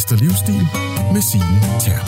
Mester 0.00 0.16
Livsstil 0.16 0.62
med 1.12 1.20
Signe 1.20 1.60
Terp. 1.80 2.06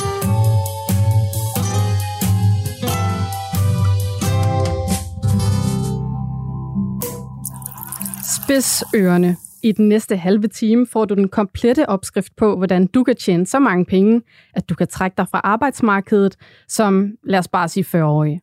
Spids 8.37 8.85
ørerne. 8.95 9.37
I 9.63 9.73
den 9.73 9.89
næste 9.89 10.17
halve 10.17 10.49
time 10.49 10.87
får 10.87 11.05
du 11.05 11.15
den 11.15 11.29
komplette 11.29 11.89
opskrift 11.89 12.37
på, 12.37 12.57
hvordan 12.57 12.87
du 12.87 13.05
kan 13.05 13.17
tjene 13.17 13.47
så 13.47 13.59
mange 13.59 13.85
penge, 13.85 14.23
at 14.55 14.69
du 14.69 14.75
kan 14.75 14.89
trække 14.89 15.15
dig 15.17 15.29
fra 15.29 15.41
arbejdsmarkedet 15.45 16.37
som, 16.69 17.13
lad 17.25 17.39
os 17.39 17.49
bare 17.49 17.69
sige, 17.69 17.85
40-årig. 17.85 18.41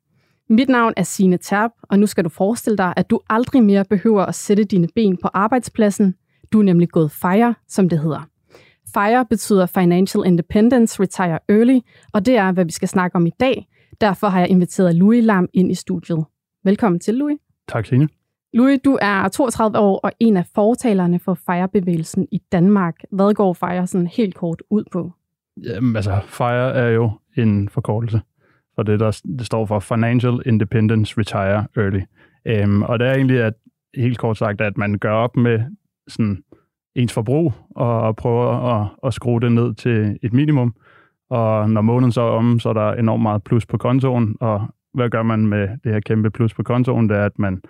Mit 0.50 0.70
navn 0.70 0.93
er 0.97 1.04
Sine 1.04 1.38
Terp, 1.38 1.71
og 1.84 2.00
nu 2.00 2.07
skal 2.07 2.24
du 2.24 2.29
forestille 2.29 2.78
dig, 2.78 2.93
at 2.97 3.10
du 3.10 3.20
aldrig 3.29 3.64
mere 3.64 3.86
behøver 3.86 4.25
at 4.25 4.36
sætte 4.36 4.64
dine 4.64 4.88
ben 4.96 5.18
på 5.18 5.29
arbejdspladsen. 5.34 6.16
Du 6.54 6.60
er 6.60 6.64
nemlig 6.64 6.89
gået 6.89 7.11
FIRE, 7.11 7.56
som 7.68 7.89
det 7.89 8.00
hedder. 8.00 8.29
FIRE 8.93 9.25
betyder 9.29 9.66
Financial 9.66 10.24
Independence 10.25 11.02
Retire 11.02 11.39
Early, 11.50 11.79
og 12.14 12.25
det 12.25 12.38
er, 12.38 12.52
hvad 12.52 12.66
vi 12.66 12.71
skal 12.71 12.88
snakke 12.88 13.15
om 13.15 13.25
i 13.25 13.34
dag. 13.39 13.68
Derfor 14.02 14.28
har 14.28 14.39
jeg 14.39 14.50
inviteret 14.50 14.96
Louis 14.96 15.25
Lam 15.25 15.50
ind 15.54 15.71
i 15.71 15.75
studiet. 15.75 16.25
Velkommen 16.64 17.00
til, 17.00 17.14
Louis. 17.14 17.38
Tak, 17.68 17.86
Signe. 17.86 18.10
Louis, 18.54 18.79
du 18.86 18.98
er 19.02 19.28
32 19.28 19.79
år 19.79 20.00
og 20.04 20.12
en 20.20 20.38
af 20.38 20.46
fortalerne 20.56 21.20
for 21.20 21.34
FIRE-bevægelsen 21.34 22.28
i 22.32 22.42
Danmark. 22.52 22.96
Hvad 23.12 23.34
går 23.34 23.54
FIRE 23.54 23.88
sådan 23.88 24.07
helt 24.07 24.36
kort 24.36 24.62
ud 24.70 24.84
på? 24.92 25.12
Jamen, 25.64 25.96
altså, 25.96 26.20
FIRE 26.26 26.74
er 26.74 26.90
jo 26.90 27.12
en 27.37 27.70
forkortelse 27.70 28.21
for 28.76 28.84
det, 28.84 29.00
der 29.00 29.21
det 29.40 29.46
står 29.46 29.65
for 29.65 29.79
Financial 29.79 30.40
Independence 30.46 31.15
Retire 31.18 31.65
Early. 31.78 32.02
Um, 32.64 32.84
og 32.84 33.00
det 33.00 33.08
er 33.08 33.14
egentlig 33.14 33.44
at, 33.44 33.53
helt 33.95 34.17
kort 34.17 34.38
sagt, 34.38 34.62
at 34.62 34.78
man 34.78 35.00
gør 35.00 35.12
op 35.12 35.38
med 35.38 35.59
sådan 36.08 36.44
ens 37.00 37.14
forbrug 37.14 37.53
og 37.76 38.16
prøver 38.16 38.48
at, 38.48 38.88
at 39.06 39.14
skrue 39.14 39.42
det 39.42 39.52
ned 39.52 39.73
til 39.73 40.20
et 40.23 40.34
minimum. 40.34 40.73
Og 41.30 41.70
når 41.70 41.82
måneden 41.82 42.12
så 42.12 42.22
er 42.22 42.32
om, 42.32 42.60
så 42.60 42.70
er 42.70 42.73
der 42.73 42.94
enormt 42.94 43.23
meget 43.23 43.44
plus 43.44 43.66
på 43.66 43.78
kontoen, 43.78 44.36
og 44.40 44.68
hvad 44.94 45.10
gør 45.10 45.23
man 45.23 45.48
med 45.48 45.68
det 45.84 45.92
her 45.92 46.00
kæmpe 46.00 46.30
plus 46.30 46.54
på 46.54 46.64
kontoen? 46.64 47.10
Det 47.10 47.18
er, 47.18 47.26
at 47.26 47.40
man 47.40 47.62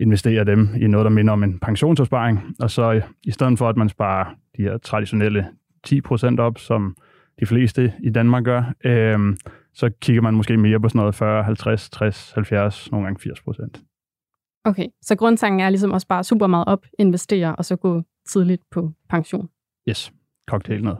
investerer 0.00 0.44
dem 0.44 0.68
i 0.80 0.86
noget, 0.86 1.04
der 1.04 1.10
minder 1.10 1.32
om 1.32 1.42
en 1.42 1.58
pensionsopsparing, 1.58 2.40
og 2.60 2.70
så 2.70 3.02
i 3.24 3.30
stedet 3.30 3.58
for, 3.58 3.68
at 3.68 3.76
man 3.76 3.88
sparer 3.88 4.24
de 4.56 4.62
her 4.62 4.78
traditionelle 4.78 5.46
10% 5.88 6.38
op, 6.38 6.58
som 6.58 6.96
de 7.40 7.46
fleste 7.46 7.92
i 8.02 8.10
Danmark 8.10 8.44
gør, 8.44 8.72
øh, 8.84 9.36
så 9.74 9.90
kigger 10.00 10.22
man 10.22 10.34
måske 10.34 10.56
mere 10.56 10.80
på 10.80 10.88
sådan 10.88 10.98
noget 10.98 11.14
40, 11.14 11.42
50, 11.42 11.90
60, 11.90 12.32
70, 12.34 12.90
nogle 12.90 13.06
gange 13.06 13.20
80 13.20 13.40
procent. 13.40 13.80
Okay, 14.64 14.86
så 15.02 15.16
grundtanken 15.16 15.60
er 15.60 15.70
ligesom 15.70 15.92
at 15.92 16.02
spare 16.02 16.24
super 16.24 16.46
meget 16.46 16.64
op, 16.68 16.86
investere 16.98 17.56
og 17.56 17.64
så 17.64 17.76
gå 17.76 18.02
tidligt 18.28 18.62
på 18.70 18.90
pension? 19.08 19.48
Yes, 19.88 20.12
cocktail 20.50 20.82
noget. 20.82 20.98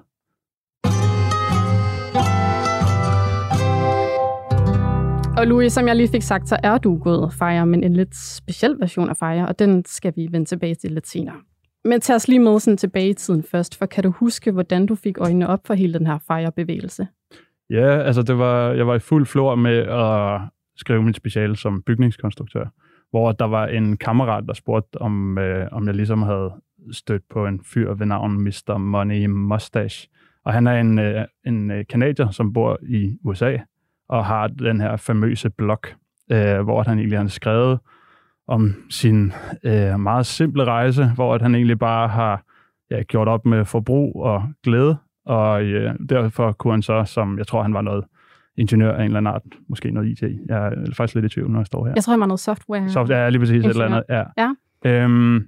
Og 5.38 5.46
Louis, 5.46 5.72
som 5.72 5.88
jeg 5.88 5.96
lige 5.96 6.08
fik 6.08 6.22
sagt, 6.22 6.48
så 6.48 6.56
er 6.62 6.78
du 6.78 6.98
gået 6.98 7.32
Fire, 7.32 7.66
men 7.66 7.84
en 7.84 7.92
lidt 7.92 8.16
speciel 8.16 8.76
version 8.80 9.08
af 9.08 9.16
Fire, 9.16 9.48
og 9.48 9.58
den 9.58 9.84
skal 9.84 10.12
vi 10.16 10.28
vende 10.30 10.46
tilbage 10.46 10.74
til 10.74 10.92
lidt 10.92 11.06
senere. 11.06 11.36
Men 11.84 12.00
tag 12.00 12.16
os 12.16 12.28
lige 12.28 12.40
med 12.40 12.60
sådan 12.60 12.76
tilbage 12.76 13.08
i 13.08 13.14
tiden 13.14 13.42
først, 13.42 13.78
for 13.78 13.86
kan 13.86 14.02
du 14.02 14.10
huske, 14.10 14.52
hvordan 14.52 14.86
du 14.86 14.94
fik 14.94 15.18
øjnene 15.18 15.48
op 15.48 15.66
for 15.66 15.74
hele 15.74 15.98
den 15.98 16.06
her 16.06 16.18
Fire-bevægelse? 16.18 17.06
Ja, 17.70 18.02
altså 18.02 18.22
det 18.22 18.38
var, 18.38 18.72
jeg 18.72 18.86
var 18.86 18.94
i 18.94 18.98
fuld 18.98 19.26
flor 19.26 19.54
med 19.54 19.76
at 19.76 20.40
skrive 20.76 21.02
mit 21.02 21.16
speciale 21.16 21.56
som 21.56 21.82
bygningskonstruktør, 21.82 22.64
hvor 23.10 23.32
der 23.32 23.44
var 23.44 23.66
en 23.66 23.96
kammerat, 23.96 24.44
der 24.46 24.54
spurgte, 24.54 25.02
om, 25.02 25.38
øh, 25.38 25.68
om 25.72 25.86
jeg 25.86 25.94
ligesom 25.94 26.22
havde 26.22 26.52
stødt 26.92 27.22
på 27.30 27.46
en 27.46 27.60
fyr 27.64 27.94
ved 27.94 28.06
navn 28.06 28.44
Mr. 28.44 28.78
Money 28.78 29.26
Mustache. 29.26 30.08
Og 30.44 30.52
han 30.52 30.66
er 30.66 30.80
en, 30.80 30.98
øh, 30.98 31.24
en 31.46 31.70
øh, 31.70 31.84
kanadier, 31.88 32.30
som 32.30 32.52
bor 32.52 32.78
i 32.82 33.18
USA, 33.24 33.56
og 34.08 34.26
har 34.26 34.46
den 34.46 34.80
her 34.80 34.96
famøse 34.96 35.50
blog, 35.50 35.80
øh, 36.32 36.60
hvor 36.60 36.82
han 36.82 36.98
egentlig 36.98 37.18
har 37.18 37.26
skrevet 37.26 37.78
om 38.48 38.74
sin 38.90 39.32
øh, 39.64 40.00
meget 40.00 40.26
simple 40.26 40.64
rejse, 40.64 41.06
hvor 41.14 41.34
at 41.34 41.42
han 41.42 41.54
egentlig 41.54 41.78
bare 41.78 42.08
har 42.08 42.42
ja, 42.90 43.02
gjort 43.02 43.28
op 43.28 43.46
med 43.46 43.64
forbrug 43.64 44.22
og 44.22 44.42
glæde, 44.64 44.96
og 45.26 45.62
øh, 45.62 45.94
derfor 46.08 46.52
kunne 46.52 46.72
han 46.72 46.82
så, 46.82 47.04
som 47.04 47.38
jeg 47.38 47.46
tror, 47.46 47.62
han 47.62 47.74
var 47.74 47.82
noget 47.82 48.04
ingeniør 48.60 48.92
af 48.92 49.00
en 49.00 49.04
eller 49.04 49.18
anden 49.18 49.34
art, 49.34 49.42
måske 49.68 49.90
noget 49.90 50.08
IT. 50.08 50.22
Jeg 50.48 50.66
er 50.66 50.70
faktisk 50.96 51.14
lidt 51.14 51.24
i 51.24 51.28
tvivl, 51.28 51.50
når 51.50 51.60
jeg 51.60 51.66
står 51.66 51.86
her. 51.86 51.92
Jeg 51.96 52.04
tror, 52.04 52.10
han 52.10 52.20
var 52.20 52.26
noget 52.26 52.40
software. 52.40 52.88
Software, 52.88 53.22
ja, 53.22 53.28
lige 53.28 53.40
præcis 53.40 53.54
ingeniør. 53.54 53.70
et 53.70 53.74
eller 53.74 53.86
andet. 53.86 54.02
Ja. 54.08 54.52
ja. 54.84 55.04
Øhm, 55.04 55.46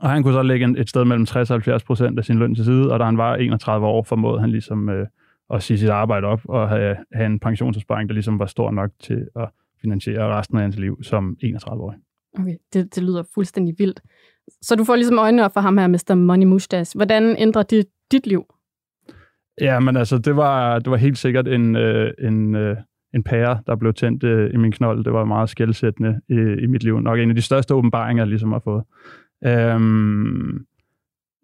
og 0.00 0.10
han 0.10 0.22
kunne 0.22 0.34
så 0.34 0.42
lægge 0.42 0.80
et 0.80 0.88
sted 0.88 1.04
mellem 1.04 1.26
60 1.26 1.50
og 1.50 1.54
70 1.54 1.84
procent 1.84 2.18
af 2.18 2.24
sin 2.24 2.38
løn 2.38 2.54
til 2.54 2.64
side, 2.64 2.92
og 2.92 2.98
da 2.98 3.04
han 3.04 3.18
var 3.18 3.34
31 3.34 3.86
år, 3.86 4.02
formåede 4.02 4.40
han 4.40 4.50
ligesom 4.50 4.88
øh, 4.88 5.06
at 5.50 5.62
sige 5.62 5.78
sit 5.78 5.88
arbejde 5.88 6.26
op 6.26 6.40
og 6.44 6.68
have, 6.68 6.96
have 7.12 7.26
en 7.26 7.38
pensionsopsparing, 7.38 8.08
der 8.08 8.14
ligesom 8.14 8.38
var 8.38 8.46
stor 8.46 8.70
nok 8.70 8.90
til 9.00 9.26
at 9.36 9.48
finansiere 9.80 10.38
resten 10.38 10.56
af 10.56 10.62
hans 10.62 10.76
liv 10.78 11.02
som 11.02 11.36
31-årig. 11.44 11.98
Okay, 12.38 12.56
det, 12.72 12.94
det 12.94 13.02
lyder 13.02 13.22
fuldstændig 13.34 13.74
vildt. 13.78 14.00
Så 14.62 14.76
du 14.76 14.84
får 14.84 14.96
ligesom 14.96 15.18
øjnene 15.18 15.44
op 15.44 15.52
for 15.52 15.60
ham 15.60 15.78
her, 15.78 15.86
Mr. 15.86 16.14
Money 16.14 16.46
Mustache. 16.46 16.98
Hvordan 16.98 17.36
ændrer 17.38 17.62
det 17.62 17.86
dit 18.12 18.26
liv? 18.26 18.44
Ja, 19.60 19.80
men 19.80 19.96
altså, 19.96 20.18
det 20.18 20.36
var, 20.36 20.78
det 20.78 20.90
var 20.90 20.96
helt 20.96 21.18
sikkert 21.18 21.48
en, 21.48 21.76
øh, 21.76 22.12
en, 22.18 22.54
øh, 22.54 22.76
en 23.14 23.22
pære, 23.22 23.60
der 23.66 23.76
blev 23.76 23.94
tændt 23.94 24.24
øh, 24.24 24.54
i 24.54 24.56
min 24.56 24.72
knold. 24.72 25.04
Det 25.04 25.12
var 25.12 25.24
meget 25.24 25.48
skældsættende 25.48 26.20
i, 26.28 26.62
i 26.62 26.66
mit 26.66 26.84
liv. 26.84 27.00
Nok 27.00 27.18
en 27.18 27.28
af 27.28 27.34
de 27.34 27.42
største 27.42 27.74
åbenbaringer, 27.74 28.22
jeg 28.22 28.28
ligesom 28.28 28.52
har 28.52 28.58
fået. 28.58 28.84
Øhm, 29.44 30.64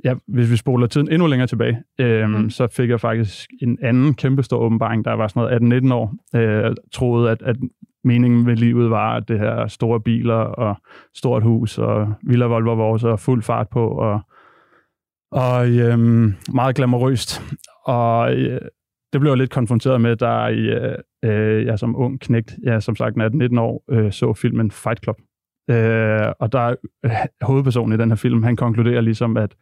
ja, 0.04 0.14
hvis 0.28 0.50
vi 0.50 0.56
spoler 0.56 0.86
tiden 0.86 1.12
endnu 1.12 1.26
længere 1.26 1.46
tilbage, 1.46 1.82
øhm, 2.00 2.30
mm. 2.30 2.50
så 2.50 2.66
fik 2.66 2.90
jeg 2.90 3.00
faktisk 3.00 3.50
en 3.62 3.78
anden 3.82 4.14
kæmpestor 4.14 4.58
åbenbaring, 4.58 5.04
der 5.04 5.12
var 5.12 5.28
sådan 5.28 5.60
noget 5.60 5.82
18-19 5.82 5.94
år. 5.94 6.14
Øh, 6.34 6.74
troede, 6.92 7.30
at, 7.30 7.42
at 7.42 7.56
meningen 8.04 8.44
med 8.44 8.56
livet 8.56 8.90
var, 8.90 9.16
at 9.16 9.28
det 9.28 9.38
her 9.38 9.66
store 9.66 10.00
biler 10.00 10.34
og 10.34 10.76
stort 11.14 11.42
hus 11.42 11.78
og 11.78 12.12
Villa 12.22 12.46
Volvo 12.46 12.74
vores 12.74 13.04
og 13.04 13.20
fuld 13.20 13.42
fart 13.42 13.68
på 13.68 13.88
og, 13.88 14.20
og 15.32 15.70
øhm, 15.70 16.34
meget 16.54 16.76
glamourøst. 16.76 17.42
Og 17.86 18.34
øh, 18.34 18.60
det 19.12 19.20
blev 19.20 19.30
jeg 19.30 19.38
lidt 19.38 19.50
konfronteret 19.50 20.00
med, 20.00 20.16
da 20.16 20.28
jeg, 20.28 20.96
øh, 21.24 21.66
jeg 21.66 21.78
som 21.78 21.96
ung 21.96 22.20
knægt, 22.20 22.54
jeg 22.62 22.82
som 22.82 22.96
sagt 22.96 23.16
18-19 23.16 23.60
år, 23.60 23.84
øh, 23.90 24.12
så 24.12 24.34
filmen 24.34 24.70
Fight 24.70 25.02
Club. 25.02 25.16
Øh, 25.70 26.32
og 26.38 26.52
der 26.52 26.60
er 26.60 26.74
øh, 27.04 27.10
hovedpersonen 27.42 27.98
i 27.98 28.02
den 28.02 28.10
her 28.10 28.16
film, 28.16 28.42
han 28.42 28.56
konkluderer 28.56 29.00
ligesom, 29.00 29.36
at, 29.36 29.54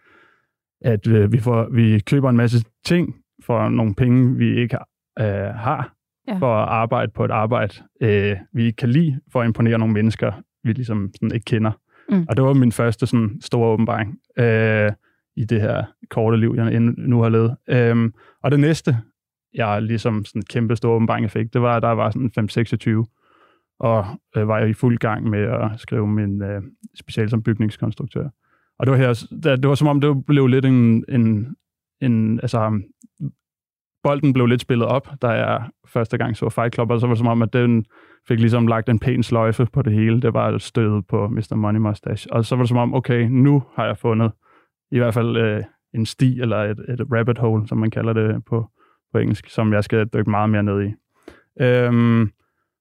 at 0.84 1.06
øh, 1.06 1.32
vi, 1.32 1.38
får, 1.38 1.68
vi 1.72 2.00
køber 2.00 2.30
en 2.30 2.36
masse 2.36 2.64
ting 2.84 3.14
for 3.46 3.68
nogle 3.68 3.94
penge, 3.94 4.36
vi 4.36 4.60
ikke 4.60 4.78
øh, 5.20 5.26
har, 5.54 5.94
ja. 6.28 6.36
for 6.36 6.54
at 6.54 6.68
arbejde 6.68 7.12
på 7.14 7.24
et 7.24 7.30
arbejde, 7.30 7.74
øh, 8.00 8.36
vi 8.52 8.64
ikke 8.64 8.76
kan 8.76 8.90
lide, 8.90 9.20
for 9.32 9.40
at 9.40 9.46
imponere 9.46 9.78
nogle 9.78 9.94
mennesker, 9.94 10.32
vi 10.64 10.72
ligesom 10.72 11.10
sådan 11.14 11.34
ikke 11.34 11.44
kender. 11.44 11.72
Mm. 12.08 12.26
Og 12.28 12.36
det 12.36 12.44
var 12.44 12.52
min 12.52 12.72
første 12.72 13.06
sådan, 13.06 13.40
store 13.40 13.68
åbenbaring 13.68 14.18
øh, 14.38 14.92
i 15.36 15.44
det 15.44 15.60
her 15.60 15.84
korte 16.10 16.36
liv, 16.36 16.54
jeg 16.56 16.80
nu 16.80 17.22
har 17.22 17.28
levet. 17.28 17.56
Øhm, 17.68 18.14
og 18.42 18.50
det 18.50 18.60
næste, 18.60 18.96
jeg 19.54 19.82
ligesom 19.82 20.24
sådan 20.24 20.42
kæmpe 20.42 20.76
store 20.76 20.92
åbenbaring 20.92 21.30
fik, 21.30 21.52
det 21.52 21.62
var, 21.62 21.76
at 21.76 21.82
der 21.82 21.90
var 21.90 22.10
sådan 22.10 23.04
5-26 23.04 23.14
og 23.80 24.06
øh, 24.36 24.48
var 24.48 24.58
jeg 24.58 24.68
i 24.68 24.72
fuld 24.72 24.98
gang 24.98 25.30
med 25.30 25.42
at 25.42 25.80
skrive 25.80 26.08
min 26.08 26.42
øh, 26.42 26.62
special 26.98 27.30
som 27.30 27.42
bygningskonstruktør. 27.42 28.28
Og 28.78 28.86
det 28.86 28.90
var, 28.90 28.98
her, 28.98 29.26
det, 29.30 29.62
det 29.62 29.68
var 29.68 29.74
som 29.74 29.88
om, 29.88 30.00
det 30.00 30.26
blev 30.26 30.46
lidt 30.46 30.64
en, 30.64 31.04
en, 31.08 31.56
en 32.00 32.40
altså, 32.40 32.80
bolden 34.02 34.32
blev 34.32 34.46
lidt 34.46 34.60
spillet 34.60 34.86
op, 34.86 35.08
da 35.22 35.28
jeg 35.28 35.62
første 35.86 36.18
gang 36.18 36.36
så 36.36 36.48
Fight 36.48 36.74
Club, 36.74 36.90
og 36.90 37.00
så 37.00 37.06
var 37.06 37.14
det 37.14 37.18
som 37.18 37.26
om, 37.26 37.42
at 37.42 37.52
den 37.52 37.84
fik 38.28 38.40
ligesom 38.40 38.66
lagt 38.66 38.88
en 38.88 38.98
pæn 38.98 39.22
sløjfe 39.22 39.66
på 39.72 39.82
det 39.82 39.92
hele. 39.92 40.20
Det 40.22 40.34
var 40.34 40.58
stødet 40.58 41.06
på 41.06 41.28
Mr. 41.28 41.54
Money 41.54 41.80
Mustache. 41.80 42.32
Og 42.32 42.44
så 42.44 42.56
var 42.56 42.62
det 42.62 42.68
som 42.68 42.78
om, 42.78 42.94
okay, 42.94 43.26
nu 43.30 43.62
har 43.74 43.86
jeg 43.86 43.98
fundet 43.98 44.32
i 44.94 44.98
hvert 44.98 45.14
fald 45.14 45.36
øh, 45.36 45.62
en 45.94 46.06
sti, 46.06 46.40
eller 46.40 46.56
et, 46.56 46.78
et 46.88 47.00
rabbit 47.12 47.38
hole, 47.38 47.68
som 47.68 47.78
man 47.78 47.90
kalder 47.90 48.12
det 48.12 48.44
på, 48.44 48.66
på 49.12 49.18
engelsk, 49.18 49.48
som 49.50 49.72
jeg 49.72 49.84
skal 49.84 50.06
dykke 50.06 50.30
meget 50.30 50.50
mere 50.50 50.62
ned 50.62 50.82
i. 50.82 50.92
Øhm, 51.60 52.30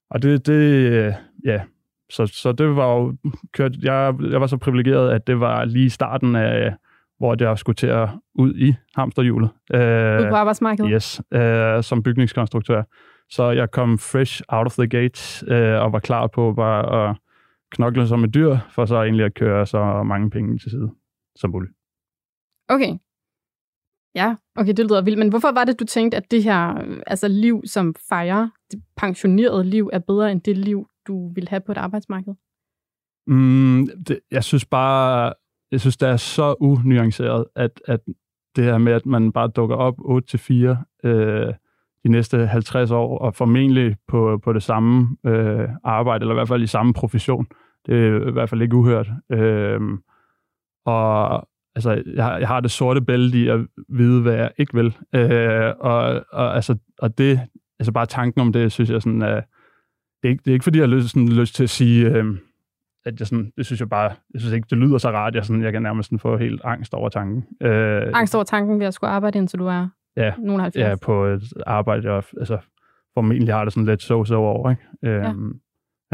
og 0.09 0.21
det, 0.21 0.47
det 0.47 1.15
ja, 1.45 1.61
så, 2.09 2.25
så 2.25 2.51
det 2.51 2.75
var 2.75 2.95
jo 2.95 3.15
kørt, 3.53 3.75
jeg, 3.81 4.15
jeg 4.31 4.41
var 4.41 4.47
så 4.47 4.57
privilegeret, 4.57 5.11
at 5.11 5.27
det 5.27 5.39
var 5.39 5.65
lige 5.65 5.89
starten 5.89 6.35
af, 6.35 6.73
hvor 7.17 7.35
jeg 7.39 7.57
skulle 7.57 7.75
til 7.75 7.87
at 7.87 8.09
ud 8.35 8.55
i 8.55 8.75
hamsterhjulet. 8.95 9.49
Øh, 9.73 9.79
ud 10.19 10.29
på 10.29 10.35
arbejdsmarkedet? 10.35 10.91
Yes, 10.93 11.21
øh, 11.33 11.83
som 11.83 12.03
bygningskonstruktør. 12.03 12.83
Så 13.29 13.51
jeg 13.51 13.71
kom 13.71 13.97
fresh 13.97 14.41
out 14.47 14.65
of 14.65 14.73
the 14.73 14.87
gate 14.87 15.45
øh, 15.47 15.81
og 15.81 15.93
var 15.93 15.99
klar 15.99 16.27
på 16.27 16.53
bare 16.53 17.09
at 17.09 17.15
knokle 17.71 18.07
som 18.07 18.23
et 18.23 18.33
dyr, 18.33 18.57
for 18.69 18.85
så 18.85 18.95
egentlig 18.95 19.25
at 19.25 19.33
køre 19.33 19.65
så 19.65 20.03
mange 20.03 20.29
penge 20.29 20.57
til 20.57 20.71
side 20.71 20.91
som 21.35 21.49
muligt. 21.49 21.71
Okay, 22.69 22.97
Ja, 24.15 24.35
okay, 24.55 24.73
det 24.77 24.85
lyder 24.85 25.01
vildt. 25.01 25.19
Men 25.19 25.29
hvorfor 25.29 25.51
var 25.51 25.63
det, 25.63 25.79
du 25.79 25.85
tænkte, 25.85 26.17
at 26.17 26.31
det 26.31 26.43
her 26.43 26.81
øh, 26.81 27.01
altså 27.07 27.27
liv 27.27 27.61
som 27.65 27.95
fejrer, 28.09 28.49
det 28.71 28.83
pensionerede 28.97 29.63
liv, 29.63 29.89
er 29.93 29.99
bedre 29.99 30.31
end 30.31 30.41
det 30.41 30.57
liv, 30.57 30.87
du 31.07 31.33
vil 31.33 31.47
have 31.49 31.59
på 31.59 31.71
et 31.71 31.77
arbejdsmarked? 31.77 32.33
Mm, 33.27 33.87
det, 34.07 34.19
jeg 34.31 34.43
synes 34.43 34.65
bare, 34.65 35.33
jeg 35.71 35.81
synes, 35.81 35.97
det 35.97 36.09
er 36.09 36.17
så 36.17 36.55
unuanceret, 36.59 37.45
at, 37.55 37.81
at 37.87 37.99
det 38.55 38.63
her 38.63 38.77
med, 38.77 38.93
at 38.93 39.05
man 39.05 39.31
bare 39.31 39.47
dukker 39.47 39.75
op 39.75 39.95
8-4 39.99 40.53
øh, 41.09 41.53
de 42.03 42.09
næste 42.09 42.47
50 42.47 42.91
år, 42.91 43.17
og 43.17 43.35
formentlig 43.35 43.95
på, 44.07 44.39
på 44.43 44.53
det 44.53 44.63
samme 44.63 45.17
øh, 45.25 45.69
arbejde, 45.83 46.23
eller 46.23 46.33
i 46.33 46.37
hvert 46.37 46.47
fald 46.47 46.63
i 46.63 46.67
samme 46.67 46.93
profession. 46.93 47.47
Det 47.85 47.95
er 47.95 48.27
i 48.27 48.31
hvert 48.31 48.49
fald 48.49 48.61
ikke 48.61 48.75
uhørt. 48.75 49.09
Øh, 49.31 49.81
og 50.85 51.47
altså, 51.75 51.91
jeg, 51.91 52.37
jeg 52.39 52.47
har 52.47 52.59
det 52.59 52.71
sorte 52.71 53.01
bælte 53.01 53.37
i 53.37 53.47
at 53.47 53.59
vide, 53.89 54.21
hvad 54.21 54.33
jeg 54.33 54.51
ikke 54.57 54.73
vil. 54.73 54.97
Øh, 55.15 55.73
og, 55.79 56.25
og, 56.31 56.55
altså, 56.55 56.75
og 56.99 57.17
det, 57.17 57.39
altså 57.79 57.91
bare 57.91 58.05
tanken 58.05 58.41
om 58.41 58.53
det, 58.53 58.71
synes 58.71 58.89
jeg 58.89 59.01
sådan, 59.01 59.21
øh, 59.21 59.41
det, 60.23 60.29
er 60.29 60.29
ikke, 60.29 60.41
det 60.45 60.51
er 60.51 60.53
ikke 60.53 60.63
fordi, 60.63 60.79
jeg 60.79 60.87
har 60.89 60.95
lyst, 60.95 61.09
sådan, 61.09 61.29
lyst 61.29 61.55
til 61.55 61.63
at 61.63 61.69
sige, 61.69 62.05
øh, 62.09 62.25
at 63.05 63.19
jeg 63.19 63.27
sådan, 63.27 63.51
det 63.57 63.65
synes 63.65 63.79
jeg 63.79 63.89
bare, 63.89 64.11
jeg 64.33 64.41
synes 64.41 64.53
ikke, 64.53 64.67
det 64.69 64.77
lyder 64.77 64.97
så 64.97 65.09
rart, 65.09 65.35
jeg, 65.35 65.45
sådan, 65.45 65.63
jeg 65.63 65.71
kan 65.71 65.81
nærmest 65.81 66.07
sådan 66.07 66.19
få 66.19 66.37
helt 66.37 66.61
angst 66.63 66.93
over 66.93 67.09
tanken. 67.09 67.45
Øh, 67.61 68.11
angst 68.13 68.35
over 68.35 68.43
tanken 68.43 68.79
ved 68.79 68.85
at 68.85 68.93
skulle 68.93 69.09
arbejde, 69.09 69.39
indtil 69.39 69.59
du 69.59 69.65
er 69.65 69.87
ja, 70.17 70.33
nogen 70.37 70.61
70? 70.61 70.89
Ja, 70.89 70.95
på 70.95 71.25
et 71.25 71.53
arbejde, 71.67 72.13
jeg 72.13 72.23
altså, 72.39 72.57
formentlig 73.13 73.53
har 73.53 73.63
det 73.63 73.73
sådan 73.73 73.85
lidt 73.85 74.01
så-så 74.01 74.35
over, 74.35 74.69
ikke? 74.69 74.83
Øh, 75.03 75.23
ja. 75.23 75.33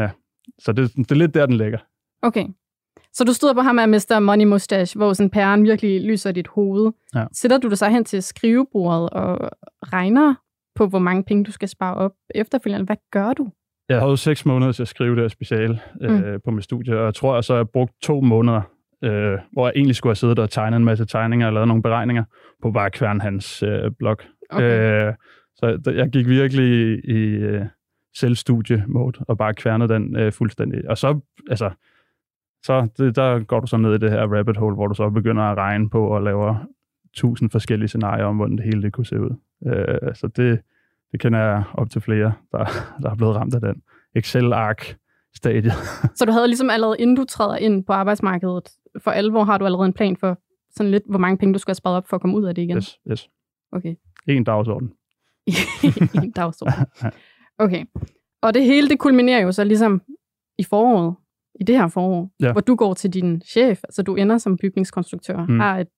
ja. 0.04 0.10
Så 0.58 0.72
det, 0.72 0.96
det 0.96 1.10
er 1.10 1.16
lidt 1.16 1.34
der, 1.34 1.46
den 1.46 1.56
ligger. 1.56 1.78
Okay. 2.22 2.46
Så 3.12 3.24
du 3.24 3.32
stod 3.32 3.54
på 3.54 3.60
ham 3.60 3.78
af 3.78 3.88
Mr. 3.88 4.18
Money 4.18 4.44
Mustache, 4.44 4.98
hvor 4.98 5.12
sådan 5.12 5.30
pæren 5.30 5.64
virkelig 5.64 6.00
lyser 6.00 6.32
dit 6.32 6.48
hoved. 6.48 6.92
Ja. 7.14 7.24
Sætter 7.32 7.58
du 7.58 7.68
dig 7.68 7.78
så 7.78 7.88
hen 7.88 8.04
til 8.04 8.22
skrivebordet 8.22 9.10
og 9.10 9.50
regner 9.92 10.34
på, 10.74 10.86
hvor 10.86 10.98
mange 10.98 11.24
penge 11.24 11.44
du 11.44 11.52
skal 11.52 11.68
spare 11.68 11.94
op 11.94 12.12
efterfølgende? 12.34 12.86
Hvad 12.86 12.96
gør 13.12 13.32
du? 13.32 13.50
Jeg 13.88 14.00
havde 14.00 14.16
seks 14.16 14.46
måneder 14.46 14.72
til 14.72 14.82
at 14.82 14.88
skrive 14.88 15.14
det 15.14 15.22
her 15.22 15.28
speciale 15.28 15.80
øh, 16.00 16.32
mm. 16.32 16.40
på 16.44 16.50
mit 16.50 16.64
studie, 16.64 16.98
og 16.98 17.04
jeg 17.04 17.14
tror, 17.14 17.36
at 17.36 17.44
så 17.44 17.54
jeg 17.54 17.68
brugt 17.68 17.92
to 18.02 18.20
måneder, 18.20 18.62
øh, 19.04 19.38
hvor 19.52 19.66
jeg 19.66 19.72
egentlig 19.76 19.96
skulle 19.96 20.10
have 20.10 20.16
siddet 20.16 20.38
og 20.38 20.50
tegnet 20.50 20.76
en 20.76 20.84
masse 20.84 21.04
tegninger 21.04 21.46
og 21.46 21.52
lavet 21.52 21.68
nogle 21.68 21.82
beregninger 21.82 22.24
på 22.62 22.70
bare 22.70 22.90
kværn 22.90 23.20
hans 23.20 23.62
øh, 23.62 23.90
blog. 23.98 24.16
Okay. 24.50 25.06
Øh, 25.06 25.14
så 25.56 25.92
jeg 25.94 26.08
gik 26.08 26.28
virkelig 26.28 26.66
i, 26.66 27.00
i 27.04 27.18
øh, 27.18 27.64
selvstudie-mode 28.16 29.18
og 29.28 29.38
bare 29.38 29.54
kværnede 29.54 29.94
den 29.94 30.16
øh, 30.16 30.32
fuldstændig. 30.32 30.90
Og 30.90 30.98
så, 30.98 31.20
altså, 31.50 31.70
så 32.62 32.88
det, 32.98 33.16
der 33.16 33.44
går 33.44 33.60
du 33.60 33.66
så 33.66 33.76
ned 33.76 33.94
i 33.94 33.98
det 33.98 34.10
her 34.10 34.36
rabbit 34.36 34.56
hole, 34.56 34.74
hvor 34.74 34.86
du 34.86 34.94
så 34.94 35.10
begynder 35.10 35.42
at 35.42 35.58
regne 35.58 35.90
på 35.90 36.06
og 36.06 36.22
laver 36.22 36.66
tusind 37.16 37.50
forskellige 37.50 37.88
scenarier 37.88 38.24
om, 38.24 38.36
hvordan 38.36 38.56
det 38.56 38.64
hele 38.64 38.82
det 38.82 38.92
kunne 38.92 39.06
se 39.06 39.20
ud. 39.20 39.30
Øh, 39.66 40.14
så 40.14 40.26
det, 40.26 40.60
det 41.12 41.20
kender 41.20 41.38
jeg 41.38 41.64
op 41.74 41.90
til 41.90 42.00
flere, 42.00 42.32
der, 42.52 42.64
der 43.02 43.10
er 43.10 43.14
blevet 43.14 43.36
ramt 43.36 43.54
af 43.54 43.60
den 43.60 43.82
Excel-ark 44.16 44.96
stadie. 45.34 45.72
Så 46.16 46.24
du 46.24 46.32
havde 46.32 46.46
ligesom 46.46 46.70
allerede, 46.70 46.96
inden 46.98 47.16
du 47.16 47.24
træder 47.24 47.56
ind 47.56 47.84
på 47.84 47.92
arbejdsmarkedet, 47.92 48.68
for 48.98 49.10
alvor 49.10 49.44
har 49.44 49.58
du 49.58 49.64
allerede 49.64 49.86
en 49.86 49.92
plan 49.92 50.16
for 50.16 50.38
sådan 50.70 50.90
lidt, 50.90 51.02
hvor 51.08 51.18
mange 51.18 51.38
penge 51.38 51.54
du 51.54 51.58
skal 51.58 51.70
have 51.70 51.76
sparet 51.76 51.96
op 51.96 52.08
for 52.08 52.16
at 52.16 52.20
komme 52.20 52.36
ud 52.36 52.44
af 52.44 52.54
det 52.54 52.62
igen? 52.62 52.76
Yes, 52.76 52.98
yes. 53.10 53.30
Okay. 53.72 53.94
En 54.28 54.44
dagsorden. 54.44 54.92
en 56.24 56.30
dagsorden. 56.30 56.74
Okay. 57.58 57.84
Og 58.42 58.54
det 58.54 58.64
hele, 58.64 58.88
det 58.88 58.98
kulminerer 58.98 59.40
jo 59.40 59.52
så 59.52 59.64
ligesom 59.64 60.02
i 60.58 60.64
foråret, 60.64 61.14
i 61.60 61.64
det 61.64 61.78
her 61.78 61.88
forår, 61.88 62.30
ja. 62.40 62.52
hvor 62.52 62.60
du 62.60 62.74
går 62.74 62.94
til 62.94 63.10
din 63.10 63.42
chef, 63.42 63.80
altså 63.84 64.02
du 64.02 64.14
ender 64.14 64.38
som 64.38 64.56
bygningskonstruktør, 64.56 65.46
mm. 65.46 65.60
har 65.60 65.78
et, 65.78 65.88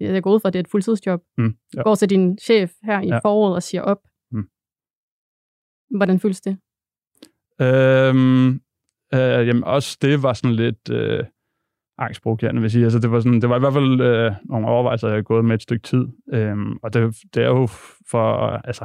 jeg 0.00 0.22
går 0.22 0.34
ud 0.34 0.40
fra, 0.40 0.48
at 0.48 0.52
det 0.52 0.58
er 0.58 0.62
et 0.62 0.70
fuldtidsjob, 0.70 1.20
mm. 1.38 1.54
ja. 1.76 1.82
går 1.82 1.94
til 1.94 2.10
din 2.10 2.38
chef 2.38 2.72
her 2.82 3.00
i 3.00 3.06
ja. 3.06 3.18
foråret 3.18 3.54
og 3.54 3.62
siger 3.62 3.82
op. 3.82 3.98
Mm. 4.32 4.48
Hvordan 5.96 6.20
føles 6.20 6.40
det? 6.40 6.58
Øhm, 7.60 8.48
øh, 9.14 9.46
jamen 9.46 9.64
også 9.64 9.98
det 10.02 10.22
var 10.22 10.32
sådan 10.32 10.56
lidt 10.56 10.90
øh, 10.90 11.24
angstprovokerende, 11.98 12.60
vil 12.60 12.64
jeg 12.64 12.70
sige. 12.70 12.84
Altså, 12.84 12.98
det, 12.98 13.10
var 13.10 13.20
sådan, 13.20 13.40
det 13.40 13.48
var 13.48 13.56
i 13.56 13.60
hvert 13.60 13.72
fald 13.72 14.00
øh, 14.00 14.32
nogle 14.44 14.66
overvejelser, 14.68 15.08
jeg 15.08 15.16
har 15.16 15.22
gået 15.22 15.44
med 15.44 15.54
et 15.54 15.62
stykke 15.62 15.82
tid. 15.82 16.06
Øhm, 16.32 16.76
og 16.82 16.94
det, 16.94 17.16
det 17.34 17.42
er 17.42 17.48
jo 17.48 17.66
for, 18.10 18.36
altså, 18.46 18.84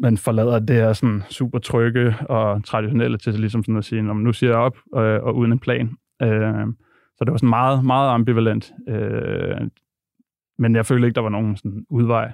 man 0.00 0.16
forlader 0.16 0.58
det 0.58 0.76
her 0.76 0.92
sådan 0.92 1.22
super 1.30 1.58
trygge 1.58 2.14
og 2.28 2.64
traditionelle 2.64 3.18
til 3.18 3.34
ligesom 3.34 3.64
sådan 3.64 3.76
at 3.76 3.84
sige, 3.84 4.02
nu 4.02 4.32
siger 4.32 4.50
jeg 4.50 4.58
op, 4.58 4.76
øh, 4.94 5.22
og 5.22 5.36
uden 5.36 5.52
en 5.52 5.58
plan. 5.58 5.90
Øh, 6.22 6.66
så 7.16 7.24
det 7.24 7.30
var 7.30 7.36
sådan 7.36 7.48
meget, 7.48 7.84
meget 7.84 8.10
ambivalent. 8.10 8.72
Øh, 8.88 9.60
men 10.58 10.76
jeg 10.76 10.86
følte 10.86 11.06
ikke, 11.06 11.14
der 11.14 11.20
var 11.20 11.28
nogen 11.28 11.56
sådan 11.56 11.86
udvej. 11.90 12.32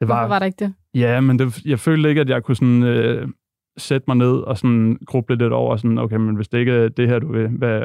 Det 0.00 0.08
var, 0.08 0.14
Hvorfor 0.14 0.28
var 0.28 0.38
der 0.38 0.46
ikke 0.46 0.64
det? 0.64 0.74
Ja, 0.94 1.20
men 1.20 1.38
det, 1.38 1.64
jeg 1.64 1.78
følte 1.78 2.08
ikke, 2.08 2.20
at 2.20 2.28
jeg 2.28 2.42
kunne 2.42 2.56
sådan, 2.56 2.82
øh, 2.82 3.28
sætte 3.76 4.04
mig 4.08 4.16
ned 4.16 4.32
og 4.32 4.58
sådan 4.58 4.98
gruble 5.06 5.36
lidt 5.36 5.52
over, 5.52 5.76
sådan, 5.76 5.98
okay, 5.98 6.16
men 6.16 6.36
hvis 6.36 6.48
det 6.48 6.58
ikke 6.58 6.72
er 6.72 6.88
det 6.88 7.08
her, 7.08 7.18
du 7.18 7.32
vil, 7.32 7.48
hvad, 7.48 7.82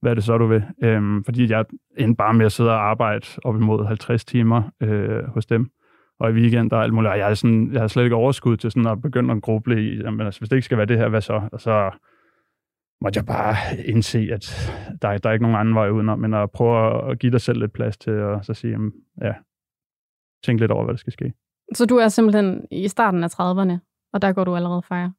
hvad 0.00 0.10
er 0.10 0.14
det 0.14 0.24
så, 0.24 0.38
du 0.38 0.46
vil? 0.46 0.62
Øhm, 0.82 1.24
fordi 1.24 1.50
jeg 1.50 1.64
endte 1.98 2.16
bare 2.16 2.34
med 2.34 2.46
at 2.46 2.52
sidde 2.52 2.70
og 2.70 2.90
arbejde 2.90 3.26
op 3.44 3.56
imod 3.56 3.86
50 3.86 4.24
timer 4.24 4.62
øh, 4.80 5.24
hos 5.24 5.46
dem 5.46 5.70
og 6.18 6.30
i 6.30 6.32
weekend 6.32 6.72
og 6.72 6.82
alt 6.82 6.94
muligt. 6.94 7.10
Og 7.10 7.18
jeg, 7.18 7.30
er 7.30 7.34
sådan, 7.34 7.72
jeg 7.72 7.80
har 7.80 7.88
slet 7.88 8.04
ikke 8.04 8.16
overskud 8.16 8.56
til 8.56 8.70
sådan 8.70 8.86
at 8.86 9.02
begynde 9.02 9.34
at 9.34 9.42
gruble 9.42 9.84
i, 9.84 9.96
jamen, 9.96 10.26
altså, 10.26 10.40
hvis 10.40 10.48
det 10.48 10.56
ikke 10.56 10.64
skal 10.64 10.78
være 10.78 10.86
det 10.86 10.98
her, 10.98 11.08
hvad 11.08 11.20
så? 11.20 11.48
Og 11.52 11.60
så 11.60 11.90
måtte 13.00 13.18
jeg 13.18 13.26
bare 13.26 13.56
indse, 13.84 14.28
at 14.32 14.72
der, 15.02 15.18
der 15.18 15.28
er 15.28 15.32
ikke 15.32 15.42
nogen 15.42 15.60
anden 15.60 15.74
vej 15.74 15.88
udenom, 15.88 16.18
men 16.18 16.34
at 16.34 16.50
prøve 16.50 17.10
at 17.10 17.18
give 17.18 17.32
dig 17.32 17.40
selv 17.40 17.60
lidt 17.60 17.72
plads 17.72 17.96
til 17.98 18.10
at 18.10 18.46
så 18.46 18.54
sige, 18.54 18.70
jamen, 18.70 18.92
ja, 19.22 19.34
tænk 20.44 20.60
lidt 20.60 20.70
over, 20.70 20.84
hvad 20.84 20.94
der 20.94 20.98
skal 20.98 21.12
ske. 21.12 21.32
Så 21.74 21.86
du 21.86 21.96
er 21.96 22.08
simpelthen 22.08 22.66
i 22.70 22.88
starten 22.88 23.24
af 23.24 23.28
30'erne, 23.28 23.78
og 24.12 24.22
der 24.22 24.32
går 24.32 24.44
du 24.44 24.56
allerede 24.56 24.82
fejre? 24.82 25.12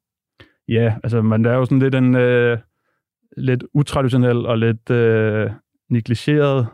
Ja, 0.68 0.94
altså, 1.02 1.22
men 1.22 1.44
det 1.44 1.52
er 1.52 1.56
jo 1.56 1.64
sådan 1.64 1.78
lidt 1.78 1.94
en 1.94 2.16
øh, 2.16 2.58
lidt 3.36 3.64
utraditionel 3.74 4.46
og 4.46 4.58
lidt 4.58 4.90
øh, 4.90 5.50
negligeret 5.90 6.68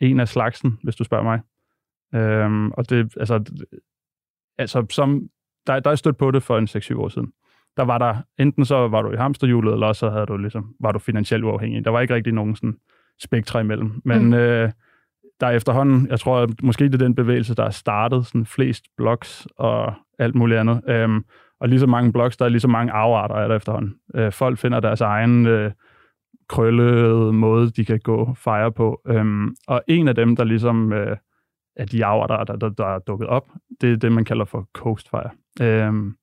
en 0.00 0.20
af 0.20 0.28
slagsen, 0.28 0.78
hvis 0.82 0.96
du 0.96 1.04
spørger 1.04 1.24
mig. 1.24 1.40
Øhm, 2.16 2.70
og 2.70 2.90
det, 2.90 3.16
altså, 3.16 3.44
altså 4.58 4.86
som, 4.90 5.22
der, 5.66 5.80
der 5.80 5.90
er 5.90 5.94
stødt 5.94 6.16
på 6.16 6.30
det 6.30 6.42
for 6.42 6.58
en 6.58 6.68
6-7 6.70 6.98
år 6.98 7.08
siden. 7.08 7.32
Der 7.76 7.82
var 7.82 7.98
der, 7.98 8.16
enten 8.38 8.64
så 8.64 8.88
var 8.88 9.02
du 9.02 9.12
i 9.12 9.16
hamsterhjulet, 9.16 9.72
eller 9.72 9.92
så 9.92 10.10
havde 10.10 10.26
du 10.26 10.36
ligesom, 10.36 10.74
var 10.80 10.92
du 10.92 10.98
finansielt 10.98 11.44
uafhængig. 11.44 11.84
Der 11.84 11.90
var 11.90 12.00
ikke 12.00 12.14
rigtig 12.14 12.32
nogen 12.32 12.56
sådan 12.56 12.76
spektre 13.22 13.60
imellem. 13.60 14.02
Men 14.04 14.26
mm. 14.26 14.34
øh, 14.34 14.70
der 15.40 15.46
er 15.46 15.50
efterhånden, 15.50 16.06
jeg 16.10 16.20
tror, 16.20 16.48
måske 16.62 16.84
det 16.84 16.94
er 16.94 16.98
den 16.98 17.14
bevægelse, 17.14 17.54
der 17.54 17.64
er 17.64 17.70
startet 17.70 18.26
sådan 18.26 18.46
flest 18.46 18.84
blogs 18.96 19.48
og 19.56 19.94
alt 20.18 20.34
muligt 20.34 20.60
andet. 20.60 20.80
Øhm, 20.88 21.24
og 21.60 21.68
lige 21.68 21.80
så 21.80 21.86
mange 21.86 22.12
blogs, 22.12 22.36
der 22.36 22.44
er 22.44 22.48
lige 22.48 22.60
så 22.60 22.68
mange 22.68 22.92
afarter 22.92 23.34
er 23.34 23.48
der 23.48 23.56
efterhånden. 23.56 23.94
Øh, 24.14 24.32
folk 24.32 24.58
finder 24.58 24.80
deres 24.80 25.00
egen 25.00 25.46
øh, 25.46 25.72
krøllede 26.48 27.32
måde, 27.32 27.70
de 27.70 27.84
kan 27.84 28.00
gå 28.04 28.34
fejre 28.34 28.72
på. 28.72 29.00
Øhm, 29.08 29.54
og 29.66 29.82
en 29.88 30.08
af 30.08 30.14
dem, 30.14 30.36
der 30.36 30.44
ligesom 30.44 30.92
øh, 30.92 31.16
af 31.76 31.88
de 31.88 32.04
afarter, 32.04 32.44
der, 32.44 32.56
der, 32.56 32.68
der 32.68 32.86
er 32.86 32.98
dukket 32.98 33.28
op, 33.28 33.48
det 33.80 33.92
er 33.92 33.96
det, 33.96 34.12
man 34.12 34.24
kalder 34.24 34.44
for 34.44 34.68
coastfire. 34.72 35.30
Øhm, 35.60 36.16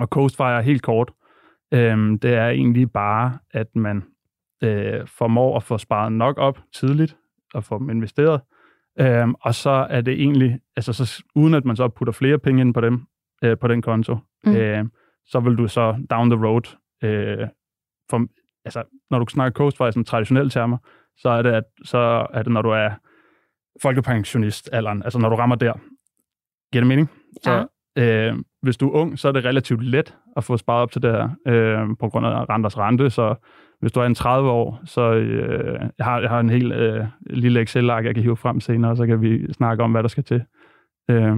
og 0.00 0.06
coastfire 0.06 0.62
helt 0.62 0.82
kort, 0.82 1.12
øhm, 1.72 2.18
det 2.18 2.34
er 2.34 2.48
egentlig 2.48 2.92
bare, 2.92 3.38
at 3.50 3.76
man 3.76 4.02
øh, 4.62 5.06
formår 5.06 5.56
at 5.56 5.62
få 5.62 5.78
sparet 5.78 6.12
nok 6.12 6.38
op 6.38 6.58
tidligt 6.72 7.16
og 7.54 7.64
få 7.64 7.78
dem 7.78 7.90
investeret, 7.90 8.40
øhm, 9.00 9.34
og 9.40 9.54
så 9.54 9.86
er 9.90 10.00
det 10.00 10.14
egentlig, 10.14 10.60
altså 10.76 10.92
så, 10.92 11.24
uden 11.34 11.54
at 11.54 11.64
man 11.64 11.76
så 11.76 11.88
putter 11.88 12.12
flere 12.12 12.38
penge 12.38 12.60
ind 12.60 12.74
på 12.74 12.80
dem, 12.80 13.00
øh, 13.44 13.58
på 13.58 13.68
den 13.68 13.82
konto, 13.82 14.18
mm. 14.44 14.56
øh, 14.56 14.84
så 15.26 15.40
vil 15.40 15.56
du 15.56 15.68
så 15.68 16.06
down 16.10 16.30
the 16.30 16.46
road, 16.46 16.76
øh, 17.02 17.48
for, 18.10 18.26
altså 18.64 18.82
når 19.10 19.18
du 19.18 19.26
snakker 19.28 19.58
coastfire 19.58 19.92
som 19.92 20.04
traditionelle 20.04 20.50
termer, 20.50 20.78
så 21.16 21.28
er 21.28 21.42
det, 21.42 21.52
at, 21.52 21.64
så 21.84 22.26
er 22.32 22.42
det, 22.42 22.52
når 22.52 22.62
du 22.62 22.70
er 22.70 22.90
folkepensionistalderen, 23.82 25.02
altså 25.02 25.18
når 25.18 25.28
du 25.28 25.36
rammer 25.36 25.56
der. 25.56 25.72
Giver 26.72 26.80
det 26.80 26.86
mening? 26.86 27.10
Ja. 27.46 27.62
Så 27.62 27.66
øh, 28.02 28.34
hvis 28.62 28.76
du 28.76 28.88
er 28.88 28.92
ung, 28.92 29.18
så 29.18 29.28
er 29.28 29.32
det 29.32 29.44
relativt 29.44 29.84
let 29.84 30.14
at 30.36 30.44
få 30.44 30.56
sparet 30.56 30.82
op 30.82 30.92
til 30.92 31.02
det 31.02 31.12
her, 31.12 31.28
øh, 31.48 31.96
på 32.00 32.08
grund 32.08 32.26
af 32.26 32.48
renters 32.48 32.78
rente, 32.78 33.10
så 33.10 33.34
hvis 33.80 33.92
du 33.92 34.00
er 34.00 34.04
en 34.04 34.14
30 34.14 34.50
år, 34.50 34.80
så 34.84 35.14
øh, 35.14 35.80
jeg, 35.98 36.06
har, 36.06 36.20
jeg 36.20 36.30
har 36.30 36.40
en 36.40 36.50
helt 36.50 36.72
øh, 36.72 37.04
lille 37.30 37.60
Excel-ark, 37.60 38.04
jeg 38.04 38.14
kan 38.14 38.22
hive 38.22 38.36
frem 38.36 38.60
senere, 38.60 38.96
så 38.96 39.06
kan 39.06 39.22
vi 39.22 39.52
snakke 39.52 39.82
om, 39.82 39.92
hvad 39.92 40.02
der 40.02 40.08
skal 40.08 40.24
til. 40.24 40.42
Øh, 41.10 41.36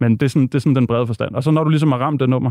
men 0.00 0.12
det 0.12 0.22
er, 0.22 0.28
sådan, 0.28 0.46
det 0.46 0.54
er 0.54 0.58
sådan 0.58 0.76
den 0.76 0.86
brede 0.86 1.06
forstand. 1.06 1.34
Og 1.34 1.42
så 1.42 1.50
når 1.50 1.64
du 1.64 1.70
ligesom 1.70 1.92
har 1.92 1.98
ramt 1.98 2.20
det 2.20 2.28
nummer, 2.28 2.50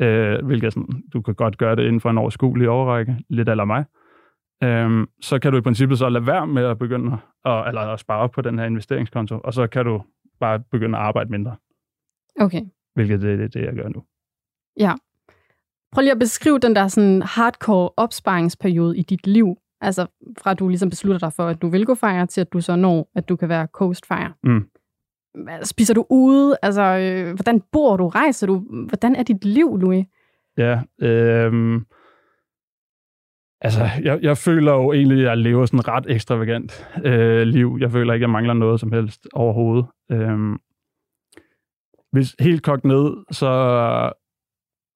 øh, 0.00 0.46
hvilket 0.46 0.72
sådan, 0.72 1.02
du 1.12 1.22
kan 1.22 1.34
godt 1.34 1.58
gøre 1.58 1.76
det 1.76 1.82
inden 1.82 2.00
for 2.00 2.10
en 2.10 2.18
overskuelig 2.18 2.68
overrække, 2.68 3.16
lidt 3.30 3.48
eller 3.48 3.64
mig, 3.64 3.84
øhm, 4.62 5.06
så 5.20 5.38
kan 5.38 5.52
du 5.52 5.58
i 5.58 5.60
princippet 5.60 5.98
så 5.98 6.08
lade 6.08 6.26
være 6.26 6.46
med 6.46 6.64
at 6.64 6.78
begynde 6.78 7.18
at, 7.44 7.68
eller 7.68 7.80
at 7.80 8.00
spare 8.00 8.18
op 8.18 8.30
på 8.30 8.40
den 8.40 8.58
her 8.58 8.66
investeringskonto, 8.66 9.40
og 9.44 9.54
så 9.54 9.66
kan 9.66 9.84
du 9.84 10.02
bare 10.40 10.60
begynde 10.60 10.98
at 10.98 11.04
arbejde 11.04 11.30
mindre. 11.30 11.56
Okay. 12.40 12.62
Hvilket 12.94 13.22
det 13.22 13.32
er 13.32 13.36
det, 13.36 13.54
det, 13.54 13.62
jeg 13.62 13.74
gør 13.74 13.88
nu. 13.88 14.02
Ja. 14.80 14.92
Prøv 15.92 16.02
lige 16.02 16.12
at 16.12 16.18
beskrive 16.18 16.58
den 16.58 16.76
der 16.76 16.88
sådan 16.88 17.22
hardcore 17.22 17.90
opsparingsperiode 17.96 18.98
i 18.98 19.02
dit 19.02 19.26
liv. 19.26 19.56
Altså 19.80 20.06
fra 20.42 20.50
at 20.50 20.58
du 20.58 20.68
ligesom 20.68 20.90
beslutter 20.90 21.18
dig 21.18 21.32
for, 21.32 21.46
at 21.46 21.62
du 21.62 21.68
vil 21.68 21.86
gå 21.86 21.94
fejre, 21.94 22.26
til 22.26 22.40
at 22.40 22.52
du 22.52 22.60
så 22.60 22.76
når, 22.76 23.10
at 23.14 23.28
du 23.28 23.36
kan 23.36 23.48
være 23.48 23.66
coast 23.66 24.06
fire. 24.06 24.32
Mm. 24.42 24.68
Spiser 25.62 25.94
du 25.94 26.06
ude? 26.10 26.56
Altså, 26.62 26.82
øh, 26.82 27.34
hvordan 27.34 27.62
bor 27.72 27.96
du? 27.96 28.08
Rejser 28.08 28.46
du? 28.46 28.58
Hvordan 28.88 29.16
er 29.16 29.22
dit 29.22 29.44
liv, 29.44 29.78
Louis? 29.78 30.06
Ja, 30.56 30.82
øh, 31.00 31.80
Altså, 33.60 33.88
jeg, 34.02 34.18
jeg 34.22 34.36
føler 34.36 34.72
jo 34.72 34.92
egentlig, 34.92 35.18
at 35.18 35.24
jeg 35.24 35.38
lever 35.38 35.66
sådan 35.66 35.80
et 35.80 35.88
ret 35.88 36.06
ekstravagant 36.08 36.86
øh, 37.04 37.42
liv. 37.42 37.76
Jeg 37.80 37.90
føler 37.90 38.14
ikke, 38.14 38.24
at 38.24 38.28
jeg 38.28 38.32
mangler 38.32 38.54
noget 38.54 38.80
som 38.80 38.92
helst 38.92 39.28
overhovedet. 39.32 39.86
Øhm, 40.12 40.58
hvis 42.12 42.36
helt 42.40 42.62
kogt 42.62 42.84
ned, 42.84 43.16
så 43.30 43.50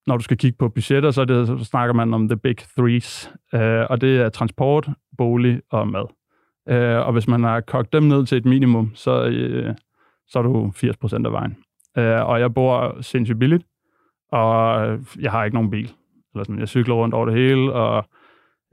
når 0.07 0.17
du 0.17 0.23
skal 0.23 0.37
kigge 0.37 0.57
på 0.59 0.69
budgetter, 0.69 1.11
så, 1.11 1.25
det, 1.25 1.47
så 1.47 1.65
snakker 1.65 1.95
man 1.95 2.15
om 2.15 2.29
the 2.29 2.37
big 2.37 2.57
threes, 2.79 3.33
øh, 3.55 3.87
og 3.91 4.01
det 4.01 4.21
er 4.21 4.29
transport, 4.29 4.89
bolig 5.19 5.61
og 5.71 5.89
mad. 5.89 6.05
Øh, 6.69 7.07
og 7.07 7.13
hvis 7.13 7.29
man 7.29 7.43
har 7.45 7.61
kogt 7.61 7.93
dem 7.93 8.03
ned 8.03 8.27
til 8.27 8.39
et 8.39 8.45
minimum, 8.45 8.95
så, 8.95 9.25
øh, 9.25 9.75
så 10.29 10.39
er 10.39 10.43
du 10.43 10.73
80% 10.77 11.27
af 11.27 11.33
vejen. 11.33 11.57
Øh, 11.99 12.29
og 12.29 12.41
jeg 12.41 12.55
bor 12.55 13.01
sindssygt 13.01 13.39
billigt, 13.39 13.65
og 14.33 14.87
jeg 15.21 15.31
har 15.31 15.45
ikke 15.45 15.55
nogen 15.55 15.71
bil. 15.71 15.93
Eller 16.35 16.45
sådan, 16.45 16.59
jeg 16.59 16.69
cykler 16.69 16.95
rundt 16.95 17.15
over 17.15 17.27
det 17.27 17.35
hele, 17.35 17.73
og 17.73 18.05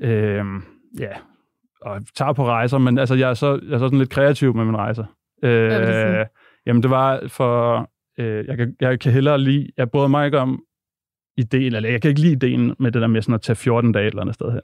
øh, 0.02 0.46
ja, 1.00 1.12
og 1.82 2.02
tager 2.16 2.34
på 2.34 2.46
rejser, 2.46 2.78
men 2.78 2.98
altså, 2.98 3.16
jeg 3.16 3.30
er 3.30 3.34
så, 3.34 3.60
jeg 3.68 3.74
er 3.74 3.78
så 3.78 3.86
sådan 3.86 4.00
lidt 4.00 4.10
kreativ 4.10 4.56
med 4.56 4.66
mine 4.66 4.78
rejser. 4.78 5.06
Øh, 5.44 5.72
det 5.72 6.28
jamen, 6.66 6.84
det 6.84 6.90
var 6.90 7.28
for... 7.28 7.90
Øh, 8.20 8.48
jeg, 8.48 8.58
kan, 8.58 8.76
jeg 8.82 9.00
kan 9.00 9.12
hellere 9.12 9.38
lide... 9.38 9.70
Jeg 9.78 9.92
bryder 9.92 10.08
mig 10.08 10.26
ikke 10.26 10.40
om 10.40 10.64
ideen, 11.38 11.76
eller 11.76 11.90
jeg 11.90 12.02
kan 12.02 12.10
ikke 12.10 12.22
lide 12.22 12.34
ideen 12.34 12.76
med 12.80 12.92
det 12.92 13.02
der 13.02 13.08
med 13.08 13.22
sådan 13.22 13.36
at 13.36 13.42
tage 13.42 13.56
14 13.56 13.92
dage 13.92 14.08
et 14.08 14.10
eller 14.10 14.22
andet 14.22 14.36
sted 14.36 14.52
her. 14.52 14.62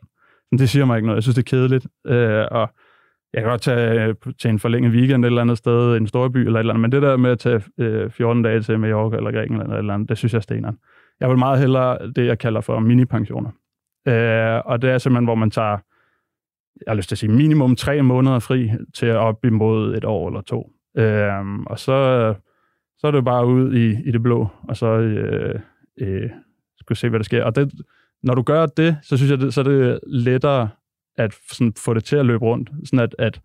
Men 0.51 0.59
det 0.59 0.69
siger 0.69 0.85
mig 0.85 0.97
ikke 0.97 1.07
noget. 1.07 1.17
Jeg 1.17 1.23
synes, 1.23 1.35
det 1.35 1.41
er 1.41 1.57
kedeligt. 1.57 1.87
Øh, 2.07 2.45
og 2.51 2.69
jeg 3.33 3.41
kan 3.41 3.49
godt 3.49 3.61
tage 3.61 4.15
til 4.39 4.49
en 4.49 4.59
forlænget 4.59 4.91
weekend 4.91 5.25
et 5.25 5.27
eller 5.27 5.41
andet 5.41 5.57
sted, 5.57 5.97
en 5.97 6.07
stor 6.07 6.29
by 6.29 6.37
eller 6.37 6.59
et 6.59 6.59
eller 6.59 6.73
andet, 6.73 6.81
men 6.81 6.91
det 6.91 7.01
der 7.01 7.17
med 7.17 7.31
at 7.31 7.39
tage 7.39 7.63
øh, 7.77 8.09
14 8.09 8.43
dage 8.43 8.61
til 8.61 8.79
Mallorca 8.79 9.17
eller 9.17 9.31
Grækenland 9.31 9.63
eller 9.63 9.75
et 9.75 9.79
eller 9.79 9.93
andet, 9.93 10.09
det 10.09 10.17
synes 10.17 10.33
jeg 10.33 10.37
er 10.37 10.41
steneren. 10.41 10.77
Jeg 11.19 11.29
vil 11.29 11.37
meget 11.37 11.59
hellere 11.59 12.11
det, 12.11 12.25
jeg 12.25 12.39
kalder 12.39 12.61
for 12.61 12.79
mini-pensioner. 12.79 13.51
Øh, 14.07 14.61
og 14.65 14.81
det 14.81 14.89
er 14.89 14.97
simpelthen, 14.97 15.25
hvor 15.25 15.35
man 15.35 15.51
tager, 15.51 15.77
jeg 16.85 16.91
har 16.91 16.95
lyst 16.95 17.09
til 17.09 17.15
at 17.15 17.19
sige, 17.19 17.31
minimum 17.31 17.75
tre 17.75 18.01
måneder 18.01 18.39
fri 18.39 18.71
til 18.93 19.05
at 19.05 19.15
op 19.15 19.45
imod 19.45 19.97
et 19.97 20.05
år 20.05 20.27
eller 20.27 20.41
to. 20.41 20.71
Øh, 20.97 21.59
og 21.65 21.79
så, 21.79 22.33
så 22.97 23.07
er 23.07 23.11
det 23.11 23.25
bare 23.25 23.47
ud 23.47 23.73
i, 23.73 24.07
i 24.07 24.11
det 24.11 24.23
blå, 24.23 24.47
og 24.63 24.77
så 24.77 24.87
øh, 24.87 25.59
øh, 25.97 26.29
skulle 26.77 26.97
se, 26.97 27.09
hvad 27.09 27.19
der 27.19 27.23
sker. 27.23 27.43
Og 27.43 27.55
det, 27.55 27.73
når 28.23 28.35
du 28.35 28.41
gør 28.41 28.65
det, 28.65 28.97
så 29.03 29.17
synes 29.17 29.31
jeg, 29.31 29.39
det, 29.39 29.53
så 29.53 29.61
er 29.61 29.63
det 29.63 29.99
lettere 30.07 30.69
at 31.17 31.33
sådan, 31.51 31.73
få 31.77 31.93
det 31.93 32.03
til 32.03 32.15
at 32.15 32.25
løbe 32.25 32.45
rundt, 32.45 32.69
sådan 32.83 32.99
at, 32.99 33.15
at, 33.19 33.41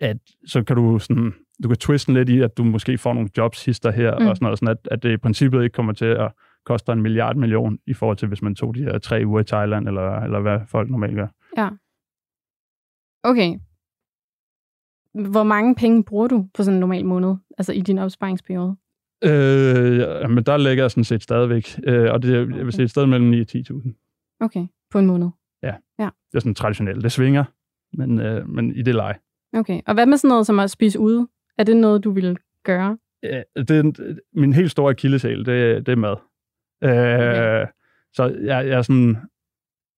at 0.00 0.16
så 0.46 0.62
kan 0.62 0.76
du 0.76 0.98
sådan, 0.98 1.34
du 1.62 1.68
kan 1.68 1.76
twiste 1.76 2.12
lidt 2.12 2.28
i, 2.28 2.40
at 2.40 2.56
du 2.56 2.64
måske 2.64 2.98
får 2.98 3.14
nogle 3.14 3.30
jobs 3.36 3.64
hister 3.64 3.90
her, 3.90 4.18
mm. 4.18 4.26
og 4.26 4.36
sådan 4.36 4.44
noget, 4.46 4.58
sådan 4.58 4.68
at, 4.68 4.88
at 4.90 5.02
det 5.02 5.12
i 5.12 5.16
princippet 5.16 5.62
ikke 5.62 5.74
kommer 5.74 5.92
til 5.92 6.04
at 6.04 6.32
koste 6.64 6.92
en 6.92 7.02
milliard 7.02 7.36
million, 7.36 7.78
i 7.86 7.94
forhold 7.94 8.16
til, 8.16 8.28
hvis 8.28 8.42
man 8.42 8.54
tog 8.54 8.74
de 8.74 8.82
her 8.82 8.98
tre 8.98 9.22
uger 9.26 9.40
i 9.40 9.44
Thailand, 9.44 9.88
eller, 9.88 10.20
eller 10.20 10.40
hvad 10.40 10.60
folk 10.68 10.90
normalt 10.90 11.14
gør. 11.14 11.26
Ja. 11.56 11.68
Okay. 13.22 13.58
Hvor 15.30 15.42
mange 15.42 15.74
penge 15.74 16.04
bruger 16.04 16.28
du 16.28 16.48
på 16.54 16.62
sådan 16.62 16.74
en 16.74 16.80
normal 16.80 17.06
måned, 17.06 17.34
altså 17.58 17.72
i 17.72 17.80
din 17.80 17.98
opsparingsperiode? 17.98 18.76
Øh, 19.24 19.98
ja, 19.98 20.28
men 20.28 20.44
der 20.44 20.56
ligger 20.56 20.84
jeg 20.84 20.90
sådan 20.90 21.04
set 21.04 21.22
stadigvæk, 21.22 21.80
øh, 21.84 22.12
og 22.12 22.22
det 22.22 22.34
er, 22.34 22.38
jeg 22.38 22.64
vil 22.64 22.72
sige, 22.72 22.84
et 22.84 22.90
sted 22.90 23.06
mellem 23.06 23.28
9 23.30 23.40
og 23.40 23.46
10.000. 23.50 24.36
Okay, 24.40 24.66
på 24.90 24.98
en 24.98 25.06
måned? 25.06 25.28
Ja. 25.62 25.74
ja. 25.98 26.08
Det 26.30 26.34
er 26.34 26.40
sådan 26.40 26.54
traditionelt. 26.54 27.04
Det 27.04 27.12
svinger, 27.12 27.44
men, 27.92 28.20
øh, 28.20 28.48
men 28.48 28.76
i 28.76 28.82
det 28.82 28.94
leje. 28.94 29.14
Okay, 29.52 29.80
og 29.86 29.94
hvad 29.94 30.06
med 30.06 30.16
sådan 30.16 30.28
noget 30.28 30.46
som 30.46 30.58
at 30.58 30.70
spise 30.70 30.98
ude? 30.98 31.28
Er 31.58 31.64
det 31.64 31.76
noget, 31.76 32.04
du 32.04 32.10
vil 32.10 32.38
gøre? 32.64 32.98
Ja, 33.22 33.42
det 33.56 33.70
er, 33.70 34.14
min 34.32 34.52
helt 34.52 34.70
store 34.70 34.90
akilleshæl, 34.90 35.38
det, 35.38 35.86
det 35.86 35.92
er 35.92 35.96
mad. 35.96 36.16
Øh, 36.82 36.90
okay. 36.90 37.66
Så 38.12 38.24
jeg, 38.24 38.66
jeg, 38.66 38.78
er 38.78 38.82
sådan, 38.82 39.16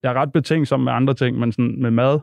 jeg 0.02 0.10
er 0.10 0.14
ret 0.14 0.32
betænksom 0.32 0.80
med 0.80 0.92
andre 0.92 1.14
ting, 1.14 1.38
men 1.38 1.52
sådan 1.52 1.82
med 1.82 1.90
mad, 1.90 2.20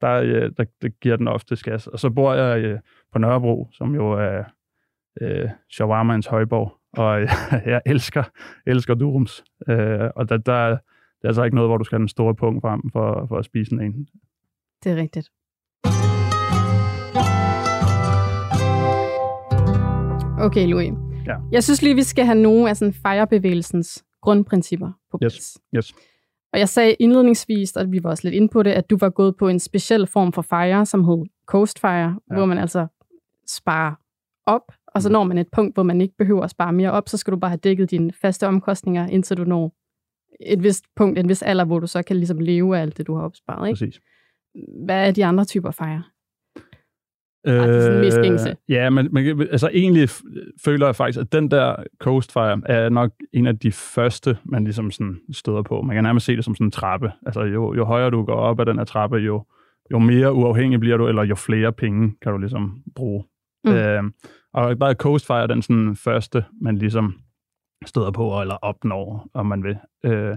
der, 0.00 0.20
der, 0.48 0.64
der 0.82 0.88
giver 0.88 1.16
den 1.16 1.28
ofte 1.28 1.56
gas. 1.64 1.86
Og 1.86 1.98
så 1.98 2.10
bor 2.10 2.34
jeg 2.34 2.64
øh, 2.64 2.78
på 3.12 3.18
Nørrebro, 3.18 3.68
som 3.72 3.94
jo 3.94 4.12
er 4.12 4.44
øh, 5.20 5.50
shawarmaens 5.70 6.26
højborg, 6.26 6.72
og 6.92 7.20
jeg, 7.20 7.28
jeg 7.66 7.80
elsker, 7.86 8.24
elsker 8.66 8.94
durums. 8.94 9.44
Øh, 9.68 10.10
og 10.16 10.28
der, 10.28 10.36
der, 10.36 10.68
det 10.68 11.24
er 11.24 11.28
altså 11.28 11.42
ikke 11.44 11.54
noget, 11.54 11.70
hvor 11.70 11.78
du 11.78 11.84
skal 11.84 11.96
have 11.96 12.02
den 12.02 12.08
store 12.08 12.34
punkt 12.34 12.62
frem 12.62 12.80
for, 12.92 13.26
for 13.28 13.38
at 13.38 13.44
spise 13.44 13.74
en. 13.74 14.08
Det 14.84 14.92
er 14.92 14.96
rigtigt. 14.96 15.30
Okay, 20.38 20.66
Louis. 20.68 21.11
Ja. 21.26 21.36
Jeg 21.52 21.64
synes 21.64 21.82
lige, 21.82 21.94
vi 21.94 22.02
skal 22.02 22.24
have 22.24 22.38
nogle 22.38 22.70
af 22.70 22.76
sådan 22.76 22.94
fejrebevægelsens 22.94 24.04
grundprincipper 24.22 24.92
på 25.10 25.18
plads. 25.18 25.34
Yes. 25.34 25.58
yes. 25.76 25.94
Og 26.52 26.58
jeg 26.58 26.68
sagde 26.68 26.94
indledningsvis, 27.00 27.76
og 27.76 27.92
vi 27.92 28.02
var 28.02 28.10
også 28.10 28.28
lidt 28.28 28.34
inde 28.34 28.48
på 28.48 28.62
det, 28.62 28.70
at 28.70 28.90
du 28.90 28.96
var 29.00 29.10
gået 29.10 29.36
på 29.36 29.48
en 29.48 29.58
speciel 29.58 30.06
form 30.06 30.32
for 30.32 30.42
fejre, 30.42 30.86
som 30.86 31.04
hed 31.04 31.24
Coast 31.46 31.80
Fire, 31.80 31.90
ja. 32.30 32.34
hvor 32.34 32.46
man 32.46 32.58
altså 32.58 32.86
sparer 33.48 33.94
op, 34.46 34.72
og 34.86 35.02
så 35.02 35.08
Mm. 35.08 35.12
når 35.12 35.24
man 35.24 35.38
et 35.38 35.48
punkt, 35.52 35.76
hvor 35.76 35.82
man 35.82 36.00
ikke 36.00 36.14
behøver 36.18 36.42
at 36.42 36.50
spare 36.50 36.72
mere 36.72 36.90
op, 36.90 37.08
så 37.08 37.16
skal 37.16 37.32
du 37.32 37.36
bare 37.38 37.48
have 37.50 37.58
dækket 37.58 37.90
dine 37.90 38.12
faste 38.12 38.46
omkostninger, 38.46 39.06
indtil 39.06 39.36
du 39.36 39.44
når 39.44 39.74
et 40.40 40.62
vist 40.62 40.84
punkt, 40.96 41.18
en 41.18 41.28
vis 41.28 41.42
alder, 41.42 41.64
hvor 41.64 41.78
du 41.78 41.86
så 41.86 42.02
kan 42.02 42.16
ligesom 42.16 42.38
leve 42.38 42.76
af 42.78 42.82
alt 42.82 42.98
det, 42.98 43.06
du 43.06 43.14
har 43.14 43.22
opsparet. 43.22 43.68
Ikke? 43.68 43.78
Præcis. 43.78 44.00
Hvad 44.84 45.08
er 45.08 45.10
de 45.10 45.24
andre 45.24 45.44
typer 45.44 45.70
fejre? 45.70 46.02
Øh, 47.46 48.52
ja, 48.68 48.90
men, 48.90 49.08
men 49.12 49.40
altså 49.40 49.70
egentlig 49.72 50.08
føler 50.64 50.86
jeg 50.86 50.96
faktisk, 50.96 51.18
at 51.18 51.32
den 51.32 51.50
der 51.50 51.76
Coast 51.98 52.32
Fire 52.32 52.60
er 52.66 52.88
nok 52.88 53.10
en 53.32 53.46
af 53.46 53.58
de 53.58 53.72
første, 53.72 54.38
man 54.44 54.64
ligesom 54.64 54.90
sådan 54.90 55.20
støder 55.32 55.62
på. 55.62 55.82
Man 55.82 55.96
kan 55.96 56.04
nærmest 56.04 56.26
se 56.26 56.36
det 56.36 56.44
som 56.44 56.54
sådan 56.54 56.66
en 56.66 56.70
trappe. 56.70 57.12
Altså 57.26 57.42
jo, 57.42 57.74
jo 57.74 57.84
højere 57.84 58.10
du 58.10 58.24
går 58.24 58.34
op 58.34 58.60
ad 58.60 58.66
den 58.66 58.78
her 58.78 58.84
trappe, 58.84 59.16
jo, 59.16 59.44
jo 59.90 59.98
mere 59.98 60.32
uafhængig 60.32 60.80
bliver 60.80 60.96
du, 60.96 61.08
eller 61.08 61.22
jo 61.24 61.34
flere 61.34 61.72
penge 61.72 62.14
kan 62.22 62.32
du 62.32 62.38
ligesom 62.38 62.82
bruge. 62.94 63.24
Mm. 63.64 63.72
Øh, 63.72 64.02
og 64.54 64.78
bare 64.78 64.94
Coast 64.94 65.26
Fire 65.26 65.42
er 65.42 65.46
den 65.46 65.62
sådan 65.62 65.96
første, 65.96 66.44
man 66.60 66.78
ligesom 66.78 67.14
støder 67.86 68.10
på, 68.10 68.40
eller 68.40 68.54
opnår, 68.54 69.28
om 69.34 69.46
man 69.46 69.64
vil. 69.64 69.76
Øh, 70.04 70.36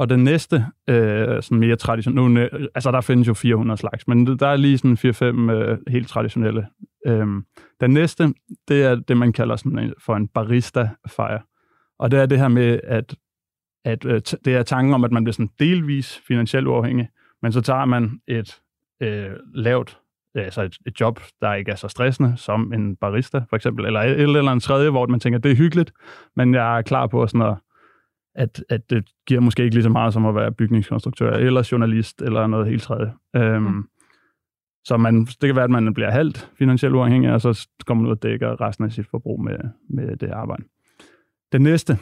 og 0.00 0.10
den 0.10 0.24
næste, 0.24 0.66
øh, 0.88 1.42
sådan 1.42 1.58
mere 1.58 1.76
traditionelle, 1.76 2.34
nu, 2.34 2.40
øh, 2.40 2.66
altså 2.74 2.90
der 2.90 3.00
findes 3.00 3.28
jo 3.28 3.34
400 3.34 3.78
slags, 3.78 4.08
men 4.08 4.26
der 4.26 4.46
er 4.46 4.56
lige 4.56 4.78
sådan 4.78 4.96
4-5 4.96 5.50
øh, 5.50 5.78
helt 5.88 6.08
traditionelle. 6.08 6.66
Øhm, 7.06 7.44
den 7.80 7.90
næste, 7.90 8.34
det 8.68 8.82
er 8.82 8.94
det, 8.94 9.16
man 9.16 9.32
kalder 9.32 9.56
sådan 9.56 9.78
en, 9.78 9.94
for 9.98 10.16
en 10.16 10.28
barista-fejr. 10.28 11.38
Og 11.98 12.10
det 12.10 12.20
er 12.20 12.26
det 12.26 12.38
her 12.38 12.48
med, 12.48 12.80
at, 12.84 13.14
at 13.84 14.04
øh, 14.04 14.20
det 14.44 14.54
er 14.54 14.62
tanken 14.62 14.94
om, 14.94 15.04
at 15.04 15.12
man 15.12 15.24
bliver 15.24 15.32
sådan 15.32 15.50
delvis 15.58 16.20
finansielt 16.28 16.66
uafhængig, 16.66 17.08
men 17.42 17.52
så 17.52 17.60
tager 17.60 17.84
man 17.84 18.20
et 18.28 18.60
øh, 19.02 19.30
lavt, 19.54 19.98
øh, 20.36 20.44
altså 20.44 20.62
et, 20.62 20.76
et 20.86 21.00
job, 21.00 21.20
der 21.40 21.54
ikke 21.54 21.70
er 21.70 21.76
så 21.76 21.88
stressende, 21.88 22.32
som 22.36 22.72
en 22.72 22.96
barista 22.96 23.38
for 23.50 23.56
eksempel, 23.56 23.86
eller 23.86 24.00
et 24.00 24.20
eller 24.20 24.50
andet 24.50 24.62
tredje, 24.62 24.90
hvor 24.90 25.06
man 25.06 25.20
tænker, 25.20 25.38
det 25.38 25.50
er 25.50 25.56
hyggeligt, 25.56 25.92
men 26.36 26.54
jeg 26.54 26.78
er 26.78 26.82
klar 26.82 27.06
på 27.06 27.26
sådan 27.26 27.42
at 27.42 27.56
at, 28.34 28.64
at 28.68 28.90
det 28.90 29.08
giver 29.26 29.40
måske 29.40 29.62
ikke 29.62 29.74
lige 29.74 29.82
så 29.82 29.88
meget 29.88 30.12
som 30.12 30.26
at 30.26 30.34
være 30.34 30.52
bygningskonstruktør, 30.52 31.32
eller 31.32 31.68
journalist, 31.72 32.22
eller 32.22 32.46
noget 32.46 32.66
helt 32.66 32.82
tredje. 32.82 33.12
Øhm, 33.36 33.62
Mm. 33.62 33.84
Så 34.84 34.96
man, 34.96 35.24
det 35.24 35.40
kan 35.40 35.56
være, 35.56 35.64
at 35.64 35.70
man 35.70 35.94
bliver 35.94 36.10
halvt 36.10 36.50
finansielt 36.58 36.94
uafhængig, 36.94 37.32
og 37.32 37.40
så 37.40 37.68
kommer 37.86 38.02
man 38.02 38.10
ud 38.10 38.16
og 38.16 38.22
dækker 38.22 38.60
resten 38.60 38.84
af 38.84 38.92
sit 38.92 39.06
forbrug 39.06 39.44
med, 39.44 39.56
med 39.90 40.16
det 40.16 40.30
arbejde. 40.30 40.62
Det 41.52 41.60
næste, 41.62 41.98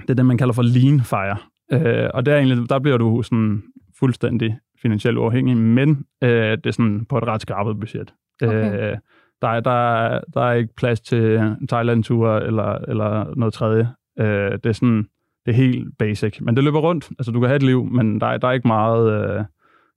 det 0.00 0.10
er 0.10 0.14
det, 0.14 0.26
man 0.26 0.38
kalder 0.38 0.54
for 0.54 0.62
lean 0.62 1.00
fire. 1.00 1.36
Øh, 1.72 2.10
og 2.14 2.26
der, 2.26 2.32
er 2.32 2.38
egentlig, 2.38 2.68
der 2.70 2.78
bliver 2.78 2.96
du 2.96 3.22
sådan 3.22 3.62
fuldstændig 3.98 4.58
finansielt 4.82 5.18
uafhængig, 5.18 5.56
men 5.56 6.06
øh, 6.22 6.30
det 6.30 6.66
er 6.66 6.70
sådan 6.70 7.04
på 7.04 7.18
et 7.18 7.24
ret 7.24 7.42
skrabet 7.42 7.80
budget. 7.80 8.14
Okay. 8.42 8.92
Øh, 8.92 8.98
der, 9.42 9.48
er, 9.48 9.60
der, 9.60 9.96
er, 9.96 10.20
der 10.34 10.40
er 10.40 10.52
ikke 10.52 10.74
plads 10.76 11.00
til 11.00 11.36
en 11.36 11.68
Thailand-tur 11.68 12.36
eller, 12.36 12.72
eller 12.88 13.34
noget 13.36 13.54
tredje. 13.54 13.88
Øh, 14.18 14.52
det 14.52 14.66
er 14.66 14.72
sådan, 14.72 15.06
det 15.46 15.52
er 15.52 15.56
helt 15.56 15.98
basic. 15.98 16.40
Men 16.40 16.56
det 16.56 16.64
løber 16.64 16.80
rundt. 16.80 17.10
Altså, 17.18 17.32
du 17.32 17.40
kan 17.40 17.48
have 17.48 17.56
et 17.56 17.62
liv, 17.62 17.84
men 17.84 18.20
der 18.20 18.26
er, 18.26 18.38
der 18.38 18.48
er 18.48 18.52
ikke 18.52 18.68
meget 18.68 19.38
øh, 19.38 19.44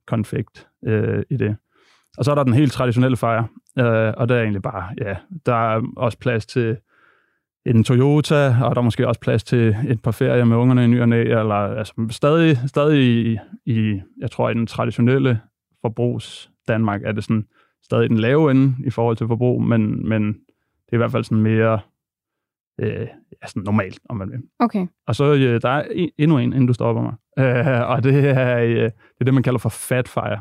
konflikt 0.06 0.68
øh, 0.86 1.22
i 1.30 1.36
det. 1.36 1.56
Og 2.18 2.24
så 2.24 2.30
er 2.30 2.34
der 2.34 2.42
den 2.42 2.54
helt 2.54 2.72
traditionelle 2.72 3.16
fejre, 3.16 3.46
øh, 3.78 4.14
og 4.16 4.28
der 4.28 4.34
er 4.34 4.40
egentlig 4.40 4.62
bare, 4.62 4.88
ja, 4.98 5.16
der 5.46 5.74
er 5.74 5.82
også 5.96 6.18
plads 6.18 6.46
til 6.46 6.76
en 7.66 7.84
Toyota, 7.84 8.56
og 8.62 8.74
der 8.74 8.80
er 8.80 8.84
måske 8.84 9.08
også 9.08 9.20
plads 9.20 9.44
til 9.44 9.76
et 9.88 10.02
par 10.02 10.10
ferier 10.10 10.44
med 10.44 10.56
ungerne 10.56 10.84
i 10.84 10.86
ny 10.86 11.00
og 11.00 11.08
næ, 11.08 11.22
eller 11.22 11.54
altså 11.54 12.06
stadig, 12.10 12.58
stadig 12.66 13.02
i, 13.02 13.38
i, 13.66 14.00
jeg 14.18 14.30
tror, 14.30 14.50
i 14.50 14.54
den 14.54 14.66
traditionelle 14.66 15.40
forbrugs 15.82 16.50
Danmark 16.68 17.02
er 17.04 17.12
det 17.12 17.24
sådan 17.24 17.46
stadig 17.82 18.10
den 18.10 18.18
lave 18.18 18.50
ende 18.50 18.74
i 18.86 18.90
forhold 18.90 19.16
til 19.16 19.26
forbrug, 19.26 19.62
men, 19.62 20.08
men 20.08 20.26
det 20.86 20.92
er 20.92 20.96
i 20.96 20.96
hvert 20.96 21.12
fald 21.12 21.24
sådan 21.24 21.42
mere 21.42 21.80
øh, 22.80 23.06
sådan 23.46 23.62
normalt, 23.62 23.98
om 24.08 24.16
man 24.16 24.30
vil. 24.30 24.40
Okay. 24.58 24.86
Og 25.06 25.14
så 25.14 25.34
øh, 25.34 25.62
der 25.62 25.68
er 25.68 25.84
en, 25.92 26.10
endnu 26.18 26.38
en, 26.38 26.52
inden 26.52 26.66
du 26.66 26.72
stopper 26.72 27.02
mig. 27.02 27.14
Øh, 27.38 27.90
og 27.90 28.04
det 28.04 28.28
er, 28.28 28.58
øh, 28.58 28.74
det 28.74 28.92
er 29.20 29.24
det, 29.24 29.34
man 29.34 29.42
kalder 29.42 29.58
for 29.58 29.68
fat 29.68 30.08
fire. 30.08 30.40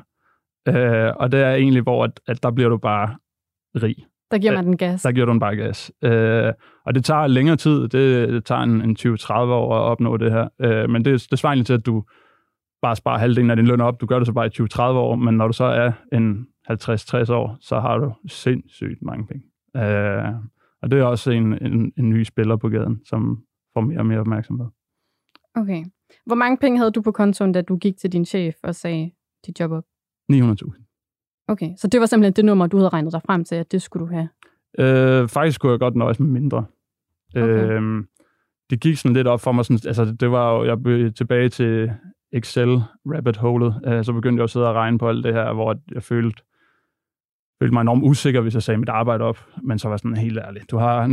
Øh, 0.67 1.13
og 1.15 1.31
det 1.31 1.41
er 1.41 1.53
egentlig, 1.53 1.83
hvor 1.83 2.03
at, 2.03 2.19
at 2.27 2.43
der 2.43 2.51
bliver 2.51 2.69
du 2.69 2.77
bare 2.77 3.15
rig. 3.75 3.95
Der 4.31 4.37
giver 4.37 4.53
Ja, 4.53 4.57
man 4.57 4.65
den 4.65 4.77
gas. 4.77 5.01
Der 5.01 5.11
giver 5.11 5.25
du 5.25 5.31
en 5.31 5.39
bare 5.39 5.55
gas. 5.55 5.91
Øh, 6.03 6.53
og 6.85 6.95
det 6.95 7.05
tager 7.05 7.27
længere 7.27 7.55
tid. 7.55 7.81
Det, 7.81 8.29
det 8.29 8.45
tager 8.45 8.61
en, 8.61 8.81
en 8.81 8.97
20-30 8.99 9.33
år 9.33 9.75
at 9.75 9.81
opnå 9.81 10.17
det 10.17 10.31
her. 10.31 10.47
Øh, 10.59 10.89
men 10.89 11.05
det, 11.05 11.27
det 11.31 11.39
svarer 11.39 11.51
egentlig 11.51 11.65
til, 11.65 11.73
at 11.73 11.85
du 11.85 12.03
bare 12.81 12.95
spare 12.95 13.19
halvdelen 13.19 13.49
af 13.49 13.55
din 13.55 13.67
løn 13.67 13.81
op. 13.81 14.01
Du 14.01 14.05
gør 14.05 14.19
det 14.19 14.25
så 14.25 14.33
bare 14.33 14.45
i 14.45 14.61
20-30 14.61 14.81
år, 14.81 15.15
men 15.15 15.37
når 15.37 15.47
du 15.47 15.53
så 15.53 15.63
er 15.65 15.91
en 16.13 16.47
50-60 16.71 17.33
år, 17.33 17.57
så 17.61 17.79
har 17.79 17.97
du 17.97 18.13
sindssygt 18.27 19.01
mange 19.01 19.27
penge. 19.27 19.43
Øh, 19.75 20.33
og 20.81 20.91
det 20.91 20.99
er 20.99 21.03
også 21.03 21.31
en, 21.31 21.63
en, 21.63 21.93
en 21.97 22.09
ny 22.09 22.23
spiller 22.23 22.55
på 22.55 22.69
gaden, 22.69 23.01
som 23.05 23.43
får 23.73 23.81
mere 23.81 23.99
og 23.99 24.05
mere 24.05 24.19
opmærksomhed. 24.19 24.67
Okay. 25.55 25.85
Hvor 26.25 26.35
mange 26.35 26.57
penge 26.57 26.77
havde 26.77 26.91
du 26.91 27.01
på 27.01 27.11
kontoen, 27.11 27.51
da 27.51 27.61
du 27.61 27.77
gik 27.77 27.97
til 27.97 28.11
din 28.11 28.25
chef 28.25 28.55
og 28.63 28.75
sagde 28.75 29.11
dit 29.45 29.59
job 29.59 29.71
op? 29.71 29.83
900.000. 30.31 30.85
Okay, 31.47 31.75
så 31.77 31.87
det 31.87 31.99
var 31.99 32.05
simpelthen 32.05 32.33
det 32.33 32.45
nummer, 32.45 32.67
du 32.67 32.77
havde 32.77 32.89
regnet 32.89 33.13
dig 33.13 33.21
frem 33.25 33.43
til, 33.43 33.55
at 33.55 33.71
det 33.71 33.81
skulle 33.81 34.07
du 34.07 34.11
have? 34.11 34.29
Øh, 34.79 35.27
faktisk 35.27 35.61
kunne 35.61 35.71
jeg 35.71 35.79
godt 35.79 35.95
nøjes 35.95 36.19
med 36.19 36.27
mindre. 36.27 36.65
Okay. 37.35 37.81
Øh, 37.81 38.03
det 38.69 38.79
gik 38.79 38.97
sådan 38.97 39.13
lidt 39.13 39.27
op 39.27 39.41
for 39.41 39.51
mig. 39.51 39.65
Sådan, 39.65 39.79
altså, 39.87 40.05
det 40.05 40.31
var 40.31 40.53
jo, 40.53 40.65
jeg 40.65 40.83
blev 40.83 41.13
tilbage 41.13 41.49
til 41.49 41.91
Excel 42.33 42.81
rabbit 43.05 43.37
holet. 43.37 43.81
Øh, 43.85 44.05
så 44.05 44.13
begyndte 44.13 44.41
jeg 44.41 44.43
at 44.43 44.49
sidde 44.49 44.69
og 44.69 44.75
regne 44.75 44.97
på 44.97 45.09
alt 45.09 45.23
det 45.23 45.33
her, 45.33 45.53
hvor 45.53 45.79
jeg 45.91 46.03
følte, 46.03 46.41
følte 47.59 47.73
mig 47.73 47.81
enormt 47.81 48.03
usikker, 48.03 48.41
hvis 48.41 48.53
jeg 48.53 48.63
sagde 48.63 48.77
mit 48.77 48.89
arbejde 48.89 49.23
op. 49.23 49.37
Men 49.63 49.79
så 49.79 49.89
var 49.89 49.97
sådan 49.97 50.17
helt 50.17 50.37
ærlig. 50.37 50.61
Du 50.71 50.77
har 50.77 51.07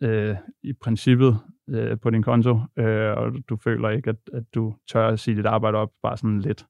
900.000 0.00 0.06
øh, 0.06 0.36
i 0.62 0.72
princippet 0.72 1.38
øh, 1.68 2.00
på 2.00 2.10
din 2.10 2.22
konto, 2.22 2.60
øh, 2.78 3.16
og 3.16 3.32
du 3.48 3.56
føler 3.56 3.90
ikke, 3.90 4.10
at, 4.10 4.16
at 4.32 4.42
du 4.54 4.74
tør 4.92 5.08
at 5.08 5.20
sige 5.20 5.36
dit 5.36 5.46
arbejde 5.46 5.78
op 5.78 5.90
bare 6.02 6.16
sådan 6.16 6.40
lidt 6.40 6.66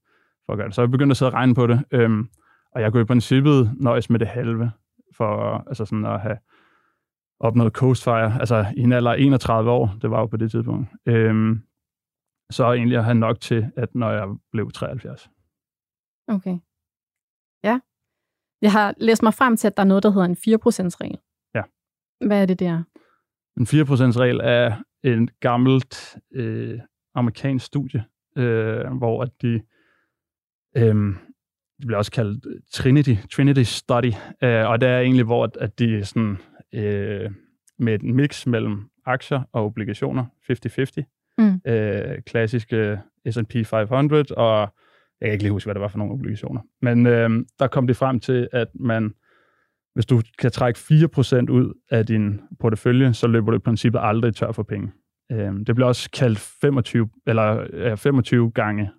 for 0.46 0.52
at 0.52 0.58
gøre 0.58 0.66
det. 0.66 0.74
Så 0.74 0.82
jeg 0.82 0.90
begyndte 0.90 1.12
at 1.12 1.16
sidde 1.16 1.28
og 1.28 1.34
regne 1.34 1.54
på 1.54 1.66
det. 1.66 1.84
Øh, 1.90 2.10
og 2.74 2.80
jeg 2.80 2.92
kunne 2.92 3.02
i 3.02 3.04
princippet 3.04 3.72
nøjes 3.80 4.10
med 4.10 4.18
det 4.18 4.28
halve 4.28 4.70
for 5.16 5.64
altså 5.68 5.84
sådan 5.84 6.06
at 6.06 6.20
have 6.20 6.38
opnået 7.40 7.72
Coastfire, 7.72 8.40
altså 8.40 8.66
i 8.76 8.80
en 8.80 8.92
alder 8.92 9.12
af 9.12 9.16
31 9.18 9.70
år, 9.70 9.94
det 10.02 10.10
var 10.10 10.20
jo 10.20 10.26
på 10.26 10.36
det 10.36 10.50
tidspunkt, 10.50 10.88
Øh, 11.06 11.56
så 12.50 12.72
egentlig 12.72 12.98
at 12.98 13.04
have 13.04 13.14
nok 13.14 13.40
til, 13.40 13.72
at 13.76 13.94
når 13.94 14.10
jeg 14.10 14.28
blev 14.52 14.70
73. 14.70 15.30
Okay. 16.28 16.58
Ja. 17.64 17.80
Jeg 18.62 18.72
har 18.72 18.94
læst 18.96 19.22
mig 19.22 19.34
frem 19.34 19.56
til, 19.56 19.66
at 19.66 19.76
der 19.76 19.82
er 19.82 19.86
noget, 19.86 20.02
der 20.02 20.10
hedder 20.10 20.24
en 20.26 20.36
4%-regel. 20.36 21.18
Ja. 21.54 21.62
Hvad 22.26 22.42
er 22.42 22.46
det 22.46 22.60
der? 22.60 22.82
En 23.58 23.66
4%-regel 23.66 24.40
er 24.42 24.76
en 25.02 25.28
gammelt 25.40 26.16
øh, 26.34 26.80
amerikansk 27.14 27.66
studie, 27.66 28.04
øh, 28.36 28.86
hvor 28.92 29.22
at 29.22 29.30
de, 29.42 29.62
øh, 30.76 30.94
det 31.78 31.86
bliver 31.86 31.98
også 31.98 32.12
kaldt 32.12 32.46
Trinity, 32.72 33.14
Trinity 33.32 33.62
Study, 33.62 34.12
øh, 34.42 34.68
og 34.68 34.80
det 34.80 34.88
er 34.88 34.98
egentlig, 35.00 35.24
hvor 35.24 35.44
at, 35.44 35.56
at 35.56 35.78
de 35.78 36.04
sådan, 36.04 36.38
øh, 36.74 37.30
med 37.78 37.94
et 37.94 38.02
mix 38.02 38.46
mellem 38.46 38.88
aktier 39.06 39.42
og 39.52 39.64
obligationer, 39.64 40.24
50-50, 40.50 41.18
Mm. 41.38 41.60
øh, 41.66 42.22
klassiske 42.22 42.98
S&P 43.30 43.66
500, 43.66 44.24
og 44.36 44.74
jeg 45.22 45.28
kan 45.28 45.32
ikke 45.32 45.44
lige 45.44 45.52
huske, 45.52 45.66
hvad 45.66 45.74
det 45.74 45.80
var 45.80 45.88
for 45.88 45.98
nogle 45.98 46.12
obligationer. 46.12 46.60
Men 46.80 47.06
øh, 47.06 47.30
der 47.58 47.66
kom 47.66 47.86
de 47.86 47.94
frem 47.94 48.20
til, 48.20 48.48
at 48.52 48.68
man, 48.74 49.14
hvis 49.94 50.06
du 50.06 50.22
kan 50.38 50.50
trække 50.50 50.78
4% 50.78 51.50
ud 51.50 51.80
af 51.90 52.06
din 52.06 52.40
portefølje, 52.60 53.14
så 53.14 53.26
løber 53.26 53.50
du 53.50 53.56
i 53.56 53.60
princippet 53.60 54.00
aldrig 54.02 54.34
tør 54.34 54.52
for 54.52 54.62
penge. 54.62 54.92
Øh, 55.32 55.52
det 55.66 55.74
bliver 55.74 55.88
også 55.88 56.10
kaldt 56.10 56.38
25, 56.38 57.08
eller, 57.26 57.66
ja, 57.72 57.94
25 57.94 58.50
gange 58.50 58.90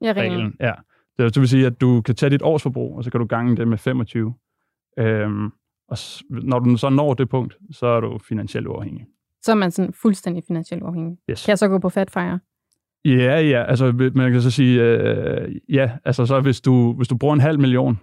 Ja, 0.00 0.12
reglen. 0.16 0.54
Ja. 0.60 0.72
Det, 1.18 1.34
det 1.34 1.40
vil 1.40 1.48
sige, 1.48 1.66
at 1.66 1.80
du 1.80 2.02
kan 2.02 2.14
tage 2.14 2.30
dit 2.30 2.42
årsforbrug, 2.42 2.96
og 2.96 3.04
så 3.04 3.10
kan 3.10 3.20
du 3.20 3.26
gange 3.26 3.56
det 3.56 3.68
med 3.68 3.78
25. 3.78 4.34
Øhm, 4.98 5.50
og 5.88 5.98
når 6.30 6.58
du 6.58 6.76
så 6.76 6.88
når 6.88 7.14
det 7.14 7.28
punkt, 7.28 7.58
så 7.70 7.86
er 7.86 8.00
du 8.00 8.18
finansielt 8.18 8.66
uafhængig. 8.66 9.06
Så 9.42 9.50
er 9.50 9.56
man 9.56 9.70
sådan 9.70 9.92
fuldstændig 9.92 10.44
finansielt 10.46 10.82
uafhængig. 10.82 11.18
Yes. 11.30 11.44
Kan 11.44 11.50
jeg 11.50 11.58
så 11.58 11.68
gå 11.68 11.78
på 11.78 11.88
Fatfire? 11.88 12.40
Ja, 13.04 13.40
ja, 13.40 13.62
altså 13.64 14.10
man 14.14 14.32
kan 14.32 14.42
så 14.42 14.50
sige, 14.50 14.82
øh, 14.82 15.54
ja, 15.68 15.90
altså 16.04 16.26
så 16.26 16.40
hvis 16.40 16.60
du, 16.60 16.92
hvis 16.92 17.08
du 17.08 17.16
bruger 17.16 17.34
en 17.34 17.40
halv 17.40 17.60
million, 17.60 17.98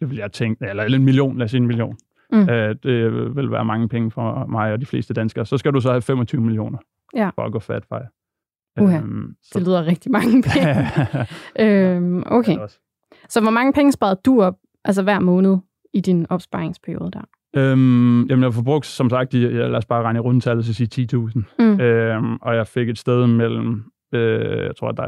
det 0.00 0.10
vil 0.10 0.18
jeg 0.18 0.32
tænke, 0.32 0.66
eller 0.66 0.84
en 0.84 1.04
million, 1.04 1.38
lad 1.38 1.44
os 1.44 1.50
sige 1.50 1.60
en 1.60 1.66
million, 1.66 1.96
Mm. 2.32 2.48
øh, 2.48 2.76
det 2.82 3.12
vil 3.36 3.50
være 3.50 3.64
mange 3.64 3.88
penge 3.88 4.10
for 4.10 4.46
mig 4.46 4.72
og 4.72 4.80
de 4.80 4.86
fleste 4.86 5.14
danskere, 5.14 5.46
så 5.46 5.58
skal 5.58 5.72
du 5.72 5.80
så 5.80 5.90
have 5.90 6.02
25 6.02 6.40
millioner 6.40 6.78
Ja. 7.16 7.30
for 7.34 7.42
at 7.42 7.52
gå 7.52 7.58
fat 7.58 7.84
fire. 7.88 8.06
Uha, 8.84 8.98
Øhm, 8.98 9.34
Det 9.54 9.62
lyder 9.62 9.86
rigtig 9.86 10.12
mange 10.12 10.42
penge. 10.52 10.76
øhm, 11.58 12.22
okay. 12.26 12.56
Så 13.28 13.40
hvor 13.40 13.50
mange 13.50 13.72
penge 13.72 13.92
sparede 13.92 14.20
du 14.26 14.42
op, 14.42 14.54
altså 14.84 15.02
hver 15.02 15.18
måned 15.20 15.58
i 15.94 16.00
din 16.00 16.26
opsparingsperiode 16.30 17.10
der? 17.10 17.22
Øhm, 17.56 18.26
jamen, 18.26 18.42
jeg 18.42 18.54
får 18.54 18.62
brugt, 18.62 18.86
som 18.86 19.10
sagt, 19.10 19.34
ja, 19.34 19.38
lad 19.48 19.74
os 19.78 19.86
bare 19.86 20.02
regne 20.02 20.16
i 20.16 20.20
rundtallet, 20.20 20.64
så 20.64 20.74
sige 20.74 20.86
10.000. 20.86 21.42
Mm. 21.58 21.80
Øhm, 21.80 22.36
og 22.42 22.56
jeg 22.56 22.66
fik 22.66 22.88
et 22.88 22.98
sted 22.98 23.26
mellem, 23.26 23.84
øh, 24.12 24.64
jeg 24.64 24.76
tror, 24.76 24.92
da, 24.92 25.06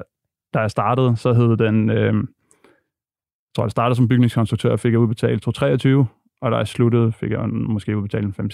da 0.54 0.58
jeg 0.60 0.70
startede, 0.70 1.16
så 1.16 1.32
hed 1.32 1.56
den, 1.56 1.90
øh, 1.90 2.14
jeg 2.14 3.54
tror, 3.56 3.64
jeg 3.64 3.70
startede 3.70 3.96
som 3.96 4.08
bygningskonstruktør, 4.08 4.76
fik 4.76 4.92
jeg 4.92 5.00
udbetalt 5.00 5.42
23, 5.42 6.06
og 6.40 6.50
da 6.50 6.56
jeg 6.56 6.68
sluttede, 6.68 7.12
fik 7.12 7.30
jeg 7.30 7.48
måske 7.48 7.96
udbetalt 7.96 8.26
en 8.26 8.50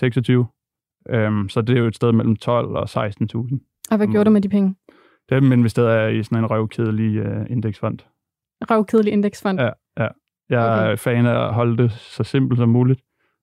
5-26. 1.08 1.14
Øhm, 1.14 1.48
så 1.48 1.60
det 1.60 1.76
er 1.76 1.80
jo 1.80 1.86
et 1.86 1.96
sted 1.96 2.12
mellem 2.12 2.36
12 2.36 2.66
og 2.66 2.82
16.000. 2.82 3.86
Og 3.90 3.96
hvad 3.96 4.06
gjorde 4.06 4.24
du 4.24 4.30
med 4.30 4.40
de 4.40 4.48
penge? 4.48 4.74
Dem 5.30 5.52
investerer 5.52 6.02
jeg 6.02 6.16
i 6.16 6.22
sådan 6.22 6.38
en 6.38 6.46
røvkedelig 6.50 7.16
øh, 7.16 7.46
indeksfond. 7.50 7.98
Røvkedelig 8.70 9.12
indeksfond. 9.12 9.60
Ja. 9.60 9.70
Jeg 10.50 10.78
er 10.78 10.84
Okay. 10.86 10.96
fan 10.98 11.26
af 11.26 11.46
at 11.48 11.54
holde 11.54 11.82
det 11.82 11.92
så 11.92 12.24
simpelt 12.24 12.58
som 12.58 12.68
muligt, 12.68 13.00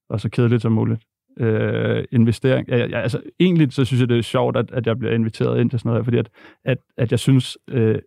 og 0.10 0.22
så 0.22 0.30
kedeligt 0.30 0.62
som 0.62 0.72
muligt. 0.72 1.04
Øh, 1.40 2.04
investering. 2.12 2.68
Ja, 2.68 2.78
ja, 2.78 3.00
altså, 3.00 3.22
egentlig 3.40 3.74
så 3.74 3.86
synes 3.86 4.02
jeg, 4.02 4.10
det 4.10 4.18
er 4.18 4.22
sjovt, 4.22 4.58
at, 4.58 4.72
at 4.72 4.88
jeg 4.88 5.00
bliver 5.00 5.14
inviteret 5.14 5.62
ind 5.62 5.70
til 5.70 5.80
sådan 5.80 5.90
noget 5.90 6.02
her, 6.02 6.04
fordi 6.04 6.18
at, 6.18 6.30
at, 6.66 6.78
at 6.98 7.12
jeg 7.12 7.20
synes, 7.20 7.58
øh, 7.70 8.00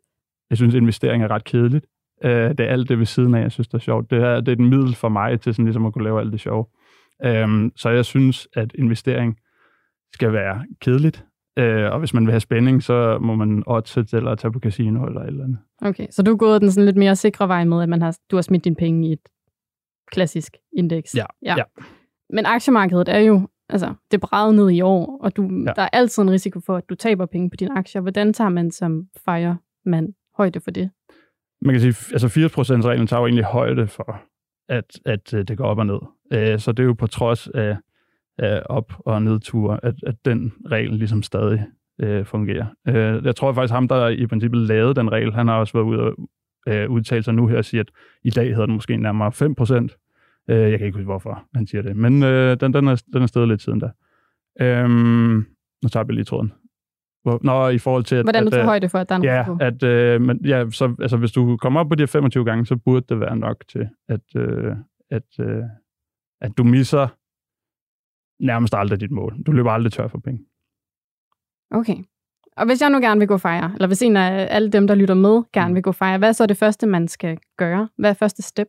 jeg 0.51 0.59
synes, 0.59 0.75
investering 0.75 1.23
er 1.23 1.31
ret 1.31 1.45
kedeligt. 1.45 1.87
Øh, 2.25 2.51
det 2.51 2.61
er 2.61 2.65
alt 2.65 2.89
det 2.89 2.99
ved 2.99 3.07
siden 3.07 3.35
af, 3.35 3.43
jeg 3.43 3.53
synes, 3.53 3.69
det 3.69 3.75
er 3.75 3.79
sjovt. 3.83 4.11
Det 4.11 4.19
er, 4.19 4.41
det 4.41 4.49
er 4.49 4.53
et 4.53 4.61
middel 4.61 4.95
for 4.95 5.09
mig 5.09 5.41
til 5.41 5.55
sådan 5.55 5.65
ligesom 5.65 5.87
at 5.87 5.93
kunne 5.93 6.05
lave 6.05 6.21
alt 6.21 6.33
det 6.33 6.41
sjove. 6.41 6.67
Øh, 7.25 7.71
så 7.77 7.89
jeg 7.89 8.05
synes, 8.05 8.49
at 8.53 8.73
investering 8.75 9.39
skal 10.15 10.33
være 10.33 10.65
kedeligt. 10.81 11.25
Øh, 11.59 11.93
og 11.93 11.99
hvis 11.99 12.15
man 12.15 12.27
vil 12.27 12.33
have 12.33 12.41
spænding, 12.41 12.83
så 12.83 13.19
må 13.21 13.35
man 13.35 13.63
oddset 13.67 14.15
eller 14.15 14.35
tage 14.35 14.53
på 14.53 14.59
casino 14.59 15.07
eller 15.07 15.21
et 15.21 15.27
eller 15.27 15.45
andet. 15.45 15.59
Okay, 15.83 16.07
så 16.11 16.23
du 16.23 16.33
er 16.33 16.37
gået 16.37 16.61
den 16.61 16.71
sådan 16.71 16.85
lidt 16.85 16.97
mere 16.97 17.17
sikre 17.17 17.49
vej 17.49 17.65
med, 17.65 17.83
at 17.83 17.89
man 17.89 18.03
har, 18.03 18.19
du 18.31 18.37
har 18.37 18.43
smidt 18.43 18.65
dine 18.65 18.77
penge 18.77 19.09
i 19.09 19.13
et 19.13 19.29
klassisk 20.11 20.57
indeks. 20.77 21.15
Ja, 21.15 21.25
ja. 21.43 21.55
ja. 21.57 21.63
Men 22.31 22.47
aktiemarkedet 22.47 23.09
er 23.09 23.19
jo, 23.19 23.49
altså, 23.69 23.95
det 24.11 24.21
bræder 24.21 24.53
ned 24.53 24.71
i 24.71 24.81
år, 24.81 25.19
og 25.21 25.37
du, 25.37 25.43
Ja. 25.67 25.73
der 25.77 25.83
er 25.83 25.89
altid 25.93 26.23
en 26.23 26.31
risiko 26.31 26.61
for, 26.61 26.77
at 26.77 26.85
du 26.89 26.95
taber 26.95 27.27
penge 27.27 27.51
på 27.51 27.57
dine 27.57 27.79
aktier. 27.79 28.03
Hvordan 28.03 28.33
tager 28.33 28.51
man 28.51 28.71
som 28.71 29.07
firemand 29.25 30.15
højde 30.37 30.61
for 30.61 30.71
det? 30.71 30.91
man 31.63 31.75
kan 31.75 31.81
sige, 31.81 32.13
altså 32.13 32.29
80%-reglen 32.29 33.07
tager 33.07 33.21
jo 33.21 33.27
egentlig 33.27 33.45
højde 33.45 33.87
for, 33.87 34.21
at, 34.69 34.85
at 35.05 35.35
øh, 35.35 35.45
det 35.49 35.59
går 35.59 35.65
op 35.65 35.79
og 35.79 35.87
ned. 35.87 35.99
Øh, 36.33 36.59
Så 36.59 36.73
det 36.73 36.83
er 36.83 36.87
jo 36.87 36.93
på 36.95 37.07
trods 37.07 37.49
af, 37.49 37.77
af 38.39 38.63
op- 38.67 38.93
og 38.99 39.23
nedture, 39.23 39.81
at, 39.85 39.95
at 40.07 40.15
den 40.25 40.53
regel 40.71 40.91
ligesom 40.93 41.23
stadig 41.23 41.67
øh, 42.01 42.25
fungerer. 42.25 42.67
Øh, 42.89 43.25
Jeg 43.25 43.37
tror 43.37 43.53
faktisk, 43.53 43.73
ham, 43.75 43.89
der 43.89 44.09
i 44.09 44.27
princippet 44.27 44.61
lavede 44.61 44.95
den 44.95 45.13
regel, 45.13 45.33
han 45.33 45.49
har 45.49 45.55
også 45.59 45.73
været 45.73 45.85
ude 45.85 46.01
og 46.01 46.15
øh, 46.69 46.91
udtale 46.91 47.23
sig 47.23 47.35
nu 47.35 47.47
her 47.47 47.57
og 47.59 47.65
sige, 47.65 47.81
at 47.81 47.91
i 48.25 48.31
dag 48.31 48.47
hedder 48.49 48.67
den 48.67 48.75
måske 48.75 48.97
nærmere 48.97 49.33
5%. 49.89 50.08
Øh, 50.49 50.71
Jeg 50.71 50.79
kan 50.79 50.87
ikke 50.87 50.97
huske, 50.99 51.05
hvorfor 51.07 51.45
han 51.55 51.67
siger 51.67 51.83
det, 51.83 51.97
men 51.97 52.23
øh, 52.23 52.61
den, 52.61 52.73
den, 52.75 52.89
er, 52.89 53.03
den 53.13 53.23
er 53.23 53.27
stedet 53.27 53.49
lidt 53.49 53.63
siden 53.63 53.81
da. 53.81 53.91
Øhm, 54.61 55.47
nu 55.83 55.89
tager 55.93 56.05
vi 56.05 56.13
lige 56.13 56.25
tråden. 56.25 56.53
Hvor, 57.23 57.41
nå, 57.43 57.69
i 57.69 57.79
forhold 57.79 58.05
til... 58.05 58.17
At, 58.17 58.25
Hvordan 58.25 58.45
du 58.45 58.51
tager 58.51 58.63
øh, 58.65 58.69
højde 58.69 58.89
for, 58.89 58.99
at 58.99 59.09
der 59.09 59.15
er 59.15 59.19
en 59.19 59.25
Ja, 59.25 59.41
risiko? 59.41 59.57
at, 59.61 59.83
øh, 59.83 60.21
men, 60.21 60.45
ja 60.47 60.71
så, 60.71 60.95
altså, 61.01 61.17
hvis 61.17 61.33
du 61.33 61.57
kommer 61.57 61.81
op 61.81 61.89
på 61.89 61.95
de 61.95 62.03
her 62.03 62.07
25 62.07 62.45
gange, 62.45 62.67
så 62.67 62.77
burde 62.77 63.07
det 63.09 63.21
være 63.21 63.37
nok 63.37 63.65
til, 63.69 63.89
at, 64.09 64.21
øh, 64.37 64.77
at, 65.11 65.23
øh, 65.41 65.63
at 66.41 66.59
du 66.59 66.65
misser 66.65 67.09
nærmest 68.45 68.75
aldrig 68.75 69.01
dit 69.01 69.11
mål. 69.11 69.43
Du 69.47 69.53
løber 69.53 69.71
aldrig 69.71 69.93
tør 69.93 70.09
for 70.09 70.19
penge. 70.19 70.45
Okay. 71.71 71.97
Og 72.57 72.67
hvis 72.67 72.83
jeg 72.83 72.91
nu 72.91 72.99
gerne 73.01 73.19
vil 73.19 73.29
gå 73.29 73.39
fire, 73.39 73.71
eller 73.75 73.87
hvis 73.87 74.03
en 74.03 74.17
af 74.17 74.47
alle 74.51 74.71
dem, 74.71 74.87
der 74.87 74.95
lytter 74.95 75.15
med, 75.15 75.43
gerne 75.53 75.69
Mm. 75.69 75.75
vil 75.75 75.83
gå 75.83 75.93
fire, 75.93 76.19
hvad 76.19 76.29
er 76.29 76.33
så 76.33 76.47
det 76.47 76.57
første, 76.57 76.87
man 76.87 77.09
skal 77.09 77.39
gøre? 77.57 77.89
Hvad 77.99 78.11
er 78.11 78.15
første 78.15 78.43
step? 78.43 78.69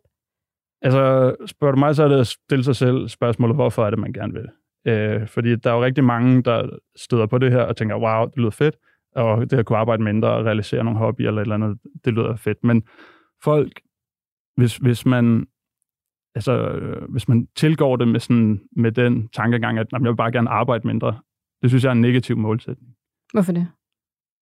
Altså, 0.82 1.36
spørger 1.46 1.72
du 1.72 1.80
mig, 1.80 1.96
så 1.96 2.04
er 2.04 2.08
det 2.08 2.20
at 2.20 2.28
stille 2.28 2.64
sig 2.64 2.76
selv 2.76 3.08
spørgsmålet, 3.08 3.56
hvorfor 3.56 3.86
er 3.86 3.90
det, 3.90 4.00
man 4.00 4.14
gerne 4.14 4.34
vil? 4.34 4.48
Øh, 4.88 5.28
fordi 5.28 5.56
der 5.56 5.72
er 5.72 5.76
jo 5.76 5.84
rigtig 5.84 6.04
mange, 6.04 6.44
der 6.44 6.70
støder 6.96 7.26
på 7.26 7.38
det 7.38 7.52
her 7.52 7.62
og 7.62 7.78
tænker, 7.78 7.96
wow, 7.96 8.26
det 8.26 8.38
lyder 8.38 8.50
fedt, 8.50 8.76
og 9.16 9.52
det 9.52 9.58
at 9.58 9.66
kunne 9.66 9.78
arbejde 9.78 10.04
mindre 10.04 10.30
og 10.30 10.46
realisere 10.46 10.84
nogle 10.84 11.00
hobbyer 11.00 11.28
eller 11.28 11.42
et 11.42 11.46
eller 11.46 11.56
andet, 11.56 11.78
det 12.06 12.14
lyder 12.14 12.36
fedt. 12.36 12.64
Men 12.64 12.84
folk, 13.44 13.82
hvis, 14.56 14.78
hvis 14.78 15.06
man 15.06 15.48
altså, 16.36 16.52
øh, 16.52 17.12
hvis 17.12 17.28
man 17.28 17.48
tilgår 17.56 17.96
det 17.96 18.08
med, 18.08 18.20
sådan, 18.20 18.62
med 18.72 18.92
den 18.92 19.28
tankegang, 19.28 19.80
at 19.80 19.88
jamen, 19.94 20.06
jeg 20.06 20.12
vil 20.12 20.18
bare 20.18 20.32
gerne 20.32 20.50
arbejde 20.50 20.88
mindre, 20.88 21.20
det 21.62 21.70
synes 21.70 21.84
jeg 21.84 21.90
er 21.90 21.94
en 21.94 22.02
negativ 22.02 22.38
målsætning. 22.38 22.96
Hvorfor 23.34 23.52
det? 23.52 23.68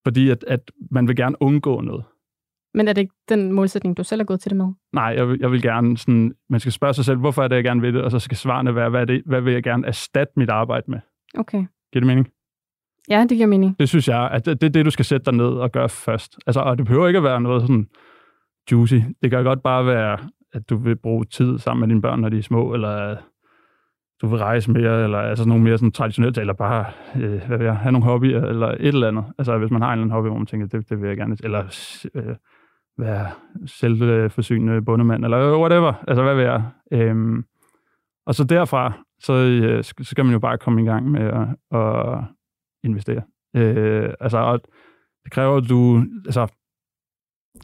Fordi 0.06 0.30
at, 0.30 0.44
at 0.44 0.70
man 0.90 1.08
vil 1.08 1.16
gerne 1.16 1.42
undgå 1.42 1.80
noget. 1.80 2.04
Men 2.74 2.88
er 2.88 2.92
det 2.92 3.00
ikke 3.00 3.14
den 3.28 3.52
målsætning, 3.52 3.96
du 3.96 4.02
selv 4.04 4.20
er 4.20 4.24
gået 4.24 4.40
til 4.40 4.50
det 4.50 4.56
med? 4.56 4.66
Nej, 4.92 5.04
jeg 5.04 5.28
vil, 5.28 5.38
jeg 5.40 5.50
vil 5.50 5.62
gerne 5.62 5.98
sådan, 5.98 6.32
man 6.50 6.60
skal 6.60 6.72
spørge 6.72 6.94
sig 6.94 7.04
selv, 7.04 7.18
hvorfor 7.18 7.42
er 7.42 7.48
det, 7.48 7.56
jeg 7.56 7.64
gerne 7.64 7.80
vil 7.80 7.94
det, 7.94 8.02
og 8.02 8.10
så 8.10 8.18
skal 8.18 8.36
svarene 8.36 8.74
være, 8.74 8.90
hvad, 8.90 9.00
er 9.00 9.04
det, 9.04 9.22
hvad 9.26 9.40
vil 9.40 9.52
jeg 9.52 9.62
gerne 9.62 9.86
erstatte 9.86 10.32
mit 10.36 10.50
arbejde 10.50 10.90
med? 10.90 10.98
Okay. 11.38 11.58
Giver 11.92 12.00
det 12.00 12.06
mening? 12.06 12.28
Ja, 13.10 13.20
det 13.20 13.30
giver 13.30 13.46
mening. 13.46 13.78
Det 13.78 13.88
synes 13.88 14.08
jeg, 14.08 14.30
at 14.32 14.46
det, 14.46 14.60
det 14.60 14.66
er 14.66 14.70
det, 14.70 14.84
du 14.84 14.90
skal 14.90 15.04
sætte 15.04 15.24
dig 15.24 15.34
ned 15.34 15.46
og 15.46 15.72
gøre 15.72 15.88
først. 15.88 16.38
Altså, 16.46 16.60
og 16.60 16.78
det 16.78 16.86
behøver 16.86 17.06
ikke 17.06 17.18
at 17.18 17.24
være 17.24 17.40
noget 17.40 17.62
sådan 17.62 17.86
juicy. 18.72 18.94
Det 19.22 19.30
kan 19.30 19.44
godt 19.44 19.62
bare 19.62 19.86
være, 19.86 20.18
at 20.52 20.70
du 20.70 20.76
vil 20.76 20.96
bruge 20.96 21.24
tid 21.24 21.58
sammen 21.58 21.80
med 21.80 21.88
dine 21.88 22.02
børn, 22.02 22.20
når 22.20 22.28
de 22.28 22.38
er 22.38 22.42
små, 22.42 22.74
eller 22.74 23.16
du 24.22 24.26
vil 24.26 24.38
rejse 24.38 24.70
mere, 24.70 25.04
eller 25.04 25.18
altså 25.18 25.48
nogle 25.48 25.64
mere 25.64 25.78
sådan 25.78 25.92
traditionelt, 25.92 26.38
eller 26.38 26.52
bare 26.52 26.84
øh, 27.16 27.46
hvad 27.46 27.58
ved 27.58 27.66
jeg, 27.66 27.76
have 27.76 27.92
nogle 27.92 28.04
hobbyer, 28.04 28.42
eller 28.42 28.66
et 28.68 28.86
eller 28.86 29.08
andet. 29.08 29.24
Altså 29.38 29.58
hvis 29.58 29.70
man 29.70 29.82
har 29.82 29.88
en 29.88 29.92
eller 29.92 30.02
anden 30.02 30.14
hobby, 30.14 30.26
hvor 30.26 30.38
man 30.38 30.46
tænker, 30.46 30.66
det, 30.66 30.90
det 30.90 31.00
vil 31.00 31.08
jeg 31.08 31.16
gerne, 31.16 31.36
eller 31.44 31.64
øh, 32.14 32.36
være 32.98 33.30
selvforsynende 33.66 34.82
bundemand, 34.82 35.24
eller 35.24 35.58
whatever. 35.58 35.92
Altså 36.08 36.22
hvad 36.22 36.34
ved 36.34 36.44
jeg. 36.44 36.62
Øhm, 36.92 37.44
og 38.26 38.34
så 38.34 38.44
derfra, 38.44 38.92
så, 39.20 39.32
øh, 39.32 39.84
så 39.84 39.94
skal 40.02 40.24
man 40.24 40.32
jo 40.32 40.38
bare 40.38 40.58
komme 40.58 40.82
i 40.82 40.84
gang 40.84 41.10
med 41.10 41.20
at, 41.20 41.78
at 41.80 42.18
investere. 42.84 43.22
Øh, 43.56 44.14
altså, 44.20 44.38
og 44.38 44.60
det 45.24 45.32
kræver, 45.32 45.56
at 45.56 45.68
du 45.68 46.04
altså, 46.26 46.46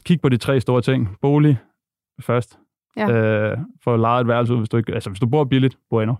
kig 0.05 0.21
på 0.21 0.29
de 0.29 0.37
tre 0.37 0.61
store 0.61 0.81
ting. 0.81 1.17
Bolig 1.21 1.59
først. 2.21 2.59
Ja. 2.97 3.11
Øh, 3.11 3.57
for 3.83 3.97
lejet 3.97 4.21
et 4.21 4.27
værelse 4.27 4.53
ud, 4.53 4.57
hvis 4.57 4.69
du 4.69 4.77
ikke, 4.77 4.93
altså 4.93 5.09
hvis 5.09 5.19
du 5.19 5.27
bor 5.27 5.43
billigt, 5.43 5.77
bor 5.89 6.01
endnu. 6.01 6.17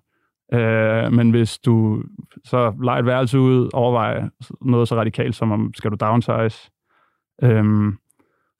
Øh, 0.53 1.13
men 1.13 1.29
hvis 1.31 1.59
du 1.59 2.03
så 2.43 2.73
lejer 2.83 2.99
et 2.99 3.05
værelse 3.05 3.39
ud, 3.39 3.69
overvej 3.73 4.29
noget 4.61 4.87
så 4.87 4.95
radikalt 4.95 5.35
som, 5.35 5.51
om 5.51 5.73
skal 5.73 5.91
du 5.91 5.97
downsize? 5.99 6.71
Øh, 7.43 7.93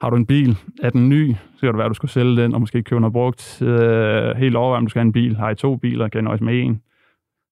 har 0.01 0.09
du 0.09 0.15
en 0.15 0.25
bil? 0.25 0.57
Er 0.81 0.89
den 0.89 1.09
ny? 1.09 1.33
Så 1.33 1.59
kan 1.59 1.67
det 1.67 1.77
være, 1.77 1.85
at 1.85 1.89
du 1.89 1.95
skal 1.95 2.09
sælge 2.09 2.43
den, 2.43 2.53
og 2.53 2.59
måske 2.59 2.83
købe 2.83 3.01
noget 3.01 3.13
brugt. 3.13 3.61
Øh, 3.61 4.35
helt 4.35 4.55
overvej, 4.55 4.77
om 4.77 4.85
du 4.85 4.89
skal 4.89 4.99
have 4.99 5.07
en 5.07 5.11
bil. 5.11 5.35
Har 5.35 5.49
I 5.49 5.55
to 5.55 5.75
biler? 5.75 6.07
Kan 6.07 6.21
I 6.21 6.23
nøjes 6.23 6.41
med 6.41 6.61
en? 6.61 6.81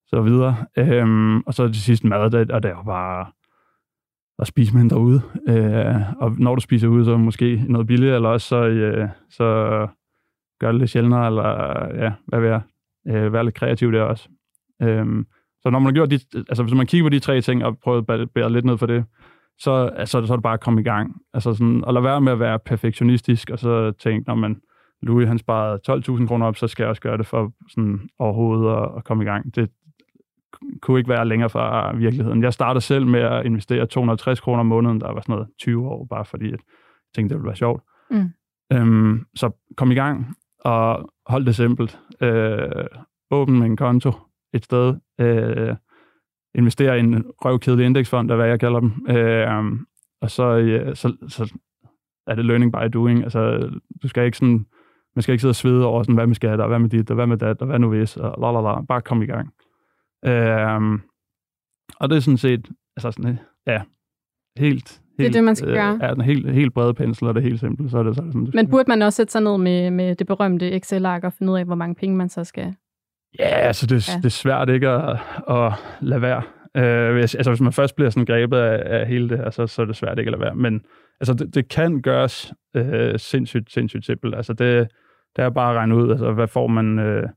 Så 0.07 0.21
videre. 0.21 0.65
Øhm, 0.77 1.39
og 1.39 1.53
så 1.53 1.67
til 1.67 1.81
sidst 1.81 2.03
mad, 2.03 2.31
det, 2.31 2.51
og 2.51 2.63
det 2.63 2.71
er 2.71 2.75
jo 2.75 2.83
bare 2.83 3.25
at 4.39 4.47
spise 4.47 4.75
mindre 4.75 4.99
ude. 4.99 5.21
Øh, 5.47 6.21
og 6.21 6.35
når 6.37 6.55
du 6.55 6.61
spiser 6.61 6.87
ude, 6.87 7.05
så 7.05 7.17
måske 7.17 7.63
noget 7.67 7.87
billigere, 7.87 8.15
eller 8.15 8.29
også 8.29 8.47
så, 8.47 8.65
øh, 8.65 9.09
så 9.29 9.47
gør 10.59 10.71
det 10.71 10.79
lidt 10.79 10.89
sjældnere, 10.89 11.27
eller 11.27 11.45
ja, 12.03 12.11
hvad 12.27 12.39
ved 12.39 12.49
jeg, 12.49 12.61
øh, 13.07 13.33
være 13.33 13.43
lidt 13.43 13.55
kreativ 13.55 13.91
der 13.91 14.01
også. 14.01 14.29
Øh, 14.81 15.05
så 15.61 15.69
når 15.69 15.79
man 15.79 15.85
har 15.85 15.91
gjort 15.91 16.11
de, 16.11 16.19
altså 16.35 16.63
hvis 16.63 16.75
man 16.75 16.85
kigger 16.85 17.05
på 17.05 17.09
de 17.09 17.19
tre 17.19 17.41
ting, 17.41 17.65
og 17.65 17.77
prøver 17.77 18.11
at 18.11 18.29
bære 18.29 18.51
lidt 18.51 18.65
ned 18.65 18.77
for 18.77 18.85
det, 18.85 19.05
så, 19.59 19.71
altså, 19.95 20.25
så 20.25 20.33
er 20.33 20.37
det 20.37 20.43
bare 20.43 20.53
at 20.53 20.61
komme 20.61 20.81
i 20.81 20.83
gang. 20.83 21.21
Altså 21.33 21.53
sådan, 21.53 21.83
og 21.83 21.93
lade 21.93 22.03
være 22.03 22.21
med 22.21 22.31
at 22.31 22.39
være 22.39 22.59
perfektionistisk, 22.59 23.49
og 23.49 23.59
så 23.59 23.91
tænke, 23.91 24.27
når 24.27 24.35
man 24.35 24.61
Louis 25.01 25.27
han 25.27 25.37
sparede 25.37 25.79
12.000 26.19 26.27
kroner 26.27 26.45
op, 26.45 26.55
så 26.55 26.67
skal 26.67 26.83
jeg 26.83 26.89
også 26.89 27.01
gøre 27.01 27.17
det 27.17 27.27
for 27.27 27.53
sådan 27.69 28.09
overhovedet 28.19 28.77
at, 28.77 28.89
at 28.97 29.03
komme 29.03 29.23
i 29.23 29.27
gang. 29.27 29.55
Det 29.55 29.69
kunne 30.81 30.99
ikke 30.99 31.09
være 31.09 31.27
længere 31.27 31.49
fra 31.49 31.95
virkeligheden. 31.95 32.43
Jeg 32.43 32.53
startede 32.53 32.81
selv 32.81 33.07
med 33.07 33.19
at 33.19 33.45
investere 33.45 33.85
250 33.85 34.39
kroner 34.39 34.59
om 34.59 34.65
måneden, 34.65 35.01
der 35.01 35.11
var 35.11 35.21
sådan 35.21 35.33
noget 35.33 35.47
20 35.59 35.87
år, 35.87 36.05
bare 36.09 36.25
fordi 36.25 36.51
jeg 36.51 36.59
tænkte, 37.15 37.33
det 37.33 37.41
ville 37.41 37.47
være 37.47 37.55
sjovt. 37.55 37.83
Mm. 38.11 38.29
Øhm, 38.73 39.25
så 39.35 39.51
kom 39.77 39.91
i 39.91 39.95
gang, 39.95 40.35
og 40.59 41.09
hold 41.25 41.45
det 41.45 41.55
simpelt. 41.55 41.99
Øh, 42.21 42.85
åbn 43.31 43.63
en 43.63 43.77
konto 43.77 44.11
et 44.53 44.63
sted. 44.65 44.95
Øh, 45.19 45.75
investere 46.55 46.97
i 46.97 46.99
en 46.99 47.25
røvkedelig 47.45 47.85
indeksfond, 47.85 48.31
er 48.31 48.35
hvad 48.35 48.47
jeg 48.47 48.59
kalder 48.59 48.79
dem. 48.79 48.91
Øh, 49.09 49.85
og 50.21 50.31
så, 50.31 50.51
ja, 50.53 50.95
så, 50.95 51.15
så 51.27 51.53
er 52.27 52.35
det 52.35 52.45
learning 52.45 52.71
by 52.71 52.93
doing. 52.93 53.23
Altså, 53.23 53.69
du 54.03 54.07
skal 54.07 54.25
ikke 54.25 54.37
sådan, 54.37 54.65
man 55.15 55.23
skal 55.23 55.33
ikke 55.33 55.41
sidde 55.41 55.51
og 55.51 55.55
svede 55.55 55.85
over, 55.85 56.03
sådan, 56.03 56.15
hvad 56.15 56.27
med 56.27 56.35
skat, 56.35 56.59
og 56.59 56.67
hvad 56.67 56.79
med 56.79 56.89
dit, 56.89 57.09
og 57.09 57.15
hvad 57.15 57.27
med 57.27 57.37
dat, 57.37 57.61
og 57.61 57.67
hvad 57.67 57.79
nu 57.79 57.89
hvis, 57.89 58.17
og 58.17 58.35
la, 58.41 58.51
la, 58.51 58.73
la. 58.73 58.81
Bare 58.81 59.01
kom 59.01 59.21
i 59.21 59.25
gang. 59.25 59.53
Øh, 60.25 60.99
og 61.99 62.09
det 62.09 62.15
er 62.15 62.19
sådan 62.19 62.37
set, 62.37 62.69
altså 62.97 63.11
sådan, 63.11 63.39
ja, 63.67 63.81
helt, 64.57 65.01
det 65.17 65.25
er 65.25 65.31
det, 65.31 65.43
man 65.43 65.55
skal 65.55 65.69
øh, 65.69 65.75
gøre. 65.75 65.99
Ja, 66.01 66.13
den 66.13 66.21
helt, 66.21 66.51
helt 66.51 66.73
brede 66.73 66.93
pensel, 66.93 67.27
og 67.27 67.35
det 67.35 67.41
er 67.41 67.47
helt 67.47 67.59
simpelt, 67.59 67.91
så 67.91 67.97
er 67.97 68.03
det, 68.03 68.15
så 68.15 68.21
er 68.21 68.25
det 68.25 68.33
sådan, 68.33 68.45
det 68.45 68.55
Men 68.55 68.69
burde 68.69 68.85
man 68.87 69.01
også 69.01 69.17
sætte 69.17 69.31
sig 69.31 69.41
ned 69.41 69.57
med, 69.57 69.91
med 69.91 70.15
det 70.15 70.27
berømte 70.27 70.71
Excel-ark 70.71 71.23
og 71.23 71.33
finde 71.33 71.53
ud 71.53 71.57
af, 71.57 71.65
hvor 71.65 71.75
mange 71.75 71.95
penge 71.95 72.15
man 72.15 72.29
så 72.29 72.43
skal 72.43 72.75
Ja, 73.39 73.45
altså 73.45 73.87
det, 73.87 74.09
ja. 74.09 74.17
det 74.17 74.25
er 74.25 74.29
svært 74.29 74.69
ikke 74.69 74.89
at, 74.89 75.19
at 75.49 75.73
lade 76.01 76.21
være. 76.21 76.41
Øh, 76.77 77.13
hvis, 77.13 77.35
altså 77.35 77.51
hvis 77.51 77.61
man 77.61 77.73
først 77.73 77.95
bliver 77.95 78.09
sådan 78.09 78.25
grebet 78.25 78.57
af, 78.57 78.99
af 78.99 79.07
hele 79.07 79.29
det 79.29 79.37
her, 79.37 79.49
så, 79.49 79.67
så 79.67 79.81
er 79.81 79.85
det 79.85 79.95
svært 79.95 80.19
ikke 80.19 80.29
at 80.29 80.31
lade 80.31 80.41
være. 80.41 80.55
Men 80.55 80.81
altså 81.19 81.33
det, 81.33 81.55
det 81.55 81.69
kan 81.69 82.01
gøres 82.01 82.53
øh, 82.75 83.19
sindssygt, 83.19 83.71
sindssygt 83.71 84.05
simpelt. 84.05 84.35
Altså 84.35 84.53
det, 84.53 84.87
det 85.35 85.43
er 85.43 85.49
bare 85.49 85.71
at 85.71 85.77
regne 85.77 85.95
ud, 85.95 86.11
altså 86.11 86.31
hvad 86.31 86.47
får 86.47 86.67
man... 86.67 86.99
Øh, 86.99 87.29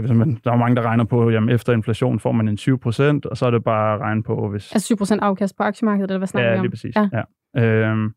hvis 0.00 0.10
man, 0.10 0.40
der 0.44 0.52
er 0.52 0.56
mange, 0.56 0.76
der 0.76 0.82
regner 0.82 1.04
på, 1.04 1.30
jamen 1.30 1.48
efter 1.48 1.72
inflation 1.72 2.20
får 2.20 2.32
man 2.32 2.48
en 2.48 2.56
20 2.56 2.78
procent, 2.78 3.26
og 3.26 3.36
så 3.36 3.46
er 3.46 3.50
det 3.50 3.64
bare 3.64 3.94
at 3.94 4.00
regne 4.00 4.22
på, 4.22 4.48
hvis... 4.48 4.72
Altså 4.72 4.86
20 4.86 4.98
procent 4.98 5.22
afkast 5.22 5.56
på 5.56 5.62
aktiemarkedet, 5.62 6.10
eller 6.10 6.18
hvad 6.18 6.28
snakker 6.28 6.50
ja, 6.50 6.54
vi 6.54 6.58
om? 6.58 6.62
Ja, 6.62 6.62
lige 6.62 6.70
præcis. 6.70 6.96
Ja. 6.96 7.08
ja. 7.56 7.62
Øhm, 7.64 8.12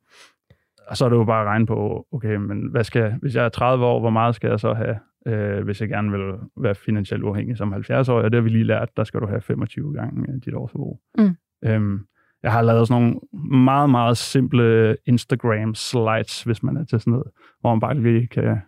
og 0.87 0.97
så 0.97 1.05
er 1.05 1.09
det 1.09 1.15
jo 1.15 1.23
bare 1.23 1.41
at 1.41 1.47
regne 1.47 1.65
på, 1.65 2.05
okay, 2.11 2.35
men 2.35 2.71
hvad 2.71 2.83
skal, 2.83 3.15
hvis 3.21 3.35
jeg 3.35 3.45
er 3.45 3.49
30 3.49 3.85
år, 3.85 3.99
hvor 3.99 4.09
meget 4.09 4.35
skal 4.35 4.49
jeg 4.49 4.59
så 4.59 4.73
have, 4.73 4.95
øh, 5.27 5.63
hvis 5.63 5.81
jeg 5.81 5.89
gerne 5.89 6.11
vil 6.11 6.33
være 6.57 6.75
finansielt 6.75 7.23
uafhængig 7.23 7.57
som 7.57 7.71
70 7.71 8.09
år? 8.09 8.21
Og 8.21 8.31
det 8.31 8.37
har 8.37 8.41
vi 8.41 8.49
lige 8.49 8.63
lært, 8.63 8.89
der 8.97 9.03
skal 9.03 9.19
du 9.19 9.27
have 9.27 9.41
25 9.41 9.93
gange 9.93 10.39
dit 10.39 10.53
årsforbrug. 10.53 11.01
Mm. 11.17 11.35
Øhm, 11.65 11.99
jeg 12.43 12.51
har 12.51 12.61
lavet 12.61 12.87
sådan 12.87 13.01
nogle 13.01 13.19
meget, 13.63 13.89
meget 13.89 14.17
simple 14.17 14.97
Instagram 15.05 15.75
slides, 15.75 16.43
hvis 16.43 16.63
man 16.63 16.77
er 16.77 16.85
til 16.85 16.99
sådan 16.99 17.11
noget, 17.11 17.27
hvor 17.59 17.69
man 17.69 17.79
bare 17.79 18.01
lige 18.01 18.27
kan 18.27 18.61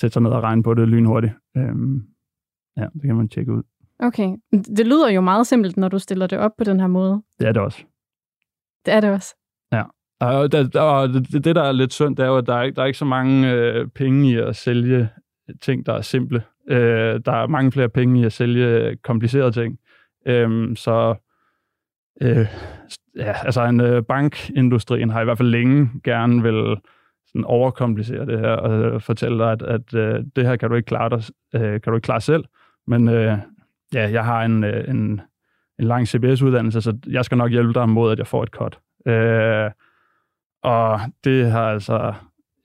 sætte 0.00 0.12
sig 0.12 0.22
ned 0.22 0.30
og 0.30 0.42
regne 0.42 0.62
på 0.62 0.74
det 0.74 0.88
lynhurtigt. 0.88 1.32
Øhm, 1.56 2.02
ja, 2.76 2.86
det 2.94 3.02
kan 3.02 3.16
man 3.16 3.28
tjekke 3.28 3.52
ud. 3.52 3.62
Okay. 3.98 4.36
Det 4.76 4.86
lyder 4.86 5.10
jo 5.10 5.20
meget 5.20 5.46
simpelt, 5.46 5.76
når 5.76 5.88
du 5.88 5.98
stiller 5.98 6.26
det 6.26 6.38
op 6.38 6.50
på 6.58 6.64
den 6.64 6.80
her 6.80 6.86
måde. 6.86 7.22
Det 7.40 7.48
er 7.48 7.52
det 7.52 7.62
også. 7.62 7.84
Det 8.86 8.94
er 8.94 9.00
det 9.00 9.10
også. 9.10 9.34
Ja. 9.72 9.82
Og, 10.20 10.52
der, 10.52 11.06
det, 11.06 11.44
det, 11.44 11.56
der 11.56 11.62
er 11.62 11.72
lidt 11.72 11.92
synd, 11.92 12.16
det 12.16 12.22
er 12.22 12.26
jo, 12.26 12.36
at 12.36 12.46
der 12.46 12.54
er 12.54 12.62
ikke, 12.62 12.76
der 12.76 12.82
er 12.82 12.86
ikke 12.86 12.98
så 12.98 13.04
mange 13.04 13.52
øh, 13.52 13.88
penge 13.88 14.30
i 14.30 14.36
at 14.36 14.56
sælge 14.56 15.08
ting, 15.60 15.86
der 15.86 15.92
er 15.92 16.00
simple. 16.00 16.42
Øh, 16.68 17.20
der 17.24 17.32
er 17.32 17.46
mange 17.46 17.72
flere 17.72 17.88
penge 17.88 18.20
i 18.20 18.24
at 18.24 18.32
sælge 18.32 18.96
komplicerede 18.96 19.52
ting. 19.52 19.78
Øh, 20.26 20.76
så 20.76 21.14
øh, 22.20 22.46
ja, 23.16 23.34
altså 23.44 23.64
en 23.64 23.80
øh, 23.80 24.02
bankindustrien 24.02 25.10
har 25.10 25.20
i 25.20 25.24
hvert 25.24 25.38
fald 25.38 25.48
længe 25.48 25.90
gerne 26.04 26.42
vil 26.42 26.76
sådan 27.26 27.44
overkomplicere 27.44 28.26
det 28.26 28.38
her 28.38 28.50
og 28.50 28.72
øh, 28.72 29.00
fortælle 29.00 29.38
dig, 29.38 29.52
at, 29.52 29.62
at 29.62 29.94
øh, 29.94 30.24
det 30.36 30.46
her 30.46 30.56
kan 30.56 30.70
du 30.70 30.76
ikke 30.76 30.86
klare 30.86 31.10
dig, 31.10 31.22
øh, 31.54 31.80
kan 31.80 31.90
du 31.90 31.94
ikke 31.94 32.06
klare 32.06 32.20
selv. 32.20 32.44
Men 32.86 33.08
øh, 33.08 33.38
ja, 33.94 34.10
jeg 34.10 34.24
har 34.24 34.44
en, 34.44 34.64
øh, 34.64 34.88
en, 34.88 35.20
en 35.78 35.84
lang 35.84 36.08
CBS-uddannelse, 36.08 36.80
så 36.80 36.98
jeg 37.06 37.24
skal 37.24 37.38
nok 37.38 37.50
hjælpe 37.50 37.72
dig 37.74 37.88
mod, 37.88 38.12
at 38.12 38.18
jeg 38.18 38.26
får 38.26 38.42
et 38.42 38.48
cut. 38.48 38.78
Øh, 39.06 39.70
og 40.62 41.00
det 41.24 41.50
har 41.50 41.70
altså 41.70 42.14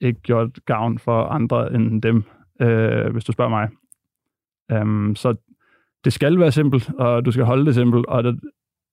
ikke 0.00 0.20
gjort 0.20 0.48
gavn 0.66 0.98
for 0.98 1.24
andre 1.24 1.74
end 1.74 2.02
dem, 2.02 2.24
øh, 2.60 3.12
hvis 3.12 3.24
du 3.24 3.32
spørger 3.32 3.50
mig. 3.50 3.68
Um, 4.80 5.16
så 5.16 5.34
det 6.04 6.12
skal 6.12 6.38
være 6.38 6.52
simpelt, 6.52 6.90
og 6.98 7.24
du 7.24 7.32
skal 7.32 7.44
holde 7.44 7.66
det 7.66 7.74
simpelt, 7.74 8.06
og 8.06 8.24
det, 8.24 8.40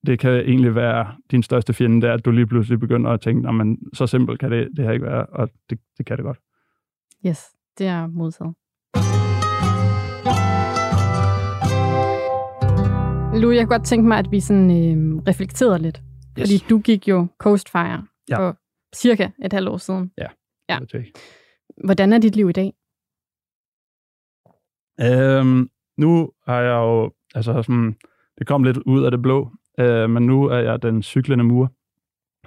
det 0.06 0.20
kan 0.20 0.32
egentlig 0.32 0.76
være 0.76 1.16
din 1.32 1.44
største 1.44 1.74
fjende, 1.74 2.02
det 2.02 2.10
er, 2.10 2.14
at 2.14 2.26
du 2.26 2.32
lige 2.32 2.48
pludselig 2.48 2.80
begynder 2.80 3.12
at 3.12 3.22
tænke, 3.22 3.54
men 3.54 3.78
så 3.94 4.08
simpelt 4.08 4.40
kan 4.40 4.52
det, 4.52 4.70
det 4.78 4.86
her 4.86 4.92
ikke 4.92 5.06
være, 5.06 5.26
og 5.26 5.50
det, 5.70 5.80
det 5.98 6.06
kan 6.06 6.18
det 6.18 6.26
godt. 6.26 6.40
Yes, 7.28 7.46
det 7.78 7.88
er 7.88 8.08
modtaget. 8.08 8.54
Lu, 13.42 13.52
jeg 13.52 13.68
kunne 13.68 13.78
godt 13.78 13.86
tænke 13.86 14.08
mig, 14.08 14.18
at 14.18 14.32
vi 14.32 14.40
sådan 14.40 14.70
øh, 14.72 15.24
reflekterede 15.28 15.80
lidt. 15.80 16.02
Yes. 16.40 16.44
Fordi 16.44 16.58
du 16.70 16.80
gik 16.80 17.08
jo 17.08 17.28
Coastfire 17.38 18.06
ja. 18.30 18.40
for 18.40 18.58
cirka 18.96 19.30
et 19.46 19.54
halvt 19.54 19.70
år 19.70 19.78
siden. 19.78 20.12
Ja, 20.18 20.28
ja. 20.70 20.80
Hvordan 21.86 22.14
er 22.14 22.18
dit 22.18 22.36
liv 22.36 22.50
i 22.50 22.52
dag? 22.52 22.74
Øhm, 25.02 25.70
nu 25.98 26.32
har 26.48 26.60
jeg 26.60 26.76
jo, 26.76 27.12
altså 27.36 27.62
sådan, 27.62 27.96
det 28.38 28.48
kom 28.48 28.64
lidt 28.64 28.78
ud 28.78 29.04
af 29.04 29.12
det 29.12 29.22
blå, 29.22 29.52
øh, 29.80 30.10
men 30.10 30.26
nu 30.26 30.44
er 30.44 30.58
jeg 30.58 30.82
den 30.82 31.04
cyklende 31.04 31.44
mur. 31.44 31.72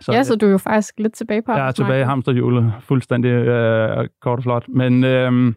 Så, 0.01 0.13
ja, 0.13 0.23
så 0.23 0.37
du 0.37 0.47
er 0.47 0.51
jo 0.51 0.59
faktisk 0.59 0.95
lidt 0.99 1.15
tilbage 1.15 1.43
på 1.43 1.53
Jeg 1.53 1.69
er 1.69 1.73
tilbage 1.73 2.01
i 2.01 2.05
hamsterhjulet, 2.05 2.73
fuldstændig 2.81 3.29
øh, 3.29 4.09
kort 4.21 4.39
og 4.39 4.43
flot. 4.43 4.69
Men 4.69 5.05
øh, 5.05 5.55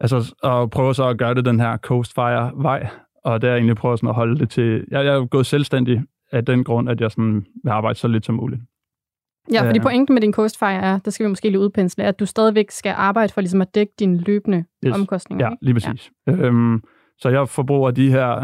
altså, 0.00 0.34
at 0.42 0.70
prøve 0.70 0.94
så 0.94 1.08
at 1.08 1.18
gøre 1.18 1.34
det 1.34 1.44
den 1.44 1.60
her 1.60 1.76
Coastfire-vej, 1.76 2.88
og 3.24 3.42
der 3.42 3.54
egentlig 3.54 3.76
prøve 3.76 3.96
sådan 3.96 4.08
at 4.08 4.14
holde 4.14 4.38
det 4.38 4.50
til... 4.50 4.84
Jeg, 4.90 5.04
jeg 5.04 5.14
er 5.14 5.26
gået 5.26 5.46
selvstændig 5.46 6.02
af 6.32 6.44
den 6.44 6.64
grund, 6.64 6.88
at 6.90 7.00
jeg 7.00 7.10
sådan 7.10 7.46
vil 7.64 7.70
arbejde 7.70 7.98
så 7.98 8.08
lidt 8.08 8.26
som 8.26 8.34
muligt. 8.34 8.62
Ja, 9.52 9.68
fordi 9.68 9.80
pointen 9.80 10.14
med 10.14 10.22
din 10.22 10.32
Coastfire 10.32 10.74
er, 10.74 10.98
der 10.98 11.10
skal 11.10 11.24
vi 11.24 11.28
måske 11.28 11.48
lige 11.48 11.60
udpensle, 11.60 12.04
at 12.04 12.20
du 12.20 12.26
stadigvæk 12.26 12.70
skal 12.70 12.94
arbejde 12.96 13.32
for 13.32 13.40
ligesom 13.40 13.60
at 13.60 13.74
dække 13.74 13.92
dine 13.98 14.18
løbende 14.18 14.64
yes. 14.86 14.94
omkostninger. 14.94 15.46
Ja, 15.46 15.54
lige 15.62 15.74
præcis. 15.74 16.10
Ja. 16.26 16.32
Øhm, 16.32 16.82
så 17.18 17.28
jeg 17.28 17.48
forbruger 17.48 17.90
de 17.90 18.10
her 18.10 18.36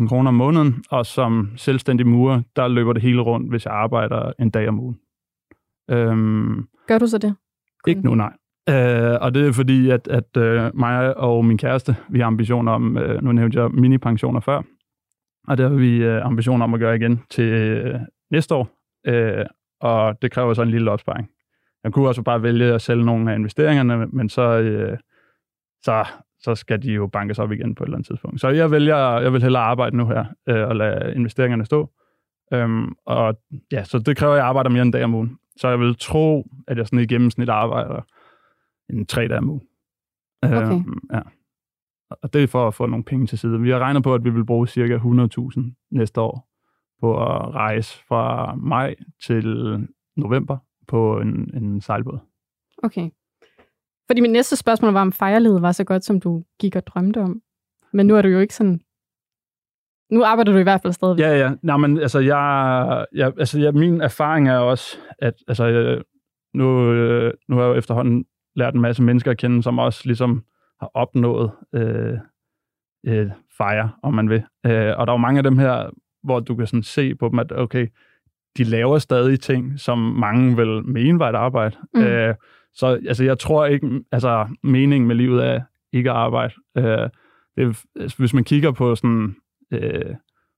9-10.000 0.00 0.08
kroner 0.08 0.28
om 0.28 0.34
måneden, 0.34 0.84
og 0.90 1.06
som 1.06 1.50
selvstændig 1.56 2.06
murer, 2.06 2.42
der 2.56 2.68
løber 2.68 2.92
det 2.92 3.02
hele 3.02 3.20
rundt, 3.20 3.50
hvis 3.50 3.64
jeg 3.64 3.74
arbejder 3.74 4.32
en 4.38 4.50
dag 4.50 4.68
om 4.68 4.80
ugen. 4.80 4.98
Øhm, 5.90 6.66
Gør 6.86 6.98
du 6.98 7.06
så 7.06 7.18
det? 7.18 7.34
Kun. 7.84 7.90
Ikke 7.90 8.02
nu, 8.02 8.14
nej. 8.14 8.32
Øh, 8.68 9.18
og 9.20 9.34
det 9.34 9.46
er 9.48 9.52
fordi, 9.52 9.90
at, 9.90 10.08
at 10.08 10.36
øh, 10.36 10.70
mig 10.74 11.16
og 11.16 11.44
min 11.44 11.58
kæreste, 11.58 11.96
vi 12.10 12.18
har 12.18 12.26
ambitioner 12.26 12.72
om, 12.72 12.98
øh, 12.98 13.22
nu 13.22 13.32
nævnte 13.32 13.60
jeg 13.60 13.70
mini-pensioner 13.70 14.40
før, 14.40 14.62
Og 15.48 15.58
det 15.58 15.70
har 15.70 15.76
vi 15.76 15.96
øh, 15.96 16.26
ambitioner 16.26 16.64
om 16.64 16.74
at 16.74 16.80
gøre 16.80 16.96
igen 16.96 17.20
til 17.30 17.44
øh, 17.44 18.00
næste 18.30 18.54
år. 18.54 18.68
Øh, 19.06 19.44
og 19.80 20.22
det 20.22 20.32
kræver 20.32 20.54
så 20.54 20.62
en 20.62 20.70
lille 20.70 20.90
opsparing. 20.90 21.30
Man 21.84 21.92
kunne 21.92 22.08
også 22.08 22.22
bare 22.22 22.42
vælge 22.42 22.74
at 22.74 22.82
sælge 22.82 23.04
nogle 23.04 23.32
af 23.32 23.36
investeringerne, 23.36 24.06
men 24.06 24.28
så, 24.28 24.42
øh, 24.42 24.98
så, 25.82 26.06
så 26.40 26.54
skal 26.54 26.82
de 26.82 26.92
jo 26.92 27.06
bankes 27.06 27.38
op 27.38 27.52
igen 27.52 27.74
på 27.74 27.84
et 27.84 27.86
eller 27.86 27.96
andet 27.96 28.06
tidspunkt. 28.06 28.40
Så 28.40 28.48
jeg 28.48 28.70
vælger, 28.70 28.96
jeg 29.20 29.32
vil 29.32 29.42
hellere 29.42 29.62
arbejde 29.62 29.96
nu 29.96 30.06
her 30.06 30.24
øh, 30.48 30.68
og 30.68 30.76
lade 30.76 31.14
investeringerne 31.14 31.64
stå. 31.64 31.90
Øhm, 32.52 32.94
og 33.06 33.38
ja, 33.72 33.84
så 33.84 33.98
det 33.98 34.16
kræver, 34.16 34.32
at 34.32 34.38
jeg 34.38 34.46
arbejder 34.46 34.70
mere 34.70 34.82
end 34.82 34.88
en 34.88 34.92
dag 34.92 35.04
om 35.04 35.14
ugen. 35.14 35.38
Så 35.56 35.68
jeg 35.68 35.80
vil 35.80 35.96
tro, 35.98 36.50
at 36.68 36.78
jeg 36.78 36.86
sådan 36.86 36.98
i 36.98 37.06
gennemsnit 37.06 37.48
arbejder 37.48 38.02
en 38.90 39.06
tre 39.06 39.28
dage 39.28 39.38
om 39.38 39.48
ugen. 39.48 39.62
Okay. 40.42 40.72
Øhm, 40.72 40.98
ja. 41.12 41.20
Og 42.10 42.32
det 42.32 42.42
er 42.42 42.46
for 42.46 42.68
at 42.68 42.74
få 42.74 42.86
nogle 42.86 43.04
penge 43.04 43.26
til 43.26 43.38
side. 43.38 43.60
Vi 43.60 43.70
har 43.70 43.78
regnet 43.78 44.02
på, 44.02 44.14
at 44.14 44.24
vi 44.24 44.30
vil 44.30 44.46
bruge 44.46 44.68
cirka 44.68 44.96
100.000 44.96 45.88
næste 45.90 46.20
år 46.20 46.47
på 47.00 47.22
at 47.22 47.54
rejse 47.54 47.98
fra 48.08 48.54
maj 48.54 48.94
til 49.26 49.46
november 50.16 50.58
på 50.88 51.20
en, 51.20 51.50
en 51.54 51.80
sejlbåd. 51.80 52.18
Okay. 52.82 53.10
Fordi 54.06 54.20
mit 54.20 54.30
næste 54.30 54.56
spørgsmål 54.56 54.92
var, 54.92 55.00
om 55.00 55.12
fejrlivet 55.12 55.62
var 55.62 55.72
så 55.72 55.84
godt, 55.84 56.04
som 56.04 56.20
du 56.20 56.44
gik 56.60 56.76
og 56.76 56.86
drømte 56.86 57.20
om. 57.20 57.42
Men 57.92 58.06
nu 58.06 58.16
er 58.16 58.22
du 58.22 58.28
jo 58.28 58.38
ikke 58.38 58.54
sådan... 58.54 58.80
Nu 60.10 60.24
arbejder 60.24 60.52
du 60.52 60.58
i 60.58 60.62
hvert 60.62 60.82
fald 60.82 60.92
stadigvæk. 60.92 61.24
Ja, 61.24 61.38
ja. 61.38 61.54
Nej, 61.62 61.76
men 61.76 61.98
altså, 61.98 62.18
jeg, 62.18 63.06
jeg, 63.14 63.32
altså 63.38 63.60
jeg, 63.60 63.74
min 63.74 64.00
erfaring 64.00 64.48
er 64.48 64.58
også, 64.58 64.96
at 65.18 65.34
altså, 65.48 65.64
jeg, 65.64 66.02
nu, 66.54 66.92
nu 67.48 67.56
har 67.56 67.62
jeg 67.62 67.68
jo 67.68 67.74
efterhånden 67.74 68.24
lært 68.54 68.74
en 68.74 68.80
masse 68.80 69.02
mennesker 69.02 69.30
at 69.30 69.38
kende, 69.38 69.62
som 69.62 69.78
også 69.78 70.02
ligesom 70.04 70.44
har 70.80 70.90
opnået 70.94 71.50
øh, 71.74 72.18
øh, 73.06 73.30
fejre, 73.56 73.90
om 74.02 74.14
man 74.14 74.30
vil. 74.30 74.44
Øh, 74.66 74.98
og 74.98 75.06
der 75.06 75.12
er 75.12 75.16
jo 75.16 75.16
mange 75.16 75.38
af 75.38 75.44
dem 75.44 75.58
her, 75.58 75.90
hvor 76.22 76.40
du 76.40 76.54
kan 76.54 76.66
sådan 76.66 76.82
se 76.82 77.14
på 77.14 77.28
dem, 77.28 77.38
at 77.38 77.52
okay, 77.52 77.86
de 78.56 78.64
laver 78.64 78.98
stadig 78.98 79.40
ting, 79.40 79.80
som 79.80 79.98
mange 79.98 80.56
vil 80.56 80.84
mene 80.84 81.18
var 81.18 81.28
et 81.28 81.34
arbejde. 81.34 81.76
Mm. 81.94 82.00
Øh, 82.00 82.34
så 82.74 82.86
altså, 82.86 83.24
jeg 83.24 83.38
tror 83.38 83.66
ikke, 83.66 84.04
altså 84.12 84.48
meningen 84.62 85.08
med 85.08 85.16
livet 85.16 85.46
er 85.46 85.60
ikke 85.92 86.10
at 86.10 86.16
arbejde. 86.16 86.54
Øh, 86.76 87.08
det 87.56 87.84
altså, 88.00 88.18
hvis 88.18 88.34
man 88.34 88.44
kigger 88.44 88.72
på 88.72 88.94
sådan 88.94 89.36
øh, 89.72 90.14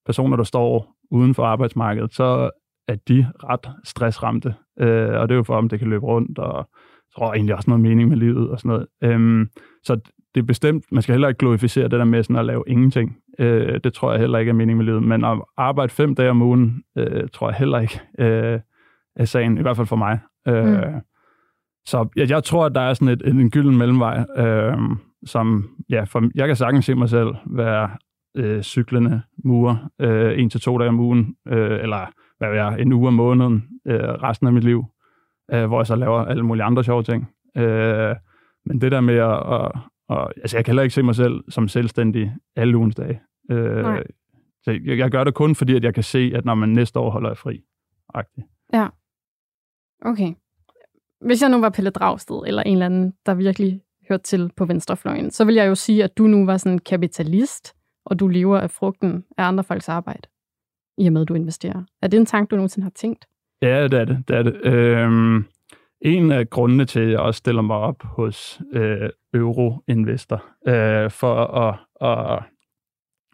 personer, 0.07 0.37
der 0.37 0.45
står 0.45 0.97
uden 1.11 1.35
for 1.35 1.45
arbejdsmarkedet, 1.45 2.15
så 2.15 2.51
er 2.89 2.95
de 3.09 3.27
ret 3.45 3.71
stressramte. 3.85 4.55
Øh, 4.81 5.21
og 5.21 5.29
det 5.29 5.35
er 5.35 5.37
jo 5.37 5.43
for, 5.43 5.57
om 5.57 5.69
det 5.69 5.79
kan 5.79 5.89
løbe 5.89 6.07
rundt, 6.07 6.39
og 6.39 6.57
jeg 6.57 7.15
tror 7.15 7.35
egentlig 7.35 7.55
også 7.55 7.71
noget 7.71 7.83
mening 7.83 8.09
med 8.09 8.17
livet 8.17 8.51
og 8.51 8.61
sådan 8.61 8.69
noget. 8.69 8.87
Øh, 9.03 9.47
så 9.83 10.01
det 10.35 10.41
er 10.41 10.45
bestemt, 10.45 10.85
man 10.93 11.03
skal 11.03 11.13
heller 11.13 11.29
ikke 11.29 11.39
glorificere 11.39 11.85
det 11.85 11.99
der 11.99 12.05
med 12.05 12.23
sådan 12.23 12.37
at 12.37 12.45
lave 12.45 12.65
ingenting. 12.67 13.17
Øh, 13.39 13.81
det 13.85 13.95
tror 13.95 14.11
jeg 14.11 14.21
heller 14.21 14.39
ikke 14.39 14.51
er 14.51 14.55
mening 14.55 14.79
med 14.79 14.85
livet. 14.85 15.03
Men 15.03 15.25
at 15.25 15.39
arbejde 15.57 15.93
fem 15.93 16.15
dage 16.15 16.31
om 16.31 16.43
ugen, 16.43 16.83
øh, 16.99 17.29
tror 17.33 17.49
jeg 17.49 17.59
heller 17.59 17.81
ikke 17.81 18.01
øh, 18.19 18.61
er 19.17 19.25
sagen, 19.25 19.59
i 19.59 19.63
hvert 19.63 19.77
fald 19.77 19.87
for 19.87 19.97
mig. 19.97 20.19
Øh, 20.49 20.65
mm. 20.65 21.01
Så 21.87 22.09
jeg, 22.17 22.31
jeg 22.31 22.45
tror, 22.45 22.67
at 22.67 22.75
der 22.75 22.81
er 22.81 22.95
sådan 22.95 23.09
et, 23.09 23.23
en 23.27 23.51
gylden 23.51 23.79
mellemvej, 23.79 24.25
øh, 24.37 24.77
som, 25.27 25.69
ja, 25.89 26.05
for, 26.05 26.31
jeg 26.35 26.47
kan 26.47 26.57
sagtens 26.57 26.85
se 26.85 26.95
mig 26.95 27.09
selv 27.09 27.35
være 27.47 27.91
øh, 28.37 28.63
cyklende 28.63 29.23
murer 29.45 29.91
øh, 30.01 30.41
en 30.41 30.51
til 30.51 30.61
to 30.61 30.79
dage 30.79 30.89
om 30.89 31.01
ugen, 31.01 31.37
øh, 31.49 31.81
eller 31.83 32.13
hvad 32.39 32.49
ved 32.49 32.57
jeg, 32.57 32.81
en 32.81 32.93
uge 32.93 33.09
om 33.09 33.15
måneden 33.15 33.69
øh, 33.87 34.01
resten 34.01 34.47
af 34.47 34.53
mit 34.53 34.65
liv, 34.65 34.85
øh, 35.53 35.67
hvor 35.67 35.81
jeg 35.81 35.87
så 35.87 35.97
laver 35.97 36.25
alle 36.25 36.43
mulige 36.43 36.65
andre 36.65 36.85
sjove 36.85 37.03
ting. 37.03 37.29
Øh, 37.57 38.17
men 38.67 38.81
det 38.81 38.93
der 38.93 39.01
med 39.01 39.15
at, 39.17 39.55
at, 39.55 39.73
og, 40.11 40.33
altså, 40.37 40.57
jeg 40.57 40.65
kan 40.65 40.73
heller 40.73 40.83
ikke 40.83 40.95
se 40.95 41.03
mig 41.03 41.15
selv 41.15 41.45
som 41.49 41.69
selvstændig 41.69 42.33
alle 42.57 42.77
ugens 42.77 42.95
dage. 42.95 43.21
Øh, 43.51 44.05
så 44.63 44.71
jeg, 44.71 44.99
jeg 44.99 45.11
gør 45.11 45.25
det 45.25 45.35
kun, 45.35 45.55
fordi 45.55 45.77
at 45.77 45.85
jeg 45.85 45.95
kan 45.95 46.03
se, 46.03 46.33
at 46.35 46.45
når 46.45 46.55
man 46.55 46.69
næste 46.69 46.99
år 46.99 47.11
holder 47.11 47.31
jeg 47.31 47.39
fri. 47.39 47.63
-agtigt. 48.17 48.71
Ja. 48.73 48.89
Okay. 50.03 50.35
Hvis 51.21 51.43
jeg 51.43 51.51
nu 51.51 51.61
var 51.61 51.69
Pelle 51.69 51.91
Dragsted, 51.91 52.43
eller 52.47 52.63
en 52.63 52.73
eller 52.73 52.87
anden, 52.87 53.13
der 53.27 53.35
virkelig 53.35 53.83
hørte 54.09 54.23
til 54.23 54.51
på 54.57 54.65
venstrefløjen, 54.65 55.31
så 55.31 55.45
vil 55.45 55.55
jeg 55.55 55.69
jo 55.69 55.75
sige, 55.75 56.05
at 56.05 56.19
du 56.19 56.27
nu 56.27 56.47
var 56.47 56.57
sådan 56.57 56.73
en 56.73 56.79
kapitalist, 56.79 57.77
og 58.05 58.21
du 58.21 58.29
lever 58.29 58.59
af 58.59 58.71
frugten 58.71 59.25
af 59.39 59.45
andre 59.45 59.65
folks 59.65 59.89
arbejde, 59.89 60.29
i 60.99 61.07
og 61.07 61.13
med, 61.13 61.23
at 61.23 61.29
du 61.29 61.35
investerer. 61.35 61.85
Er 62.03 62.09
det 62.09 62.21
en 62.21 62.27
tanke, 62.27 62.51
du 62.51 62.57
nogensinde 62.57 62.85
har 62.85 62.93
tænkt? 62.95 63.27
Ja, 63.63 63.89
det 63.89 64.01
er 64.01 64.05
det. 64.05 64.25
det, 64.29 64.37
er 64.37 64.43
det. 64.43 64.65
Øhm, 64.65 65.45
en 66.01 66.33
af 66.33 66.51
grundene 66.51 66.85
til, 66.85 67.01
at 67.01 67.11
jeg 67.11 67.19
også 67.19 67.39
stiller 67.39 67.63
mig 67.63 67.77
op 67.77 68.03
hos 68.03 68.61
øh, 68.73 69.11
Euroinvestor 69.35 70.45
øh, 70.69 71.11
for 71.11 71.35
at, 71.35 71.79
at, 72.01 72.43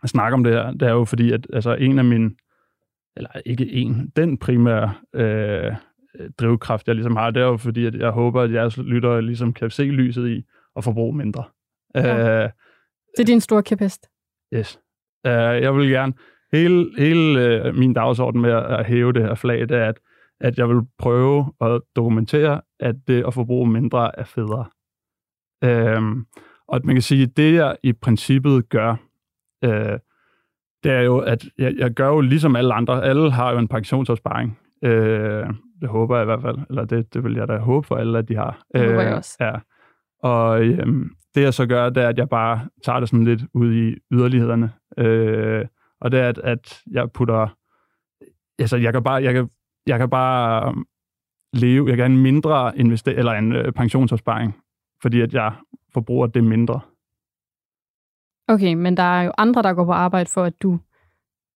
at 0.03 0.09
snakke 0.09 0.35
om 0.35 0.45
det 0.45 0.53
her, 0.53 0.71
det 0.73 0.83
er 0.83 0.93
jo 0.93 1.05
fordi, 1.05 1.33
at 1.33 1.47
altså, 1.53 1.75
en 1.75 1.99
af 1.99 2.05
mine, 2.05 2.31
eller 3.17 3.31
ikke 3.47 3.73
en, 3.73 4.13
den 4.17 4.39
primære 4.39 4.95
øh, 5.15 5.73
drivkraft, 6.39 6.87
jeg 6.87 6.95
ligesom 6.95 7.17
har, 7.17 7.31
det 7.31 7.43
er 7.43 7.47
jo 7.47 7.57
fordi, 7.57 7.87
at 7.87 7.95
jeg 7.95 8.11
håber, 8.11 8.43
at 8.43 8.53
jeres 8.53 8.77
lyttere 8.77 9.23
ligesom 9.23 9.53
kan 9.53 9.71
se 9.71 9.83
lyset 9.83 10.29
i 10.29 10.45
og 10.75 10.85
forbruge 10.85 11.17
mindre. 11.17 11.45
Ja. 11.95 12.45
Øh, 12.45 12.51
det 13.17 13.23
er 13.23 13.27
din 13.27 13.41
store 13.41 13.63
kæphest. 13.63 14.07
Yes. 14.55 14.81
Uh, 15.25 15.31
jeg 15.33 15.77
vil 15.77 15.91
gerne, 15.91 16.13
hele, 16.53 16.91
hele 16.99 17.63
uh, 17.69 17.75
min 17.75 17.93
dagsorden 17.93 18.41
med 18.41 18.51
at 18.51 18.87
hæve 18.87 19.13
det 19.13 19.23
her 19.23 19.35
flag, 19.35 19.61
det 19.61 19.71
er, 19.71 19.89
at 19.89 19.99
at 20.41 20.59
jeg 20.59 20.69
vil 20.69 20.81
prøve 20.99 21.53
at 21.61 21.81
dokumentere, 21.97 22.61
at 22.81 22.95
det 23.09 23.27
at 23.27 23.35
forbruge 23.35 23.71
mindre 23.71 24.19
er 24.19 24.25
federe. 24.25 24.67
Øhm, 25.65 26.27
og 26.69 26.81
man 26.85 26.95
kan 26.95 27.03
sige, 27.03 27.23
at 27.23 27.37
det 27.37 27.55
jeg 27.55 27.77
i 27.83 27.93
princippet 27.93 28.69
gør, 28.69 28.97
øh, 29.65 29.99
det 30.85 30.93
er 30.93 31.01
jo, 31.01 31.19
at 31.19 31.49
jeg, 31.59 31.75
jeg 31.79 31.91
gør 31.91 32.09
jo 32.09 32.21
ligesom 32.21 32.57
alle 32.57 32.75
andre. 32.75 33.05
Alle 33.05 33.33
har 33.33 33.53
jo 33.53 33.59
en 33.59 33.69
pensionsopsparing. 33.69 34.59
Øh, 34.85 35.47
det 35.81 35.89
håber 35.89 36.17
jeg 36.17 36.25
i 36.25 36.27
hvert 36.27 36.43
fald. 36.43 36.59
Eller 36.69 36.85
det, 36.85 37.15
det 37.15 37.25
vil 37.25 37.35
jeg 37.35 37.49
da 37.49 37.57
håbe 37.57 37.87
for 37.87 37.97
alle, 37.97 38.19
at 38.19 38.29
de 38.29 38.37
har. 38.37 38.63
Det 38.75 38.81
håber 38.81 39.01
jeg 39.01 39.11
øh, 39.11 39.17
også. 39.17 39.37
Ja. 39.41 39.53
Og 40.23 40.65
øhm, 40.65 41.11
det 41.35 41.43
jeg 41.43 41.55
så 41.55 41.67
gør, 41.67 41.89
det 41.89 42.03
er, 42.03 42.09
at 42.09 42.19
jeg 42.19 42.29
bare 42.29 42.69
tager 42.85 43.01
det 43.01 43.09
sådan 43.09 43.25
lidt 43.25 43.43
ud 43.55 43.73
i 43.73 43.95
yderlighederne. 44.13 44.73
Øh, 44.99 45.67
og 46.01 46.13
det 46.13 46.21
er, 46.21 46.29
at, 46.29 46.39
at 46.39 46.83
jeg 46.91 47.13
putter... 47.13 47.49
Altså, 48.59 48.77
jeg 48.77 48.93
kan 48.93 49.03
bare... 49.03 49.23
Jeg 49.23 49.35
kan 49.35 49.49
jeg 49.87 49.99
kan 49.99 50.11
bare 50.11 50.69
um, 50.69 50.87
leve, 51.53 51.89
jeg 51.89 51.97
kan 51.97 52.07
have 52.07 52.17
en 52.17 52.23
mindre 52.23 52.79
invester- 52.79 53.19
eller 53.19 53.33
en 53.33 53.53
øh, 53.53 53.73
pensionsopsparing, 53.73 54.57
fordi 55.03 55.21
at 55.21 55.35
jeg 55.35 55.53
forbruger 55.93 56.27
det 56.27 56.45
mindre. 56.45 56.81
Okay, 58.49 58.75
men 58.75 58.97
der 58.97 59.03
er 59.03 59.23
jo 59.23 59.33
andre, 59.39 59.63
der 59.63 59.73
går 59.73 59.85
på 59.85 59.93
arbejde 59.93 60.31
for, 60.31 60.45
at 60.45 60.63
du 60.63 60.79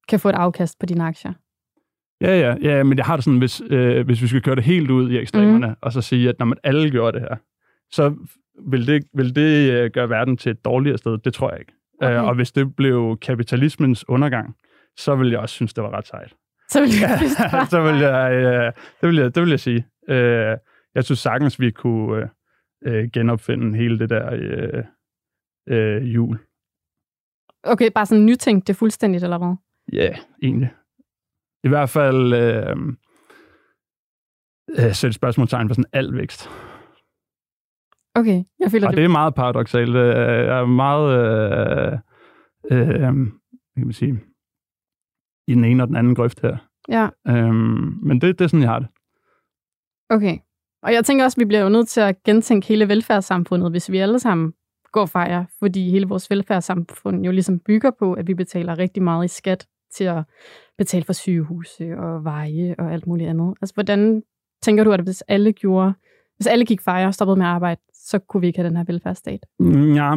kan 0.09 0.21
få 0.21 0.29
et 0.29 0.35
afkast 0.35 0.79
på 0.79 0.87
dine 0.87 1.05
aktier. 1.05 1.33
Ja, 2.21 2.39
ja, 2.41 2.57
ja, 2.63 2.83
men 2.83 2.99
jeg 2.99 3.07
har 3.07 3.17
det 3.17 3.25
sådan, 3.25 3.39
hvis, 3.39 3.63
øh, 3.71 4.07
hvis 4.07 4.23
vi 4.23 4.27
skal 4.27 4.43
køre 4.43 4.57
det 4.57 4.65
helt 4.65 4.91
ud 4.91 5.11
i 5.11 5.19
ekstremerne, 5.19 5.67
mm. 5.67 5.75
og 5.81 5.93
så 5.93 6.01
sige, 6.01 6.29
at 6.29 6.39
når 6.39 6.47
man 6.47 6.59
alle 6.65 6.91
gør 6.91 7.11
det 7.11 7.21
her, 7.21 7.37
så 7.91 8.15
vil 8.71 8.87
det, 8.87 9.05
vil 9.15 9.35
det 9.35 9.73
øh, 9.73 9.91
gøre 9.91 10.11
verden 10.11 10.37
til 10.37 10.51
et 10.51 10.65
dårligere 10.65 10.99
sted. 10.99 11.19
Det 11.19 11.35
tror 11.35 11.51
jeg 11.51 11.61
ikke. 11.61 11.73
Okay. 12.01 12.17
Øh, 12.17 12.25
og 12.25 12.35
hvis 12.35 12.53
det 12.53 12.77
blev 12.77 13.19
kapitalismens 13.23 14.09
undergang, 14.09 14.57
så 14.97 15.15
vil 15.15 15.31
jeg 15.31 15.39
også 15.39 15.55
synes, 15.55 15.75
det 15.75 15.85
var 15.85 15.91
ret 15.91 16.07
sejt. 16.07 16.35
Så 16.71 16.81
vil 16.81 16.91
jeg, 17.01 17.21
så 17.75 17.83
vil 17.83 18.01
jeg, 18.01 18.33
øh, 18.33 18.73
det, 19.01 19.09
vil 19.09 19.17
jeg, 19.17 19.35
det 19.35 19.43
vil 19.43 19.51
jeg 19.51 19.61
sige. 19.61 19.87
Øh, 20.09 20.57
jeg 20.95 21.05
synes 21.05 21.19
sagtens, 21.19 21.61
vi 21.61 21.71
kunne 21.71 22.31
øh, 22.87 23.09
genopfinde 23.13 23.79
hele 23.79 23.99
det 23.99 24.11
der 24.11 24.33
øh, 24.33 24.85
øh, 25.69 26.15
jul. 26.15 26.39
Okay, 27.63 27.91
bare 27.95 28.07
sådan 28.07 28.27
nytænkt 28.27 28.69
det 28.69 28.77
fuldstændigt, 28.77 29.25
eller 29.25 29.39
hvad? 29.39 29.55
Ja, 29.93 30.05
yeah, 30.05 30.17
egentlig. 30.43 30.71
I 31.65 31.69
hvert 31.69 31.91
fald 31.91 32.33
øh, 32.33 32.77
øh, 34.79 34.95
sætte 34.95 35.13
spørgsmålstegn 35.13 35.69
for 35.69 35.75
sådan 35.75 35.91
al 35.93 36.15
vækst. 36.15 36.51
Okay, 38.15 38.45
jeg 38.59 38.71
føler 38.71 38.87
Og 38.87 38.93
det... 38.93 38.97
det 38.97 39.05
er 39.05 39.09
meget 39.09 39.35
paradoxalt. 39.35 39.95
Jeg 39.95 40.61
er 40.61 40.67
meget, 40.67 41.09
øh, 41.11 41.99
øh, 42.71 42.87
hvad 42.87 43.05
kan 43.77 43.87
man 43.87 43.93
sige, 43.93 44.21
i 45.51 45.55
den 45.55 45.65
ene 45.65 45.83
og 45.83 45.89
den 45.89 45.97
anden 45.97 46.15
grøft 46.15 46.41
her. 46.41 46.57
Ja. 46.89 47.09
Øhm, 47.29 47.99
men 48.03 48.21
det, 48.21 48.39
det 48.39 48.45
er 48.45 48.49
sådan, 48.49 48.63
jeg 48.63 48.71
har 48.71 48.79
det. 48.79 48.89
Okay. 50.11 50.39
Og 50.83 50.93
jeg 50.93 51.05
tænker 51.05 51.25
også, 51.25 51.37
at 51.37 51.41
vi 51.41 51.45
bliver 51.45 51.63
jo 51.63 51.69
nødt 51.69 51.89
til 51.89 52.01
at 52.01 52.23
gentænke 52.23 52.67
hele 52.67 52.89
velfærdssamfundet, 52.89 53.71
hvis 53.71 53.91
vi 53.91 53.99
alle 53.99 54.19
sammen 54.19 54.53
går 54.93 55.07
fejre, 55.07 55.47
fordi 55.59 55.91
hele 55.91 56.09
vores 56.09 56.31
velfærdssamfund 56.31 57.25
jo 57.25 57.33
ligesom 57.33 57.59
bygger 57.59 57.91
på, 57.99 58.13
at 58.13 58.27
vi 58.27 58.35
betaler 58.35 58.79
rigtig 58.79 59.03
meget 59.03 59.25
i 59.25 59.29
skat 59.29 59.67
til 59.93 60.05
at 60.05 60.25
betale 60.79 61.05
for 61.05 61.13
sygehuse 61.13 61.99
og 61.99 62.25
veje 62.25 62.75
og 62.79 62.93
alt 62.93 63.07
muligt 63.07 63.31
andet. 63.31 63.55
Altså, 63.63 63.75
hvordan 63.75 64.23
tænker 64.63 64.85
du, 64.85 64.93
at 64.93 65.01
hvis 65.01 65.23
alle 65.29 65.53
gjorde, 65.53 65.95
hvis 66.37 66.47
alle 66.47 66.65
gik 66.65 66.81
fejre 66.81 67.07
og 67.07 67.15
stoppede 67.15 67.37
med 67.37 67.47
at 67.47 67.53
arbejde, 67.53 67.81
så 67.95 68.19
kunne 68.19 68.41
vi 68.41 68.47
ikke 68.47 68.59
have 68.59 68.69
den 68.69 68.77
her 68.77 68.85
velfærdsstat? 68.85 69.47
Ja, 69.95 70.15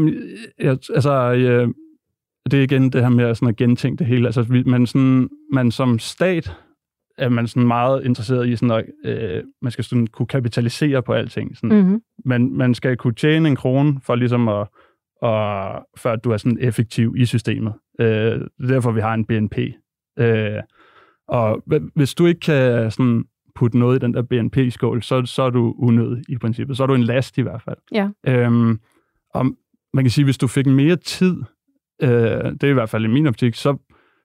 jeg, 0.60 0.78
altså, 0.96 1.14
jeg, 1.14 1.70
det 2.52 2.60
er 2.60 2.64
igen 2.64 2.90
det 2.90 3.02
her 3.02 3.10
med 3.10 3.36
sådan 3.36 3.48
at 3.48 3.56
gentænke 3.56 4.00
det 4.00 4.08
hele. 4.08 4.26
Altså, 4.26 4.64
man, 4.66 4.88
sådan, 4.88 5.30
man 5.54 5.72
som 5.72 6.00
stat 6.00 6.56
er 7.18 7.30
man 7.30 7.48
sådan 7.48 7.68
meget 7.68 8.06
interesseret 8.06 8.50
i, 8.50 8.56
sådan 8.56 8.72
at, 8.72 8.86
øh, 9.06 9.44
man 9.62 9.72
skal 9.72 9.84
sådan 9.84 10.08
kunne 10.08 10.26
kapitalisere 10.26 11.04
på 11.04 11.14
alting. 11.14 11.58
Sådan. 11.58 11.78
Mm-hmm. 11.78 12.02
Man, 12.26 12.54
man 12.54 12.74
skal 12.74 12.98
kunne 12.98 13.14
tjene 13.14 13.50
en 13.50 13.56
krone 13.56 14.00
for 14.04 14.16
ligesom 14.16 14.48
at, 14.48 14.68
og 15.22 15.88
før 15.98 16.16
du 16.16 16.32
er 16.32 16.38
sådan 16.38 16.58
effektiv 16.62 17.16
i 17.18 17.26
systemet. 17.26 17.74
Øh, 18.00 18.08
det 18.08 18.48
er 18.64 18.68
derfor, 18.68 18.92
vi 18.92 19.02
har 19.02 19.14
en 19.14 19.26
BNP. 19.26 19.58
Øh, 20.20 20.62
og 21.28 21.64
hvis 21.96 22.16
du 22.16 22.26
ikke 22.26 22.40
kan 22.40 22.92
sådan 22.92 23.24
putte 23.56 23.80
noget 23.80 23.96
i 23.96 24.00
den 24.00 24.14
der 24.14 24.22
BNP-skål, 24.22 25.04
så, 25.04 25.26
så 25.26 25.44
er 25.44 25.50
du 25.50 25.76
unødig 25.78 26.24
i 26.30 26.38
princippet. 26.38 26.78
Så 26.78 26.84
er 26.84 26.88
du 26.88 26.94
en 26.94 27.04
last 27.04 27.38
i 27.38 27.42
hvert 27.42 27.62
fald. 27.62 27.78
Ja. 27.92 28.10
Øhm, 28.28 28.80
og 29.34 29.46
man 29.94 30.04
kan 30.04 30.12
sige, 30.12 30.26
hvis 30.26 30.38
du 30.38 30.48
fik 30.48 30.66
mere 30.66 30.96
tid, 30.96 31.36
øh, 32.02 32.52
det 32.52 32.64
er 32.64 32.70
i 32.70 32.74
hvert 32.74 32.90
fald 32.90 33.06
i 33.06 33.08
min 33.08 33.28
optik, 33.28 33.56
så, 33.56 33.78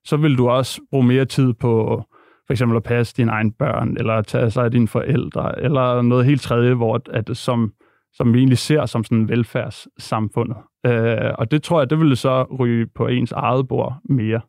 så 0.04 0.16
vil 0.16 0.38
du 0.38 0.48
også 0.48 0.80
bruge 0.90 1.06
mere 1.06 1.24
tid 1.24 1.52
på 1.52 2.04
for 2.48 2.52
eksempel 2.52 2.76
at 2.76 2.82
passe 2.82 3.16
dine 3.16 3.30
egne 3.30 3.52
børn, 3.52 3.96
eller 3.96 4.22
tage 4.22 4.50
sig 4.50 4.64
af 4.64 4.70
dine 4.70 4.88
forældre, 4.88 5.62
eller 5.62 6.02
noget 6.02 6.26
helt 6.26 6.42
tredje, 6.42 6.74
hvor 6.74 7.00
at, 7.10 7.36
som, 7.36 7.72
som 8.12 8.34
vi 8.34 8.38
egentlig 8.38 8.58
ser 8.58 8.86
som 8.86 9.04
sådan 9.04 9.28
velfærdssamfundet. 9.28 10.56
Øh, 10.86 11.32
og 11.38 11.50
det 11.50 11.62
tror 11.62 11.80
jeg, 11.80 11.90
det 11.90 11.98
ville 11.98 12.16
så 12.16 12.42
ryge 12.58 12.86
på 12.86 13.06
ens 13.06 13.32
eget 13.32 13.68
bord 13.68 14.00
mere. 14.04 14.40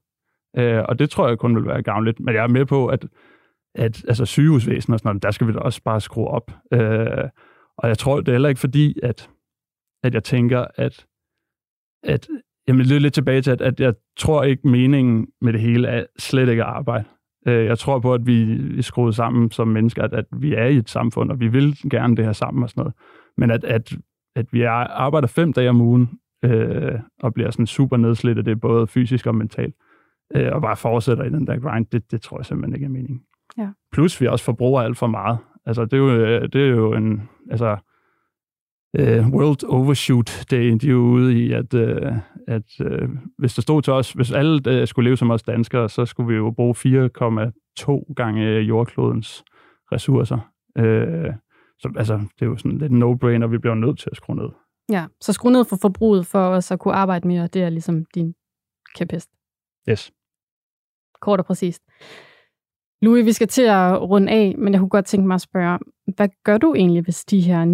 Øh, 0.58 0.84
og 0.89 0.99
det 0.99 1.10
tror 1.10 1.27
jeg 1.27 1.38
kun 1.38 1.55
vil 1.55 1.65
være 1.65 1.84
gavnligt. 1.84 2.19
Men 2.19 2.36
jeg 2.36 2.43
er 2.43 2.47
med 2.47 2.65
på, 2.65 2.88
at, 2.88 3.05
at 3.75 4.05
altså 4.08 4.25
sygehusvæsenet 4.25 4.93
og 4.93 4.99
sådan 4.99 5.10
noget, 5.10 5.23
der 5.23 5.32
skal 5.32 5.47
vi 5.47 5.53
da 5.53 5.60
også 5.60 5.82
bare 5.84 6.01
skrue 6.01 6.27
op. 6.27 6.51
Øh, 6.73 7.29
og 7.77 7.88
jeg 7.88 7.97
tror, 7.97 8.19
det 8.19 8.27
er 8.27 8.32
heller 8.32 8.49
ikke 8.49 8.62
fordi, 8.62 8.99
at, 9.03 9.29
at 10.03 10.13
jeg 10.13 10.23
tænker, 10.23 10.65
at, 10.75 11.05
at 12.03 12.27
jamen, 12.69 12.86
det 12.86 12.95
er 12.95 12.99
lidt 12.99 13.13
tilbage 13.13 13.41
til, 13.41 13.51
at, 13.51 13.62
at 13.62 13.79
jeg 13.79 13.93
tror 14.17 14.43
ikke 14.43 14.67
meningen 14.67 15.27
med 15.41 15.53
det 15.53 15.62
hele 15.62 15.88
er 15.88 16.05
slet 16.17 16.49
ikke 16.49 16.63
at 16.63 16.69
arbejde. 16.69 17.03
Øh, 17.47 17.65
jeg 17.65 17.79
tror 17.79 17.99
på, 17.99 18.13
at 18.13 18.25
vi 18.25 18.60
er 18.77 18.82
skruet 18.82 19.15
sammen 19.15 19.51
som 19.51 19.67
mennesker, 19.67 20.03
at, 20.03 20.13
at 20.13 20.25
vi 20.32 20.53
er 20.53 20.65
i 20.65 20.77
et 20.77 20.89
samfund, 20.89 21.32
og 21.32 21.39
vi 21.39 21.47
vil 21.47 21.77
gerne 21.89 22.15
det 22.15 22.25
her 22.25 22.34
sammen 22.34 22.63
og 22.63 22.69
sådan 22.69 22.82
noget. 22.82 22.93
Men 23.38 23.51
at, 23.51 23.63
at, 23.63 23.93
at 24.36 24.45
vi 24.53 24.62
er, 24.62 24.71
arbejder 24.71 25.27
fem 25.27 25.53
dage 25.53 25.69
om 25.69 25.82
ugen, 25.82 26.10
øh, 26.45 26.99
og 27.23 27.34
bliver 27.34 27.51
sådan 27.51 27.67
super 27.67 27.97
nedslidt 27.97 28.38
af 28.38 28.43
det, 28.43 28.62
både 28.62 28.88
fysisk 28.88 29.27
og 29.27 29.36
mentalt, 29.36 29.75
øh, 30.36 30.51
og 30.51 30.62
bare 30.62 30.75
fortsætter 30.75 31.23
i 31.23 31.29
den 31.29 31.47
der 31.47 31.60
grind, 31.60 31.86
det, 31.86 32.12
det 32.12 32.21
tror 32.21 32.38
jeg 32.38 32.45
simpelthen 32.45 32.75
ikke 32.75 32.86
er 32.86 32.89
meningen. 32.89 33.21
Ja. 33.58 33.69
Plus 33.91 34.21
vi 34.21 34.27
også 34.27 34.45
forbruger 34.45 34.82
alt 34.82 34.97
for 34.97 35.08
meget. 35.08 35.38
Altså 35.65 35.86
det 35.86 35.93
er 35.93 35.97
jo, 35.97 36.10
øh, 36.10 36.49
det 36.53 36.62
er 36.62 36.67
jo 36.67 36.93
en, 36.93 37.29
altså 37.51 37.77
uh, 38.99 39.34
World 39.34 39.63
Overshoot 39.63 40.45
Day, 40.52 40.71
de 40.82 40.88
er 40.88 40.91
jo 40.91 40.99
ude 40.99 41.45
i, 41.45 41.52
at, 41.54 41.73
uh, 41.73 42.17
at 42.47 42.69
uh, 42.86 43.10
hvis 43.38 43.54
der 43.54 43.62
stod 43.62 43.82
til 43.82 43.93
os, 43.93 44.12
hvis 44.12 44.32
alle 44.32 44.82
uh, 44.82 44.88
skulle 44.88 45.10
leve 45.10 45.17
som 45.17 45.32
os 45.32 45.43
danskere, 45.43 45.89
så 45.89 46.06
skulle 46.06 46.28
vi 46.28 46.36
jo 46.36 46.52
bruge 46.52 46.75
4,2 46.75 48.13
gange 48.15 48.43
jordklodens 48.43 49.43
ressourcer. 49.91 50.52
Uh, 50.80 51.34
så 51.80 51.91
altså, 51.97 52.13
det 52.13 52.41
er 52.41 52.45
jo 52.45 52.58
sådan 52.58 52.78
lidt 52.78 52.91
no-brainer, 52.91 53.47
vi 53.47 53.58
bliver 53.58 53.75
nødt 53.75 53.99
til 53.99 54.10
at 54.12 54.17
skrue 54.17 54.36
ned. 54.36 54.49
Ja, 54.89 55.06
så 55.21 55.34
skru 55.34 55.49
ned 55.49 55.65
for 55.65 55.78
forbruget 55.82 56.25
for 56.25 56.39
os 56.39 56.71
at 56.71 56.80
kunne 56.80 56.93
arbejde 56.93 57.28
mere, 57.28 57.47
det 57.47 57.63
er 57.63 57.69
ligesom 57.69 58.06
din 58.15 58.34
kæphest. 58.95 59.30
Yes. 59.89 60.12
Kort 61.21 61.39
og 61.39 61.45
præcist. 61.45 61.82
Louis, 63.02 63.26
vi 63.26 63.32
skal 63.32 63.48
til 63.48 63.62
at 63.62 64.02
runde 64.02 64.32
af, 64.32 64.56
men 64.58 64.74
jeg 64.74 64.80
kunne 64.80 64.90
godt 64.90 65.06
tænke 65.06 65.28
mig 65.28 65.36
at 65.36 65.42
spørge, 65.42 65.80
hvad 66.16 66.30
gør 66.44 66.58
du 66.58 66.74
egentlig, 66.74 67.04
hvis 67.04 67.26
de 67.26 67.42
her 67.42 67.66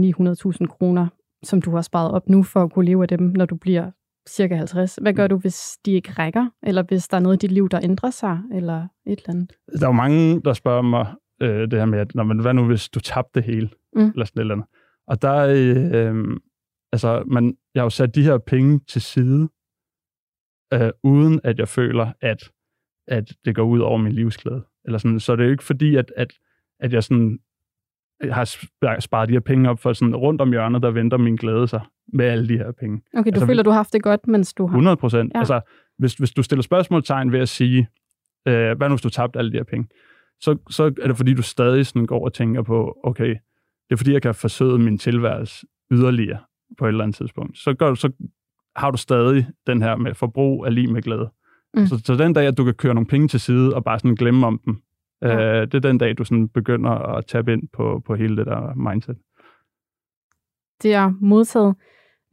900.000 0.62 0.68
kroner, 0.68 1.08
som 1.44 1.62
du 1.62 1.72
har 1.72 1.82
sparet 1.82 2.12
op 2.12 2.30
nu 2.30 2.44
for 2.44 2.64
at 2.64 2.72
kunne 2.72 2.86
leve 2.86 3.02
af 3.02 3.08
dem, 3.08 3.22
når 3.22 3.46
du 3.46 3.56
bliver 3.56 3.92
cirka 4.30 4.56
50, 4.56 4.96
hvad 5.02 5.14
gør 5.14 5.28
du, 5.28 5.38
hvis 5.38 5.78
de 5.86 5.92
ikke 5.92 6.12
rækker? 6.12 6.50
Eller 6.64 6.84
hvis 6.84 7.08
der 7.08 7.18
er 7.18 7.22
noget 7.22 7.44
i 7.44 7.48
dit 7.48 7.52
liv, 7.52 7.70
der 7.70 7.80
ændrer 7.84 8.10
sig? 8.10 8.40
Eller 8.54 8.88
et 9.08 9.20
eller 9.20 9.30
andet? 9.30 9.54
Der 9.80 9.86
er 9.86 9.90
jo 9.90 9.92
mange, 9.92 10.42
der 10.42 10.54
spørger 10.54 10.82
mig 10.82 11.16
øh, 11.42 11.72
det 11.72 11.74
her 11.74 11.86
med, 11.86 12.00
at, 12.00 12.16
når 12.16 12.24
man, 12.24 12.40
hvad 12.40 12.54
nu, 12.54 12.66
hvis 12.66 12.90
du 12.90 13.00
tabte 13.00 13.32
det 13.34 13.44
hele? 13.44 13.70
Mm. 13.96 14.10
Eller 14.10 14.26
sådan 14.26 14.40
et 14.40 14.42
eller 14.42 14.56
andet. 14.56 14.68
Og 15.08 15.22
der 15.22 15.36
øh, 15.36 16.18
øh, 16.18 16.38
altså, 16.92 17.24
man, 17.28 17.58
jeg 17.74 17.82
har 17.82 17.86
jo 17.86 17.90
sat 17.90 18.16
de 18.16 18.24
her 18.24 18.38
penge 18.38 18.80
til 18.80 19.02
side, 19.02 19.50
øh, 20.74 20.92
uden 21.04 21.40
at 21.44 21.60
jeg 21.60 21.68
føler, 21.68 22.14
at, 22.22 22.52
at 23.08 23.34
det 23.46 23.56
går 23.56 23.64
ud 23.64 23.80
over 23.80 23.98
min 23.98 24.12
livsglæde. 24.12 24.64
Eller 24.86 24.98
sådan. 24.98 25.20
Så 25.20 25.36
det 25.36 25.42
er 25.42 25.46
jo 25.46 25.52
ikke 25.52 25.64
fordi, 25.64 25.96
at, 25.96 26.14
at, 26.18 26.34
at 26.80 26.94
jeg 26.94 27.04
sådan 27.04 27.40
har 28.24 29.00
sparet 29.00 29.30
de 29.30 29.34
her 29.34 29.40
penge 29.40 29.70
op 29.70 29.80
for 29.80 29.94
sådan 29.94 30.16
rundt 30.16 30.42
om 30.42 30.52
hjørnet, 30.52 30.82
der 30.82 30.92
venter 30.92 31.18
min 31.18 31.36
glæde 31.36 31.68
sig 31.68 31.82
med 32.14 32.26
alle 32.26 32.48
de 32.48 32.58
her 32.58 32.72
penge. 32.72 33.02
Okay, 33.14 33.32
du 33.32 33.34
Altså, 33.34 33.46
føler, 33.46 33.64
du 33.64 33.70
har 33.70 33.78
haft 33.78 33.94
det 33.94 34.04
godt, 34.04 34.28
mens 34.28 34.54
du 34.54 34.66
har... 34.68 34.74
100 34.74 34.98
procent. 34.98 35.32
Ja. 35.34 35.40
Altså, 35.40 35.62
hvis, 35.98 36.14
hvis 36.14 36.32
du 36.32 36.44
stiller 36.44 36.64
spørgsmålstegn 36.64 37.32
ved 37.32 37.40
at 37.40 37.50
sige, 37.50 37.88
øh, 38.48 38.78
hvad 38.78 38.90
nu 38.90 38.96
hvis 38.96 39.02
du 39.02 39.10
tabte 39.10 39.40
alle 39.40 39.52
de 39.52 39.58
her 39.58 39.64
penge, 39.64 39.88
så, 40.40 40.58
så 40.70 40.84
er 40.84 41.08
det 41.08 41.18
fordi, 41.18 41.34
du 41.34 41.42
stadig 41.42 41.86
sådan 41.86 42.06
går 42.06 42.26
og 42.26 42.34
tænker 42.34 42.62
på, 42.62 42.98
okay, 43.04 43.30
det 43.90 43.92
er 43.92 43.98
fordi, 43.98 44.14
jeg 44.14 44.22
kan 44.22 44.36
forsøge 44.36 44.80
min 44.80 44.98
tilværelse 44.98 45.66
yderligere 45.92 46.40
på 46.78 46.86
et 46.86 46.90
eller 46.90 47.04
andet 47.04 47.16
tidspunkt. 47.18 47.58
Så, 47.58 47.74
gør, 47.74 47.94
så 47.94 48.12
har 48.76 48.92
du 48.92 48.98
stadig 48.98 49.48
den 49.68 49.82
her 49.82 49.96
med 49.96 50.14
forbrug 50.14 50.66
af 50.66 50.76
lige 50.76 50.88
med 50.88 51.02
glæde. 51.02 51.30
Mm. 51.76 51.86
Så, 51.88 52.02
så 52.06 52.16
den 52.16 52.34
dag, 52.34 52.48
at 52.48 52.58
du 52.58 52.64
kan 52.64 52.74
køre 52.74 52.94
nogle 52.94 53.08
penge 53.08 53.28
til 53.28 53.40
side 53.40 53.76
og 53.76 53.84
bare 53.84 54.00
sådan 54.00 54.16
glemme 54.16 54.48
om 54.48 54.60
dem, 54.66 54.82
Ja. 55.22 55.62
øh, 55.62 55.68
det 55.68 55.74
er 55.74 55.80
den 55.90 55.98
dag, 55.98 56.18
du 56.18 56.24
sådan 56.24 56.50
begynder 56.50 56.90
at 56.92 57.26
tabe 57.26 57.54
ind 57.54 57.64
på, 57.74 58.02
på 58.06 58.16
hele 58.16 58.38
det 58.38 58.46
der 58.46 58.74
mindset. 58.76 59.18
Det 60.84 60.94
er 60.94 61.14
modtaget. 61.22 61.76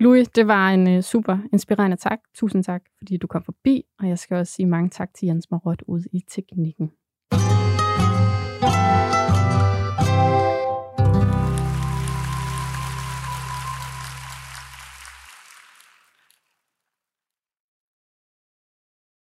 Louis, 0.00 0.28
det 0.28 0.46
var 0.46 0.70
en 0.70 0.96
uh, 0.96 1.00
super 1.02 1.38
inspirerende 1.52 1.96
tak. 1.96 2.18
Tusind 2.34 2.64
tak, 2.64 2.82
fordi 2.98 3.16
du 3.16 3.26
kom 3.26 3.42
forbi, 3.42 3.82
og 3.98 4.08
jeg 4.08 4.18
skal 4.18 4.36
også 4.36 4.52
sige 4.52 4.66
mange 4.66 4.90
tak 4.90 5.08
til 5.14 5.26
Jens 5.26 5.50
Marot 5.50 5.82
ude 5.86 6.04
i 6.12 6.20
teknikken. 6.30 6.90